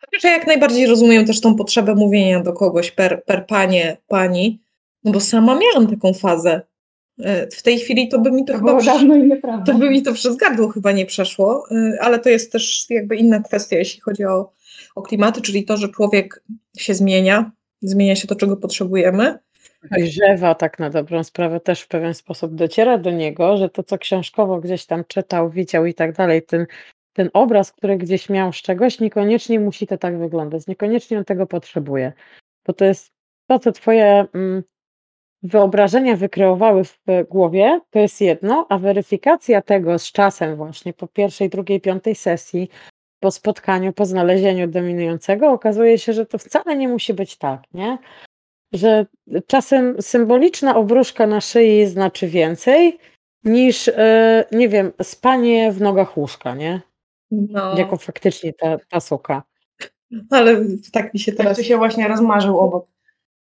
Chociaż 0.00 0.24
ja 0.24 0.30
jak 0.30 0.46
najbardziej 0.46 0.86
rozumiem 0.86 1.26
też 1.26 1.40
tą 1.40 1.56
potrzebę 1.56 1.94
mówienia 1.94 2.40
do 2.42 2.52
kogoś 2.52 2.90
per 2.90 3.24
per 3.24 3.46
panie, 3.46 3.96
pani, 4.08 4.60
no 5.04 5.12
bo 5.12 5.20
sama 5.20 5.58
miałam 5.58 5.90
taką 5.90 6.14
fazę. 6.14 6.60
E, 7.20 7.46
w 7.46 7.62
tej 7.62 7.78
chwili 7.78 8.08
to 8.08 8.18
by 8.18 8.30
mi 8.32 8.44
to 8.44 8.52
To 8.52 8.58
chyba 8.58 8.70
było 8.70 8.80
prze 8.80 8.90
dawno 8.92 9.14
i 9.16 9.22
nieprawda. 9.28 9.72
to 9.72 9.78
by 9.78 9.90
mi 9.90 10.02
to 10.02 10.12
przez 10.12 10.36
gardło 10.36 10.68
chyba 10.68 10.92
nie 10.92 11.06
przeszło, 11.06 11.66
y, 11.70 11.98
ale 12.00 12.18
to 12.18 12.28
jest 12.28 12.52
też 12.52 12.86
jakby 12.90 13.16
inna 13.16 13.40
kwestia, 13.40 13.76
jeśli 13.76 14.00
chodzi 14.00 14.24
o 14.24 14.52
o 14.94 15.02
klimaty, 15.02 15.42
czyli 15.42 15.64
to, 15.64 15.76
że 15.76 15.88
człowiek 15.88 16.42
się 16.78 16.94
zmienia, 16.94 17.50
zmienia 17.82 18.16
się 18.16 18.28
to, 18.28 18.36
czego 18.36 18.56
potrzebujemy. 18.56 19.38
Dojrzewa 19.90 20.54
tak 20.54 20.78
na 20.78 20.90
dobrą 20.90 21.24
sprawę, 21.24 21.60
też 21.60 21.80
w 21.80 21.88
pewien 21.88 22.14
sposób 22.14 22.54
dociera 22.54 22.98
do 22.98 23.10
niego, 23.10 23.56
że 23.56 23.68
to, 23.68 23.82
co 23.82 23.98
książkowo 23.98 24.60
gdzieś 24.60 24.86
tam 24.86 25.04
czytał, 25.08 25.50
widział 25.50 25.86
i 25.86 25.94
tak 25.94 26.16
dalej, 26.16 26.42
ten 26.42 26.66
ten 27.14 27.30
obraz, 27.32 27.72
który 27.72 27.96
gdzieś 27.96 28.28
miał 28.28 28.52
z 28.52 28.56
czegoś, 28.56 29.00
niekoniecznie 29.00 29.60
musi 29.60 29.86
to 29.86 29.98
tak 29.98 30.18
wyglądać, 30.18 30.66
niekoniecznie 30.66 31.18
on 31.18 31.24
tego 31.24 31.46
potrzebuje. 31.46 32.12
Bo 32.66 32.72
to 32.72 32.84
jest 32.84 33.12
to, 33.46 33.58
co 33.58 33.72
twoje, 33.72 34.26
mm, 34.34 34.62
wyobrażenia 35.42 36.16
wykreowały 36.16 36.84
w 36.84 36.98
głowie, 37.30 37.80
to 37.90 37.98
jest 37.98 38.20
jedno, 38.20 38.66
a 38.68 38.78
weryfikacja 38.78 39.62
tego 39.62 39.98
z 39.98 40.12
czasem 40.12 40.56
właśnie 40.56 40.92
po 40.92 41.06
pierwszej, 41.06 41.48
drugiej, 41.48 41.80
piątej 41.80 42.14
sesji, 42.14 42.68
po 43.24 43.30
spotkaniu, 43.30 43.92
po 43.92 44.06
znalezieniu 44.06 44.68
dominującego 44.68 45.50
okazuje 45.50 45.98
się, 45.98 46.12
że 46.12 46.26
to 46.26 46.38
wcale 46.38 46.76
nie 46.76 46.88
musi 46.88 47.14
być 47.14 47.36
tak, 47.36 47.60
nie? 47.74 47.98
Że 48.72 49.06
czasem 49.46 50.02
symboliczna 50.02 50.76
obruszka 50.76 51.26
na 51.26 51.40
szyi 51.40 51.86
znaczy 51.86 52.28
więcej 52.28 52.98
niż, 53.44 53.88
e, 53.88 54.44
nie 54.52 54.68
wiem, 54.68 54.92
spanie 55.02 55.72
w 55.72 55.80
nogach 55.80 56.16
łóżka, 56.16 56.54
nie? 56.54 56.80
No. 57.30 57.78
Jako 57.78 57.96
faktycznie 57.96 58.52
ta 58.52 58.78
ta 58.88 59.00
suka. 59.00 59.42
Ale 60.30 60.60
tak 60.92 61.14
mi 61.14 61.20
się 61.20 61.32
Teraz 61.32 61.44
teraz 61.44 61.58
tu 61.58 61.64
się 61.64 61.76
właśnie 61.76 62.08
rozmarzył 62.08 62.58
obok. 62.58 62.86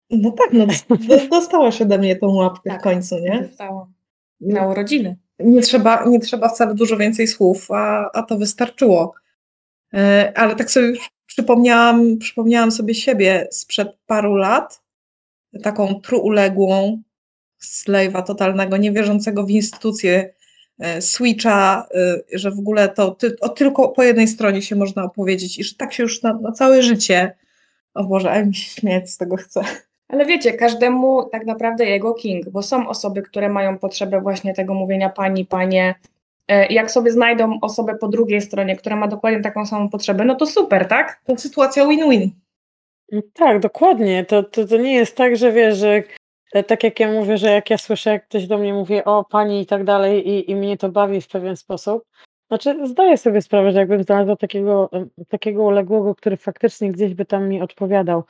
No 0.10 0.32
tak, 0.32 0.54
no 0.54 0.66
do 1.08 1.28
dostałaś 1.40 1.82
ode 1.82 1.98
mnie 1.98 2.16
tą 2.16 2.28
łapkę 2.28 2.70
Tak. 2.70 2.80
w 2.80 2.84
końcu, 2.84 3.20
nie? 3.20 3.42
Dostałam. 3.48 3.94
Na 4.42 4.68
urodziny. 4.68 5.18
Nie 5.40 5.62
trzeba 5.62 6.06
nie 6.06 6.20
trzeba 6.20 6.50
wcale 6.50 6.76
dużo 6.76 6.98
więcej 6.98 7.28
słów, 7.28 7.72
a 7.72 8.12
a 8.14 8.24
to 8.24 8.38
wystarczyło. 8.38 9.22
E, 9.93 10.32
ale 10.36 10.56
tak 10.56 10.71
sobie 10.71 10.93
przypomniałam 11.25 12.17
przypomniałam 12.17 12.71
sobie 12.71 12.95
siebie 12.95 13.47
sprzed 13.51 13.88
paru 14.06 14.36
lat, 14.36 14.82
taką 15.63 16.01
truuległą, 16.01 17.01
slave'a 17.63 18.23
totalnego, 18.23 18.77
niewierzącego 18.77 19.43
w 19.45 19.49
instytucje, 19.49 20.34
e, 20.80 21.01
switcha, 21.01 21.88
y, 22.32 22.39
że 22.39 22.51
w 22.51 22.60
ogóle 22.60 22.89
to 22.89 23.12
ty 23.12 23.36
o 23.41 23.49
tylko 23.49 23.89
po 23.89 24.04
jednej 24.04 24.27
stronie 24.27 24.62
się 24.62 24.75
można 24.75 25.04
opowiedzieć 25.04 25.60
i 25.60 25.63
że 25.63 25.75
tak 25.75 25.93
się 25.93 26.04
już 26.04 26.23
na 26.23 26.34
na 26.34 26.51
całe 26.51 26.84
życie 26.84 27.36
o 27.93 28.04
Boże, 28.04 28.32
ale 28.32 28.45
mi 28.45 28.56
się 28.56 28.82
śmiać 28.82 29.10
z 29.10 29.17
tego 29.17 29.36
chce. 29.36 29.62
Ale 30.08 30.25
wiecie, 30.25 30.54
każdemu 30.54 31.30
tak 31.30 31.46
naprawdę 31.46 31.85
jego 31.85 32.13
king, 32.13 32.50
bo 32.50 32.62
są 32.62 32.87
osoby, 32.87 33.21
które 33.21 33.50
mają 33.50 33.77
potrzebę 33.77 34.21
właśnie 34.21 34.54
tego 34.54 34.73
mówienia 34.73 35.10
pani, 35.10 35.46
panie. 35.46 35.96
E, 36.52 36.73
jak 36.73 36.91
sobie 36.91 37.12
znajdą 37.12 37.60
osobę 37.62 37.95
po 37.95 38.08
drugiej 38.08 38.41
stronie, 38.41 38.75
która 38.75 38.95
ma 38.95 39.08
dokładnie 39.08 39.41
taką 39.41 39.65
samą 39.65 39.89
potrzebę, 39.89 40.25
no 40.25 40.35
to 40.35 40.45
super, 40.45 40.87
tak? 40.87 41.21
To 41.25 41.37
sytuacja 41.37 41.87
win-win. 41.87 42.31
Tak, 43.33 43.60
dokładnie. 43.60 44.25
To 44.25 44.43
to 44.43 44.67
to 44.67 44.77
nie 44.77 44.93
jest 44.93 45.17
tak, 45.17 45.35
że 45.35 45.52
wiesz, 45.52 45.77
że 45.77 46.04
e, 46.54 46.63
tak 46.63 46.83
jak 46.83 46.99
ja 46.99 47.12
mówię, 47.12 47.37
że 47.37 47.52
jak 47.52 47.69
ja 47.69 47.77
słyszę, 47.77 48.10
jak 48.10 48.27
ktoś 48.27 48.47
do 48.47 48.58
mnie 48.58 48.73
mówi: 48.73 49.04
„O, 49.04 49.23
pani” 49.23 49.62
i 49.62 49.65
tak 49.65 49.83
dalej 49.83 50.29
i 50.29 50.52
i 50.52 50.56
mnie 50.56 50.77
to 50.77 50.89
bawi 50.89 51.21
w 51.21 51.27
pewien 51.27 51.58
sposób. 51.58 52.04
Znaczy, 52.47 52.87
zdaję 52.87 53.17
sobie 53.17 53.41
sprawę, 53.41 53.71
że 53.71 53.79
jakbym 53.79 54.04
znalazła 54.04 54.35
takiego, 54.35 54.89
takiego 55.29 55.63
uległego, 55.63 56.15
który 56.15 56.37
faktycznie 56.37 56.91
gdzieś 56.91 57.13
by 57.13 57.25
tam 57.25 57.49
mi 57.49 57.62
odpowiadał 57.62 58.23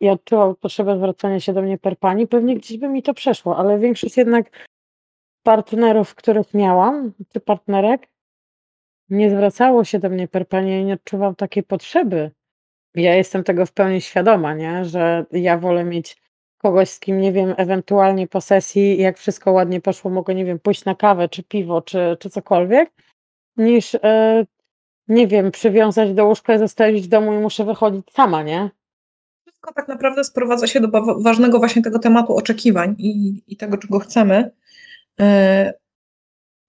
i 0.00 0.08
odczuwał 0.08 0.54
potrzebę 0.54 0.96
zwracania 0.96 1.40
się 1.40 1.52
do 1.52 1.62
mnie 1.62 1.78
per 1.78 1.98
pani, 1.98 2.26
pewnie 2.26 2.56
gdzieś 2.56 2.78
by 2.78 2.88
mi 2.88 3.02
to 3.02 3.14
przeszło, 3.14 3.56
ale 3.56 3.78
większość 3.78 4.16
jednak 4.16 4.50
partnerów, 5.46 6.14
których 6.14 6.54
miałam, 6.54 7.12
czy 7.32 7.40
partnerek, 7.40 8.08
nie 9.08 9.30
zwracało 9.30 9.84
się 9.84 9.98
do 9.98 10.08
mnie 10.08 10.28
per 10.28 10.48
pani, 10.48 10.70
ja 10.70 10.82
nie 10.82 10.94
odczuwam 10.94 11.34
takiej 11.34 11.62
potrzeby. 11.62 12.30
Ja 12.94 13.14
jestem 13.14 13.44
tego 13.44 13.66
w 13.66 13.72
pełni 13.72 14.00
świadoma, 14.00 14.54
nie, 14.54 14.84
że 14.84 15.26
ja 15.32 15.58
wolę 15.58 15.84
mieć 15.84 16.16
kogoś, 16.58 16.90
z 16.90 17.00
kim, 17.00 17.20
nie 17.20 17.32
wiem, 17.32 17.54
ewentualnie 17.56 18.28
po 18.28 18.40
sesji, 18.40 18.98
jak 18.98 19.18
wszystko 19.18 19.52
ładnie 19.52 19.80
poszło, 19.80 20.10
mogę, 20.10 20.34
nie 20.34 20.44
wiem, 20.44 20.58
pójść 20.58 20.84
na 20.84 20.94
kawę, 20.94 21.28
czy 21.28 21.42
piwo, 21.42 21.82
czy, 21.82 22.16
czy 22.20 22.30
cokolwiek, 22.30 22.90
niż, 23.56 23.94
e, 23.94 24.46
nie 25.08 25.26
wiem, 25.26 25.50
przywiązać 25.50 26.14
do 26.14 26.26
łóżka 26.26 26.54
i 26.54 26.58
zostawić 26.58 27.04
w 27.04 27.08
domu 27.08 27.34
i 27.34 27.38
muszę 27.38 27.64
wychodzić 27.64 28.10
sama, 28.12 28.42
nie? 28.42 28.70
Wszystko 29.44 29.72
tak 29.72 29.88
naprawdę 29.88 30.24
sprowadza 30.24 30.66
się 30.66 30.80
do 30.80 30.88
ważnego 31.20 31.58
właśnie 31.58 31.82
tego 31.82 31.98
tematu 31.98 32.36
oczekiwań 32.36 32.94
i, 32.98 33.42
i 33.48 33.56
tego, 33.56 33.76
czego 33.76 33.98
chcemy. 33.98 34.50
E, 35.20 35.72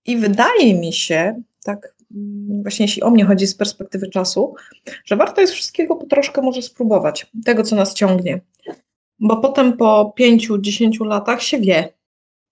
I 0.05 0.17
wydaje 0.17 0.79
mi 0.79 0.93
się, 0.93 1.41
tak 1.63 1.95
mm, 2.15 2.61
właśnie 2.61 2.85
jeśli 2.85 3.03
o 3.03 3.09
mnie 3.09 3.25
chodzi 3.25 3.47
z 3.47 3.55
perspektywy 3.55 4.09
czasu, 4.09 4.55
że 5.05 5.15
warto 5.15 5.41
jest 5.41 5.53
wszystkiego 5.53 5.95
po 5.95 6.05
troszkę 6.05 6.41
może 6.41 6.61
spróbować, 6.61 7.31
tego, 7.45 7.63
co 7.63 7.75
nas 7.75 7.93
ciągnie. 7.93 8.41
Bo 9.19 9.37
potem 9.37 9.77
po 9.77 10.13
pięciu, 10.15 10.57
dziesięciu 10.57 11.03
latach 11.03 11.43
się 11.43 11.59
wie, 11.59 11.93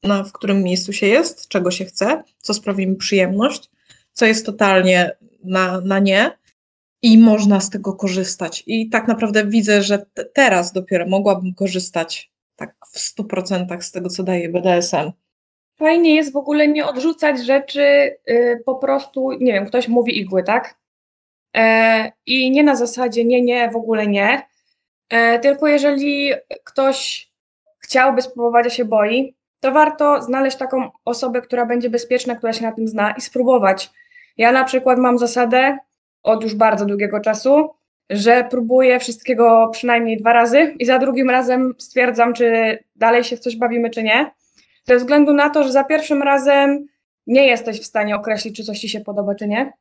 na, 0.03 0.23
w 0.23 0.31
którym 0.31 0.63
miejscu 0.63 0.93
się 0.93 1.07
jest, 1.07 1.47
czego 1.47 1.71
się 1.71 1.85
chce, 1.85 2.23
co 2.37 2.53
sprawi 2.53 2.87
mi 2.87 2.95
przyjemność, 2.95 3.69
co 4.13 4.25
jest 4.25 4.45
totalnie 4.45 5.11
na, 5.43 5.81
na 5.81 5.99
nie 5.99 6.37
i 7.01 7.17
można 7.17 7.59
z 7.59 7.69
tego 7.69 7.93
korzystać. 7.93 8.63
I 8.67 8.89
tak 8.89 9.07
naprawdę 9.07 9.45
widzę, 9.45 9.83
że 9.83 10.05
teraz 10.33 10.71
dopiero 10.71 11.07
mogłabym 11.07 11.53
korzystać 11.53 12.31
tak 12.55 12.75
w 12.91 12.99
100% 12.99 13.81
z 13.81 13.91
tego, 13.91 14.09
co 14.09 14.23
daje 14.23 14.49
BDSM. 14.49 15.11
Fajnie 15.77 16.15
jest 16.15 16.33
w 16.33 16.37
ogóle 16.37 16.67
nie 16.67 16.85
odrzucać 16.85 17.45
rzeczy 17.45 18.17
yy, 18.27 18.61
po 18.65 18.75
prostu, 18.75 19.31
nie 19.31 19.53
wiem, 19.53 19.65
ktoś 19.65 19.87
mówi 19.87 20.19
igły, 20.19 20.43
tak? 20.43 20.75
E, 21.55 22.11
I 22.25 22.51
nie 22.51 22.63
na 22.63 22.75
zasadzie 22.75 23.25
nie, 23.25 23.41
nie, 23.41 23.69
w 23.69 23.75
ogóle 23.75 24.07
nie, 24.07 24.47
e, 25.09 25.39
tylko 25.39 25.67
jeżeli 25.67 26.33
ktoś 26.63 27.29
chciałby 27.79 28.21
spróbować, 28.21 28.65
a 28.65 28.69
się 28.69 28.85
boi, 28.85 29.35
to 29.59 29.71
warto 29.71 30.21
znaleźć 30.21 30.57
taką 30.57 30.91
osobę, 31.05 31.41
która 31.41 31.65
będzie 31.65 31.89
bezpieczna, 31.89 32.35
która 32.35 32.53
się 32.53 32.63
na 32.63 32.71
tym 32.71 32.87
zna 32.87 33.11
i 33.11 33.21
spróbować. 33.21 33.91
Ja 34.37 34.51
na 34.51 34.63
przykład 34.63 34.99
mam 34.99 35.17
zasadę 35.17 35.77
od 36.23 36.43
już 36.43 36.55
bardzo 36.55 36.85
długiego 36.85 37.19
czasu, 37.19 37.69
że 38.09 38.47
próbuję 38.49 38.99
wszystkiego 38.99 39.69
przynajmniej 39.73 40.17
dwa 40.17 40.33
razy 40.33 40.75
i 40.79 40.85
za 40.85 40.99
drugim 40.99 41.29
razem 41.29 41.73
stwierdzam, 41.77 42.33
czy 42.33 42.79
dalej 42.95 43.23
się 43.23 43.37
w 43.37 43.39
coś 43.39 43.55
bawimy, 43.55 43.89
czy 43.89 44.03
nie. 44.03 44.31
Ze 44.87 44.97
względu 44.97 45.33
na 45.33 45.49
to, 45.49 45.63
że 45.63 45.71
za 45.71 45.83
pierwszym 45.83 46.23
razem 46.23 46.87
nie 47.27 47.47
jesteś 47.47 47.81
w 47.81 47.85
stanie 47.85 48.15
określić, 48.15 48.55
czy 48.55 48.63
coś 48.63 48.79
ci 48.79 48.89
się 48.89 48.99
podoba, 48.99 49.35
czy 49.35 49.47
nie, 49.47 49.73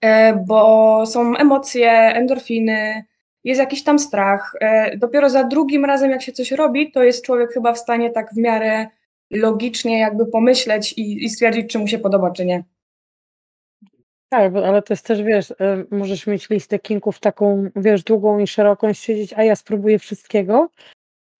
e, 0.00 0.36
bo 0.36 1.06
są 1.06 1.36
emocje, 1.36 1.90
endorfiny, 1.90 3.04
jest 3.44 3.60
jakiś 3.60 3.84
tam 3.84 3.98
strach. 3.98 4.52
E, 4.60 4.96
dopiero 4.96 5.30
za 5.30 5.44
drugim 5.44 5.84
razem, 5.84 6.10
jak 6.10 6.22
się 6.22 6.32
coś 6.32 6.50
robi, 6.50 6.92
to 6.92 7.02
jest 7.02 7.24
człowiek 7.24 7.52
chyba 7.52 7.72
w 7.72 7.78
stanie 7.78 8.10
tak 8.10 8.34
w 8.34 8.36
miarę 8.36 8.86
logicznie 9.30 9.98
jakby 9.98 10.26
pomyśleć 10.26 10.92
i, 10.92 11.24
i 11.24 11.30
stwierdzić, 11.30 11.72
czy 11.72 11.78
mu 11.78 11.88
się 11.88 11.98
podoba, 11.98 12.30
czy 12.30 12.44
nie. 12.44 12.64
Tak, 14.28 14.56
ale 14.56 14.82
to 14.82 14.92
jest 14.92 15.06
też, 15.06 15.22
wiesz, 15.22 15.50
y, 15.50 15.54
możesz 15.90 16.26
mieć 16.26 16.50
listę 16.50 16.78
kinków 16.78 17.20
taką, 17.20 17.68
wiesz, 17.76 18.02
długą 18.02 18.38
i 18.38 18.46
szeroką 18.46 18.88
i 18.88 18.94
stwierdzić, 18.94 19.32
a 19.32 19.44
ja 19.44 19.56
spróbuję 19.56 19.98
wszystkiego 19.98 20.68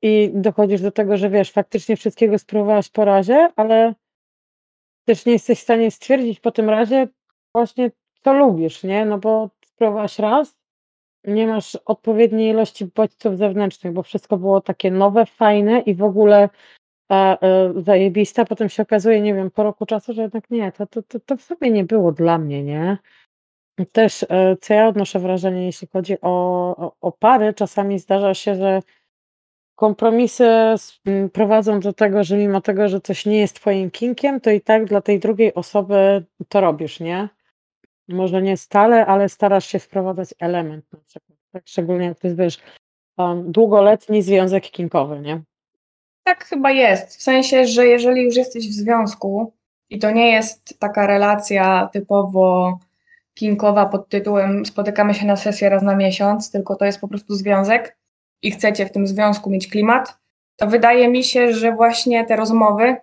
i 0.07 0.31
dochodzisz 0.35 0.81
do 0.81 0.91
tego, 0.91 1.17
że 1.17 1.31
wiesz, 1.31 1.53
faktycznie 1.53 1.97
wszystkiego 1.97 2.39
spróbowałaś 2.39 2.89
po 2.89 3.05
razie, 3.05 3.49
ale 3.57 3.95
też 5.05 5.27
nie 5.27 5.33
jesteś 5.33 5.59
w 5.59 5.63
stanie 5.63 5.91
stwierdzić 5.91 6.41
po 6.41 6.51
tym 6.51 6.71
razie 6.71 7.09
właśnie, 7.55 7.91
co 8.25 8.33
lubisz, 8.33 8.83
nie? 8.83 9.05
No 9.05 9.19
bo 9.19 9.51
spróbowałaś 9.67 10.19
raz, 10.19 10.57
nie 11.25 11.47
masz 11.47 11.75
odpowiedniej 11.85 12.51
ilości 12.51 12.87
bodźców 12.87 13.39
zewnętrznych, 13.39 13.93
bo 13.93 14.03
wszystko 14.03 14.37
było 14.37 14.61
takie 14.61 14.91
nowe, 14.91 15.27
fajne 15.27 15.81
i 15.81 15.95
w 15.95 16.03
ogóle 16.03 16.49
a, 17.09 17.39
e, 17.47 17.73
zajebista, 17.77 18.45
potem 18.45 18.69
się 18.69 18.83
okazuje, 18.83 19.21
nie 19.21 19.35
wiem, 19.35 19.51
po 19.51 19.63
roku 19.63 19.87
czasu, 19.87 20.13
że 20.13 20.23
jednak 20.23 20.51
nie, 20.51 20.73
to, 20.73 20.87
to, 20.87 21.03
to, 21.03 21.21
to 21.21 21.37
w 21.37 21.43
sobie 21.43 21.71
nie 21.71 21.85
było 21.85 22.13
dla 22.13 22.39
mnie, 22.39 22.63
nie? 22.63 22.99
Też, 23.93 24.27
e, 24.29 24.57
co 24.61 24.75
ja 24.75 24.89
odnoszę 24.89 25.19
wrażenie, 25.19 25.67
jeśli 25.67 25.89
chodzi 25.89 26.17
o, 26.21 26.31
o, 26.77 26.97
o 27.01 27.13
pary, 27.13 27.55
czasami 27.55 27.99
zdarza 27.99 28.35
się, 28.35 28.55
że 28.55 28.81
kompromisy 29.75 30.49
prowadzą 31.33 31.81
do 31.81 31.93
tego, 31.93 32.25
że 32.25 32.37
mimo 32.37 32.61
tego, 32.61 32.89
że 32.89 33.01
coś 33.01 33.27
nie 33.27 33.39
jest 33.39 33.57
twoim 33.57 33.91
kinkiem, 33.91 34.41
to 34.41 34.51
i 34.51 34.61
tak 34.61 34.85
dla 34.85 35.01
tej 35.01 35.21
drugiej 35.21 35.55
osoby 35.55 36.25
to 36.49 36.61
robisz, 36.61 37.01
nie? 37.01 37.29
Może 38.09 38.43
nie 38.43 38.57
stale, 38.57 39.07
ale 39.07 39.29
starasz 39.29 39.67
się 39.67 39.79
wprowadzać 39.79 40.35
element 40.41 40.85
na 40.93 40.99
przykład, 40.99 41.39
tak? 41.53 41.63
Szczególnie 41.67 42.07
jak 42.07 42.19
to 42.19 42.27
jest, 42.27 42.39
wiesz, 42.39 42.59
um, 43.17 43.53
długoletni 43.53 44.23
związek 44.23 44.71
kinkowy, 44.71 45.21
nie? 45.21 45.43
Tak 46.25 46.45
chyba 46.45 46.71
jest. 46.71 47.17
W 47.17 47.23
sensie, 47.23 47.67
że 47.67 47.87
jeżeli 47.87 48.23
już 48.25 48.37
jesteś 48.37 48.69
w 48.69 48.73
związku 48.73 49.53
i 49.91 49.99
to 49.99 50.11
nie 50.11 50.33
jest 50.33 50.79
taka 50.79 51.07
relacja 51.07 51.89
typowo 51.93 52.79
kinkowa 53.35 53.87
pod 53.87 54.09
tytułem 54.09 54.67
spotykamy 54.67 55.15
się 55.15 55.27
na 55.27 55.37
sesję 55.37 55.69
raz 55.69 55.83
na 55.83 55.97
miesiąc, 55.97 56.51
tylko 56.51 56.77
to 56.77 56.85
jest 56.85 57.01
po 57.01 57.09
prostu 57.09 57.35
związek 57.35 57.97
i 58.45 58.51
chcecie 58.51 58.87
w 58.87 58.93
tym 58.93 59.07
związku 59.07 59.51
mieć 59.51 59.69
klimat, 59.69 60.19
to 60.57 60.67
wydaje 60.67 61.09
mi 61.09 61.25
się, 61.25 61.53
że 61.53 61.73
właśnie 61.73 62.25
te 62.25 62.37
rozmowy, 62.37 62.97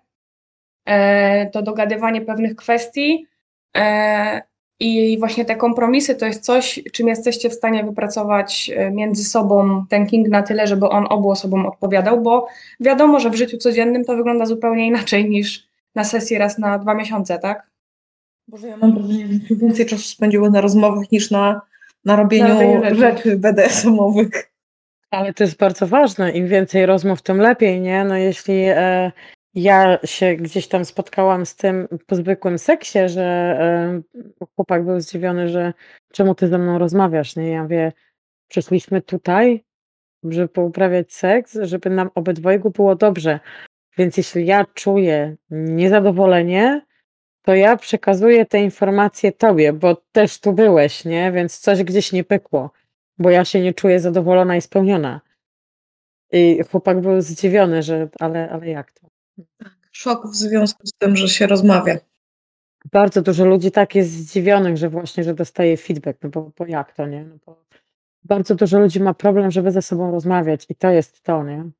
e, 0.85 1.49
to 1.49 1.61
dogadywanie 1.61 2.21
pewnych 2.21 2.55
kwestii 2.55 3.27
e, 3.77 4.41
i 4.79 5.19
właśnie 5.19 5.45
te 5.45 5.55
kompromisy 5.55 6.15
to 6.15 6.25
jest 6.25 6.43
coś, 6.43 6.79
czym 6.93 7.07
jesteście 7.07 7.49
w 7.49 7.53
stanie 7.53 7.83
wypracować 7.83 8.71
e, 8.75 8.91
między 8.91 9.23
sobą 9.23 9.85
ten 9.89 10.07
king 10.07 10.27
na 10.27 10.43
tyle, 10.43 10.67
żeby 10.67 10.89
on 10.89 11.05
obu 11.09 11.29
osobom 11.29 11.65
odpowiadał, 11.65 12.21
bo 12.21 12.47
wiadomo, 12.79 13.19
że 13.19 13.29
w 13.29 13.35
życiu 13.35 13.57
codziennym 13.57 14.05
to 14.05 14.15
wygląda 14.15 14.45
zupełnie 14.45 14.87
inaczej 14.87 15.29
niż 15.29 15.67
na 15.95 16.03
sesji 16.03 16.37
raz 16.37 16.57
na 16.57 16.79
dwa 16.79 16.93
miesiące, 16.93 17.39
tak? 17.39 17.67
Boże, 18.47 18.67
ja 18.67 18.77
mam 18.77 18.93
wrażenie, 18.93 19.39
że 19.49 19.55
więcej 19.55 19.85
czasu 19.85 20.03
spędziły 20.03 20.49
na 20.49 20.61
rozmowach 20.61 21.11
niż 21.11 21.31
na, 21.31 21.61
na 22.05 22.15
robieniu 22.15 22.81
na 22.81 22.93
rzeczy 22.93 23.37
BDSM-owych. 23.37 24.50
Ale 25.11 25.33
to 25.33 25.43
jest 25.43 25.57
bardzo 25.57 25.87
ważne. 25.87 26.31
Im 26.31 26.47
więcej 26.47 26.85
rozmów, 26.85 27.21
tym 27.21 27.37
lepiej, 27.37 27.81
nie? 27.81 28.03
No 28.03 28.17
jeśli 28.17 28.63
e, 28.67 29.11
ja 29.53 29.99
się 30.05 30.35
gdzieś 30.35 30.67
tam 30.67 30.85
spotkałam 30.85 31.45
z 31.45 31.55
tym 31.55 31.87
po 32.07 32.15
zwykłym 32.15 32.59
seksie, 32.59 32.99
że 33.05 33.23
e, 33.23 34.01
chłopak 34.55 34.85
był 34.85 34.99
zdziwiony, 34.99 35.49
że 35.49 35.73
czemu 36.11 36.35
ty 36.35 36.47
ze 36.47 36.57
mną 36.57 36.77
rozmawiasz, 36.77 37.35
nie? 37.35 37.49
Ja 37.49 37.63
mówię, 37.63 37.91
przyszliśmy 38.47 39.01
tutaj, 39.01 39.63
żeby 40.23 40.47
pouprawiać 40.47 41.13
seks, 41.13 41.57
żeby 41.61 41.89
nam 41.89 42.09
obydwojgu 42.15 42.69
było 42.69 42.95
dobrze. 42.95 43.39
Więc 43.97 44.17
jeśli 44.17 44.45
ja 44.45 44.65
czuję 44.73 45.35
niezadowolenie, 45.49 46.85
to 47.41 47.55
ja 47.55 47.77
przekazuję 47.77 48.45
te 48.45 48.59
informacje 48.59 49.31
tobie, 49.31 49.73
bo 49.73 49.95
też 50.11 50.39
tu 50.39 50.53
byłeś, 50.53 51.05
nie? 51.05 51.31
Więc 51.31 51.59
coś 51.59 51.83
gdzieś 51.83 52.11
nie 52.11 52.23
pykło, 52.23 52.71
bo 53.17 53.29
ja 53.29 53.45
się 53.45 53.61
nie 53.61 53.73
czuję 53.73 53.99
zadowolona 53.99 54.55
i 54.57 54.61
spełniona. 54.61 55.21
I 56.31 56.59
chłopak 56.71 57.01
był 57.01 57.21
zdziwiony, 57.21 57.83
że 57.83 58.09
ale, 58.19 58.49
ale 58.49 58.69
jak 58.69 58.91
to? 58.91 59.07
Tak, 59.57 59.77
szok 59.91 60.27
w 60.27 60.35
związku 60.35 60.87
z 60.87 60.91
tym, 60.91 61.15
że 61.15 61.27
się 61.27 61.47
rozmawia. 61.47 61.97
Bardzo 62.91 63.21
dużo 63.21 63.45
ludzi 63.45 63.71
tak 63.71 63.95
jest 63.95 64.11
zdziwionych, 64.11 64.77
że 64.77 64.89
właśnie, 64.89 65.23
że 65.23 65.33
dostaje 65.33 65.77
feedback, 65.77 66.23
no 66.23 66.29
bo, 66.29 66.51
bo 66.57 66.65
jak 66.65 66.93
to, 66.93 67.07
nie? 67.07 67.25
No 67.25 67.35
bo 67.45 67.65
bardzo 68.23 68.55
dużo 68.55 68.79
ludzi 68.79 68.99
ma 68.99 69.13
problem, 69.13 69.51
żeby 69.51 69.71
ze 69.71 69.81
sobą 69.81 70.11
rozmawiać 70.11 70.65
i 70.69 70.75
to 70.75 70.89
jest 70.89 71.21
to, 71.23 71.43
nie? 71.43 71.71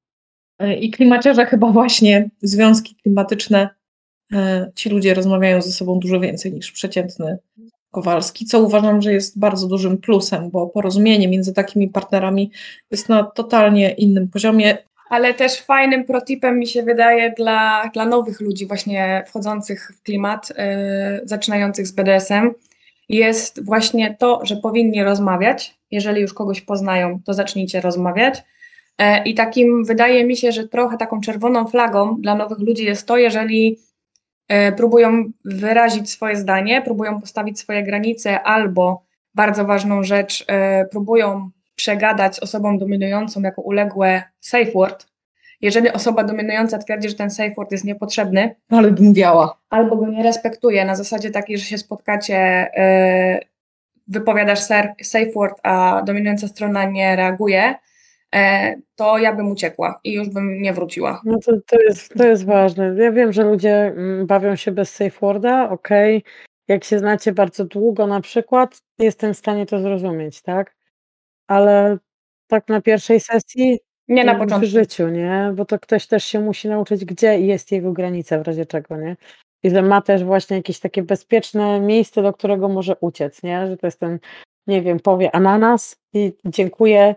I 0.79 0.91
klimaciarze 0.91 1.45
chyba 1.45 1.71
właśnie, 1.71 2.29
związki 2.41 2.95
klimatyczne, 2.95 3.69
e, 4.33 4.71
ci 4.75 4.89
ludzie 4.89 5.13
rozmawiają 5.13 5.61
ze 5.61 5.71
sobą 5.71 5.99
dużo 5.99 6.19
więcej 6.19 6.53
niż 6.53 6.71
przeciętny 6.71 7.37
Kowalski, 7.91 8.45
co 8.45 8.61
uważam, 8.61 9.01
że 9.01 9.13
jest 9.13 9.39
bardzo 9.39 9.67
dużym 9.67 9.97
plusem, 9.97 10.49
bo 10.49 10.67
porozumienie 10.67 11.27
między 11.27 11.53
takimi 11.53 11.89
partnerami 11.89 12.51
jest 12.91 13.09
na 13.09 13.23
totalnie 13.23 13.91
innym 13.91 14.27
poziomie 14.27 14.77
ale 15.11 15.33
też 15.33 15.61
fajnym 15.61 16.05
protipem 16.05 16.59
mi 16.59 16.67
się 16.67 16.83
wydaje 16.83 17.33
dla, 17.37 17.89
dla 17.93 18.05
nowych 18.05 18.41
ludzi 18.41 18.67
właśnie 18.67 19.23
wchodzących 19.27 19.91
w 19.97 20.03
klimat, 20.03 20.49
yy, 20.49 20.55
zaczynających 21.23 21.87
z 21.87 21.91
BDSM, 21.91 22.51
jest 23.09 23.65
właśnie 23.65 24.15
to, 24.19 24.39
że 24.43 24.55
powinni 24.55 25.03
rozmawiać. 25.03 25.77
Jeżeli 25.91 26.21
już 26.21 26.33
kogoś 26.33 26.61
poznają, 26.61 27.19
to 27.25 27.33
zacznijcie 27.33 27.81
rozmawiać. 27.81 28.43
Yy, 28.99 29.05
I 29.25 29.33
takim 29.33 29.85
wydaje 29.85 30.25
mi 30.25 30.37
się, 30.37 30.51
że 30.51 30.67
trochę 30.67 30.97
taką 30.97 31.21
czerwoną 31.21 31.67
flagą 31.67 32.21
dla 32.21 32.35
nowych 32.35 32.59
ludzi 32.59 32.85
jest 32.85 33.07
to, 33.07 33.17
jeżeli 33.17 33.79
próbują 34.77 35.31
wyrazić 35.45 36.11
swoje 36.11 36.35
zdanie, 36.35 36.81
próbują 36.81 37.21
postawić 37.21 37.59
swoje 37.59 37.83
granice 37.83 38.41
albo 38.41 39.03
bardzo 39.35 39.65
ważną 39.65 40.03
rzecz, 40.03 40.45
próbują 40.91 41.49
przegadać 41.75 42.39
osobą 42.39 42.77
dominującą 42.77 43.41
jako 43.41 43.61
uległe 43.61 44.23
safe 44.39 44.71
word, 44.71 45.07
jeżeli 45.61 45.89
osoba 45.91 46.23
dominująca 46.23 46.77
twierdzi, 46.77 47.09
że 47.09 47.15
ten 47.15 47.29
safe 47.29 47.53
word 47.57 47.71
jest 47.71 47.83
niepotrzebny, 47.83 48.55
ale 48.69 48.91
bym 48.91 49.13
wiała. 49.13 49.57
albo 49.69 49.95
go 49.95 50.07
nie 50.07 50.23
respektuje 50.23 50.85
na 50.85 50.95
zasadzie 50.95 51.31
takiej, 51.31 51.57
że 51.57 51.65
się 51.65 51.77
spotkacie, 51.77 52.71
yy, 52.77 53.47
wypowiadasz 54.07 54.59
safe 55.03 55.31
word, 55.35 55.59
a 55.63 56.01
dominująca 56.05 56.47
strona 56.47 56.85
nie 56.85 57.15
reaguje, 57.15 57.61
e, 57.63 57.75
to 58.95 59.17
ja 59.17 59.35
bym 59.35 59.51
uciekła 59.51 59.99
i 60.03 60.13
już 60.13 60.29
bym 60.29 60.61
nie 60.61 60.73
wróciła. 60.73 61.21
No 61.25 61.39
to, 61.45 61.51
to, 61.67 61.81
jest, 61.81 62.13
to 62.17 62.27
jest 62.27 62.45
ważne. 62.45 62.95
Ja 62.97 63.11
wiem, 63.11 63.33
że 63.33 63.43
ludzie 63.43 63.75
mm, 63.75 64.27
bawią 64.27 64.55
się 64.55 64.71
bez 64.71 64.95
safe 64.95 65.19
worda, 65.21 65.69
okej. 65.69 66.23
Jak 66.67 66.83
się 66.83 66.99
znacie 66.99 67.31
bardzo 67.31 67.65
długo 67.65 68.07
na 68.07 68.21
przykład, 68.21 68.81
jestem 68.99 69.33
w 69.33 69.37
stanie 69.37 69.65
to 69.65 69.79
zrozumieć, 69.79 70.41
tak? 70.41 70.75
Ale 71.47 71.97
tak 72.47 72.67
na 72.67 72.81
pierwszej 72.81 73.19
sesji 73.19 73.79
Nie 74.07 74.23
na 74.23 74.35
w 74.35 74.39
początku. 74.39 74.67
życiu, 74.69 75.07
nie? 75.07 75.53
Bo 75.55 75.65
to 75.65 75.79
ktoś 75.79 76.07
też 76.07 76.23
się 76.25 76.39
musi 76.39 76.67
nauczyć, 76.67 77.05
gdzie 77.05 77.39
jest 77.39 77.71
jego 77.71 77.91
granica 77.91 78.39
w 78.39 78.47
razie 78.47 78.65
czego, 78.65 78.97
nie? 78.97 79.17
I 79.63 79.69
że 79.69 79.81
ma 79.81 80.01
też 80.01 80.23
właśnie 80.23 80.57
jakieś 80.57 80.79
takie 80.79 81.03
bezpieczne 81.03 81.79
miejsce, 81.79 82.21
do 82.21 82.33
którego 82.33 82.69
może 82.69 82.95
uciec, 83.01 83.43
nie? 83.43 83.67
Że 83.67 83.77
to 83.77 83.87
jest 83.87 83.99
ten, 83.99 84.19
nie 84.67 84.81
wiem, 84.81 84.99
powie 84.99 85.35
ananas 85.35 85.95
i 86.13 86.33
dziękuję, 86.45 87.15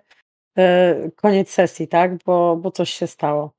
e, 0.58 1.10
koniec 1.16 1.50
sesji, 1.50 1.88
tak? 1.88 2.16
Bo, 2.24 2.56
bo 2.56 2.70
coś 2.70 2.90
się 2.90 3.06
stało. 3.06 3.52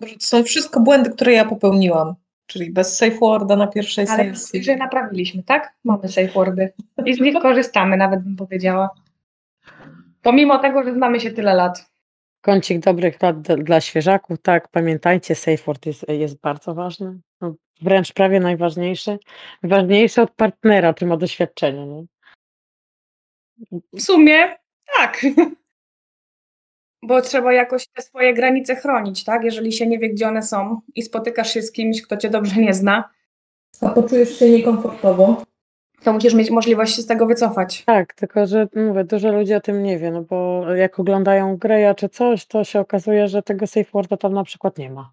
To 0.00 0.06
są 0.18 0.42
wszystko 0.44 0.80
błędy, 0.80 1.10
które 1.10 1.32
ja 1.32 1.44
popełniłam. 1.44 2.14
Czyli 2.46 2.70
bez 2.70 2.96
safe 2.96 3.18
worda 3.18 3.56
na 3.56 3.66
pierwszej 3.66 4.06
Ale 4.08 4.36
sesji. 4.36 4.64
że 4.64 4.76
naprawiliśmy, 4.76 5.42
tak? 5.42 5.74
Mamy 5.84 6.08
safe 6.08 6.28
wordy. 6.28 6.72
I 7.06 7.14
z 7.14 7.20
nich 7.20 7.34
korzystamy, 7.42 7.96
nawet 7.96 8.22
bym 8.22 8.36
powiedziała. 8.36 8.90
Pomimo 10.22 10.58
tego, 10.58 10.84
że 10.84 10.94
znamy 10.94 11.20
się 11.20 11.30
tyle 11.30 11.54
lat. 11.54 11.90
Kącik 12.40 12.78
dobrych 12.78 13.18
rad 13.20 13.40
d- 13.40 13.56
dla 13.56 13.80
świeżaków, 13.80 14.38
tak, 14.42 14.68
pamiętajcie, 14.68 15.34
safe 15.34 15.56
word 15.66 15.86
jest, 15.86 16.08
jest 16.08 16.40
bardzo 16.40 16.74
ważny, 16.74 17.18
no, 17.40 17.54
wręcz 17.82 18.12
prawie 18.12 18.40
najważniejszy, 18.40 19.18
ważniejszy 19.62 20.22
od 20.22 20.30
partnera, 20.30 20.94
czy 20.94 21.06
ma 21.06 21.16
doświadczenie, 21.16 21.86
nie? 21.86 22.04
W 23.92 24.02
sumie 24.02 24.56
tak. 24.96 25.20
Bo 27.02 27.22
trzeba 27.22 27.52
jakoś 27.52 27.86
te 27.88 28.02
swoje 28.02 28.34
granice 28.34 28.76
chronić, 28.76 29.24
tak? 29.24 29.44
Jeżeli 29.44 29.72
się 29.72 29.86
nie 29.86 29.98
wie, 29.98 30.08
gdzie 30.08 30.28
one 30.28 30.42
są 30.42 30.80
i 30.94 31.02
spotykasz 31.02 31.52
się 31.54 31.62
z 31.62 31.72
kimś, 31.72 32.02
kto 32.02 32.16
cię 32.16 32.30
dobrze 32.30 32.60
nie 32.60 32.74
zna, 32.74 33.10
A 33.80 33.88
poczujesz 33.88 34.38
się 34.38 34.50
niekomfortowo? 34.50 35.42
to 36.02 36.12
musisz 36.12 36.34
mieć 36.34 36.50
możliwość 36.50 36.96
się 36.96 37.02
z 37.02 37.06
tego 37.06 37.26
wycofać. 37.26 37.84
Tak, 37.84 38.14
tylko 38.14 38.46
że 38.46 38.68
mówię, 38.76 39.04
dużo 39.04 39.32
ludzi 39.32 39.54
o 39.54 39.60
tym 39.60 39.82
nie 39.82 39.98
wie, 39.98 40.10
no 40.10 40.22
bo 40.22 40.64
jak 40.74 40.98
oglądają 41.00 41.56
Greya 41.56 41.94
czy 41.96 42.08
coś, 42.08 42.46
to 42.46 42.64
się 42.64 42.80
okazuje, 42.80 43.28
że 43.28 43.42
tego 43.42 43.66
safe 43.66 43.90
worda 43.92 44.16
tam 44.16 44.32
na 44.34 44.44
przykład 44.44 44.78
nie 44.78 44.90
ma. 44.90 45.12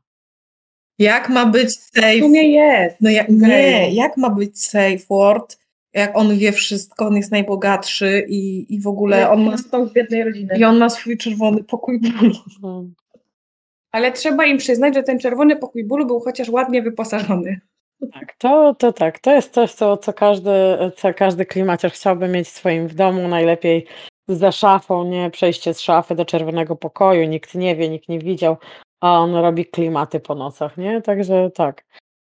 Jak 0.99 1.29
ma 1.29 1.45
być 1.45 1.67
W 1.69 1.81
safe? 1.81 2.19
sumie 2.19 2.51
jest. 2.51 2.97
No 3.01 3.09
jak, 3.09 3.27
Greju. 3.27 3.47
nie, 3.47 3.93
jak 3.93 4.17
ma 4.17 4.29
być 4.29 4.63
safe 4.63 4.97
word? 5.09 5.57
Jak 5.95 6.17
on 6.17 6.37
wie 6.37 6.51
wszystko, 6.51 7.07
on 7.07 7.15
jest 7.15 7.31
najbogatszy 7.31 8.25
i, 8.29 8.73
i 8.75 8.81
w 8.81 8.87
ogóle 8.87 9.29
on 9.29 9.43
ma, 9.43 9.57
z 9.57 9.93
biednej 9.93 10.23
rodziny. 10.23 10.57
i 10.57 10.63
on 10.63 10.77
ma 10.77 10.89
swój 10.89 11.17
czerwony 11.17 11.63
pokój 11.63 11.99
bólu. 11.99 12.35
No, 12.61 12.83
Ale 13.91 14.11
trzeba 14.11 14.45
im 14.45 14.57
przyznać, 14.57 14.93
że 14.93 15.03
ten 15.03 15.19
czerwony 15.19 15.55
pokój 15.55 15.83
bólu 15.83 16.05
był 16.05 16.19
chociaż 16.19 16.49
ładnie 16.49 16.81
wyposażony. 16.81 17.59
tak, 18.13 18.35
to, 18.37 18.75
to 18.79 18.93
tak, 18.93 19.19
to 19.19 19.31
jest 19.31 19.53
coś, 19.53 19.71
co, 19.71 19.97
co, 19.97 20.13
każdy, 20.13 20.51
co 20.97 21.13
każdy 21.13 21.45
klimaciarz 21.45 21.93
chciałby 21.93 22.27
mieć 22.27 22.47
w 22.47 22.51
swoim 22.51 22.87
w 22.87 22.93
domu, 22.93 23.27
najlepiej 23.27 23.85
za 24.27 24.51
szafą, 24.51 25.03
nie 25.03 25.29
przejście 25.29 25.73
z 25.73 25.79
szafy 25.79 26.15
do 26.15 26.25
czerwonego 26.25 26.75
pokoju, 26.75 27.27
nikt 27.27 27.55
nie 27.55 27.75
wie, 27.75 27.89
nikt 27.89 28.09
nie 28.09 28.19
widział, 28.19 28.57
a 29.01 29.19
on 29.19 29.35
robi 29.35 29.65
klimaty 29.65 30.19
po 30.19 30.35
nocach, 30.35 30.77
nie? 30.77 31.01
Także 31.01 31.51
tak, 31.51 31.85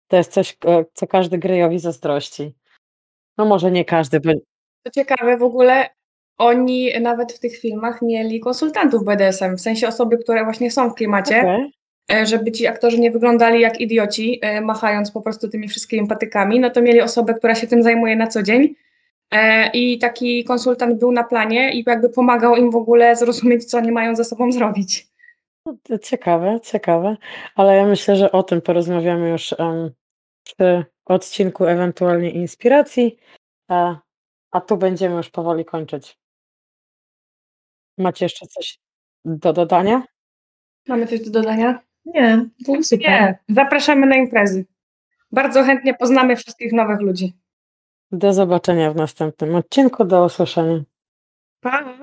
to 0.07 0.17
jest 0.17 0.31
coś, 0.31 0.57
co 0.93 1.07
każdy 1.07 1.37
Greyowi 1.37 1.79
zazdrości. 1.79 2.53
No 3.37 3.45
może 3.45 3.71
nie 3.71 3.85
każdy, 3.85 4.19
bo 4.19 4.31
Co 4.83 4.91
ciekawe, 4.91 5.37
w 5.37 5.43
ogóle 5.43 5.89
oni 6.37 6.91
nawet 7.01 7.33
w 7.33 7.39
tych 7.39 7.57
filmach 7.57 8.01
mieli 8.01 8.39
konsultantów 8.39 9.03
BDSM, 9.03 9.57
w 9.57 9.61
sensie 9.61 9.87
osoby, 9.87 10.17
które 10.17 10.43
właśnie 10.43 10.71
są 10.71 10.89
w 10.89 10.93
klimacie, 10.93 11.39
Okej. 11.39 11.71
e, 12.11 12.25
żeby 12.25 12.51
ci 12.51 12.67
aktorzy 12.67 12.99
nie 12.99 13.11
wyglądali 13.11 13.61
jak 13.61 13.81
idioci, 13.81 14.39
e, 14.41 14.61
machając 14.61 15.11
po 15.11 15.21
prostu 15.21 15.49
tymi 15.49 15.67
wszystkimi 15.67 16.07
patykami, 16.07 16.59
no 16.59 16.69
to 16.69 16.81
mieli 16.81 17.01
osobę, 17.01 17.33
która 17.33 17.55
się 17.55 17.67
tym 17.67 17.83
zajmuje 17.83 18.15
na 18.15 18.27
co 18.27 18.43
dzień. 18.43 18.75
E, 19.31 19.69
I 19.71 19.99
taki 19.99 20.43
konsultant 20.43 20.99
był 20.99 21.11
na 21.11 21.23
planie 21.23 21.73
i 21.73 21.83
jakby 21.87 22.09
pomagał 22.09 22.55
im 22.55 22.71
w 22.71 22.75
ogóle 22.75 23.15
zrozumieć, 23.15 23.65
co 23.65 23.77
oni 23.77 23.91
mają 23.91 24.15
ze 24.15 24.23
sobą 24.23 24.51
zrobić. 24.51 25.07
To 25.83 25.99
Ciekawe, 25.99 26.59
ciekawe, 26.63 27.17
ale 27.55 27.75
ja 27.75 27.85
myślę, 27.85 28.15
że 28.15 28.31
o 28.31 28.43
tym 28.43 28.61
porozmawiamy 28.61 29.29
już 29.29 29.55
przy 30.53 30.85
odcinku 31.05 31.65
ewentualnie 31.65 32.31
inspiracji, 32.31 33.17
a, 33.67 33.99
a 34.51 34.61
tu 34.61 34.77
będziemy 34.77 35.15
już 35.15 35.29
powoli 35.29 35.65
kończyć. 35.65 36.17
Macie 37.97 38.25
jeszcze 38.25 38.47
coś 38.47 38.79
do 39.25 39.53
dodania? 39.53 40.03
Mamy 40.87 41.07
coś 41.07 41.19
do 41.19 41.31
dodania? 41.31 41.79
Nie. 42.05 42.49
Nie. 42.91 43.39
Zapraszamy 43.49 44.07
na 44.07 44.15
imprezy. 44.15 44.65
Bardzo 45.31 45.63
chętnie 45.63 45.93
poznamy 45.93 46.35
wszystkich 46.35 46.73
nowych 46.73 46.99
ludzi. 46.99 47.33
Do 48.11 48.33
zobaczenia 48.33 48.91
w 48.91 48.95
następnym 48.95 49.55
odcinku, 49.55 50.05
do 50.05 50.25
usłyszenia. 50.25 50.83
Pa! 51.61 51.96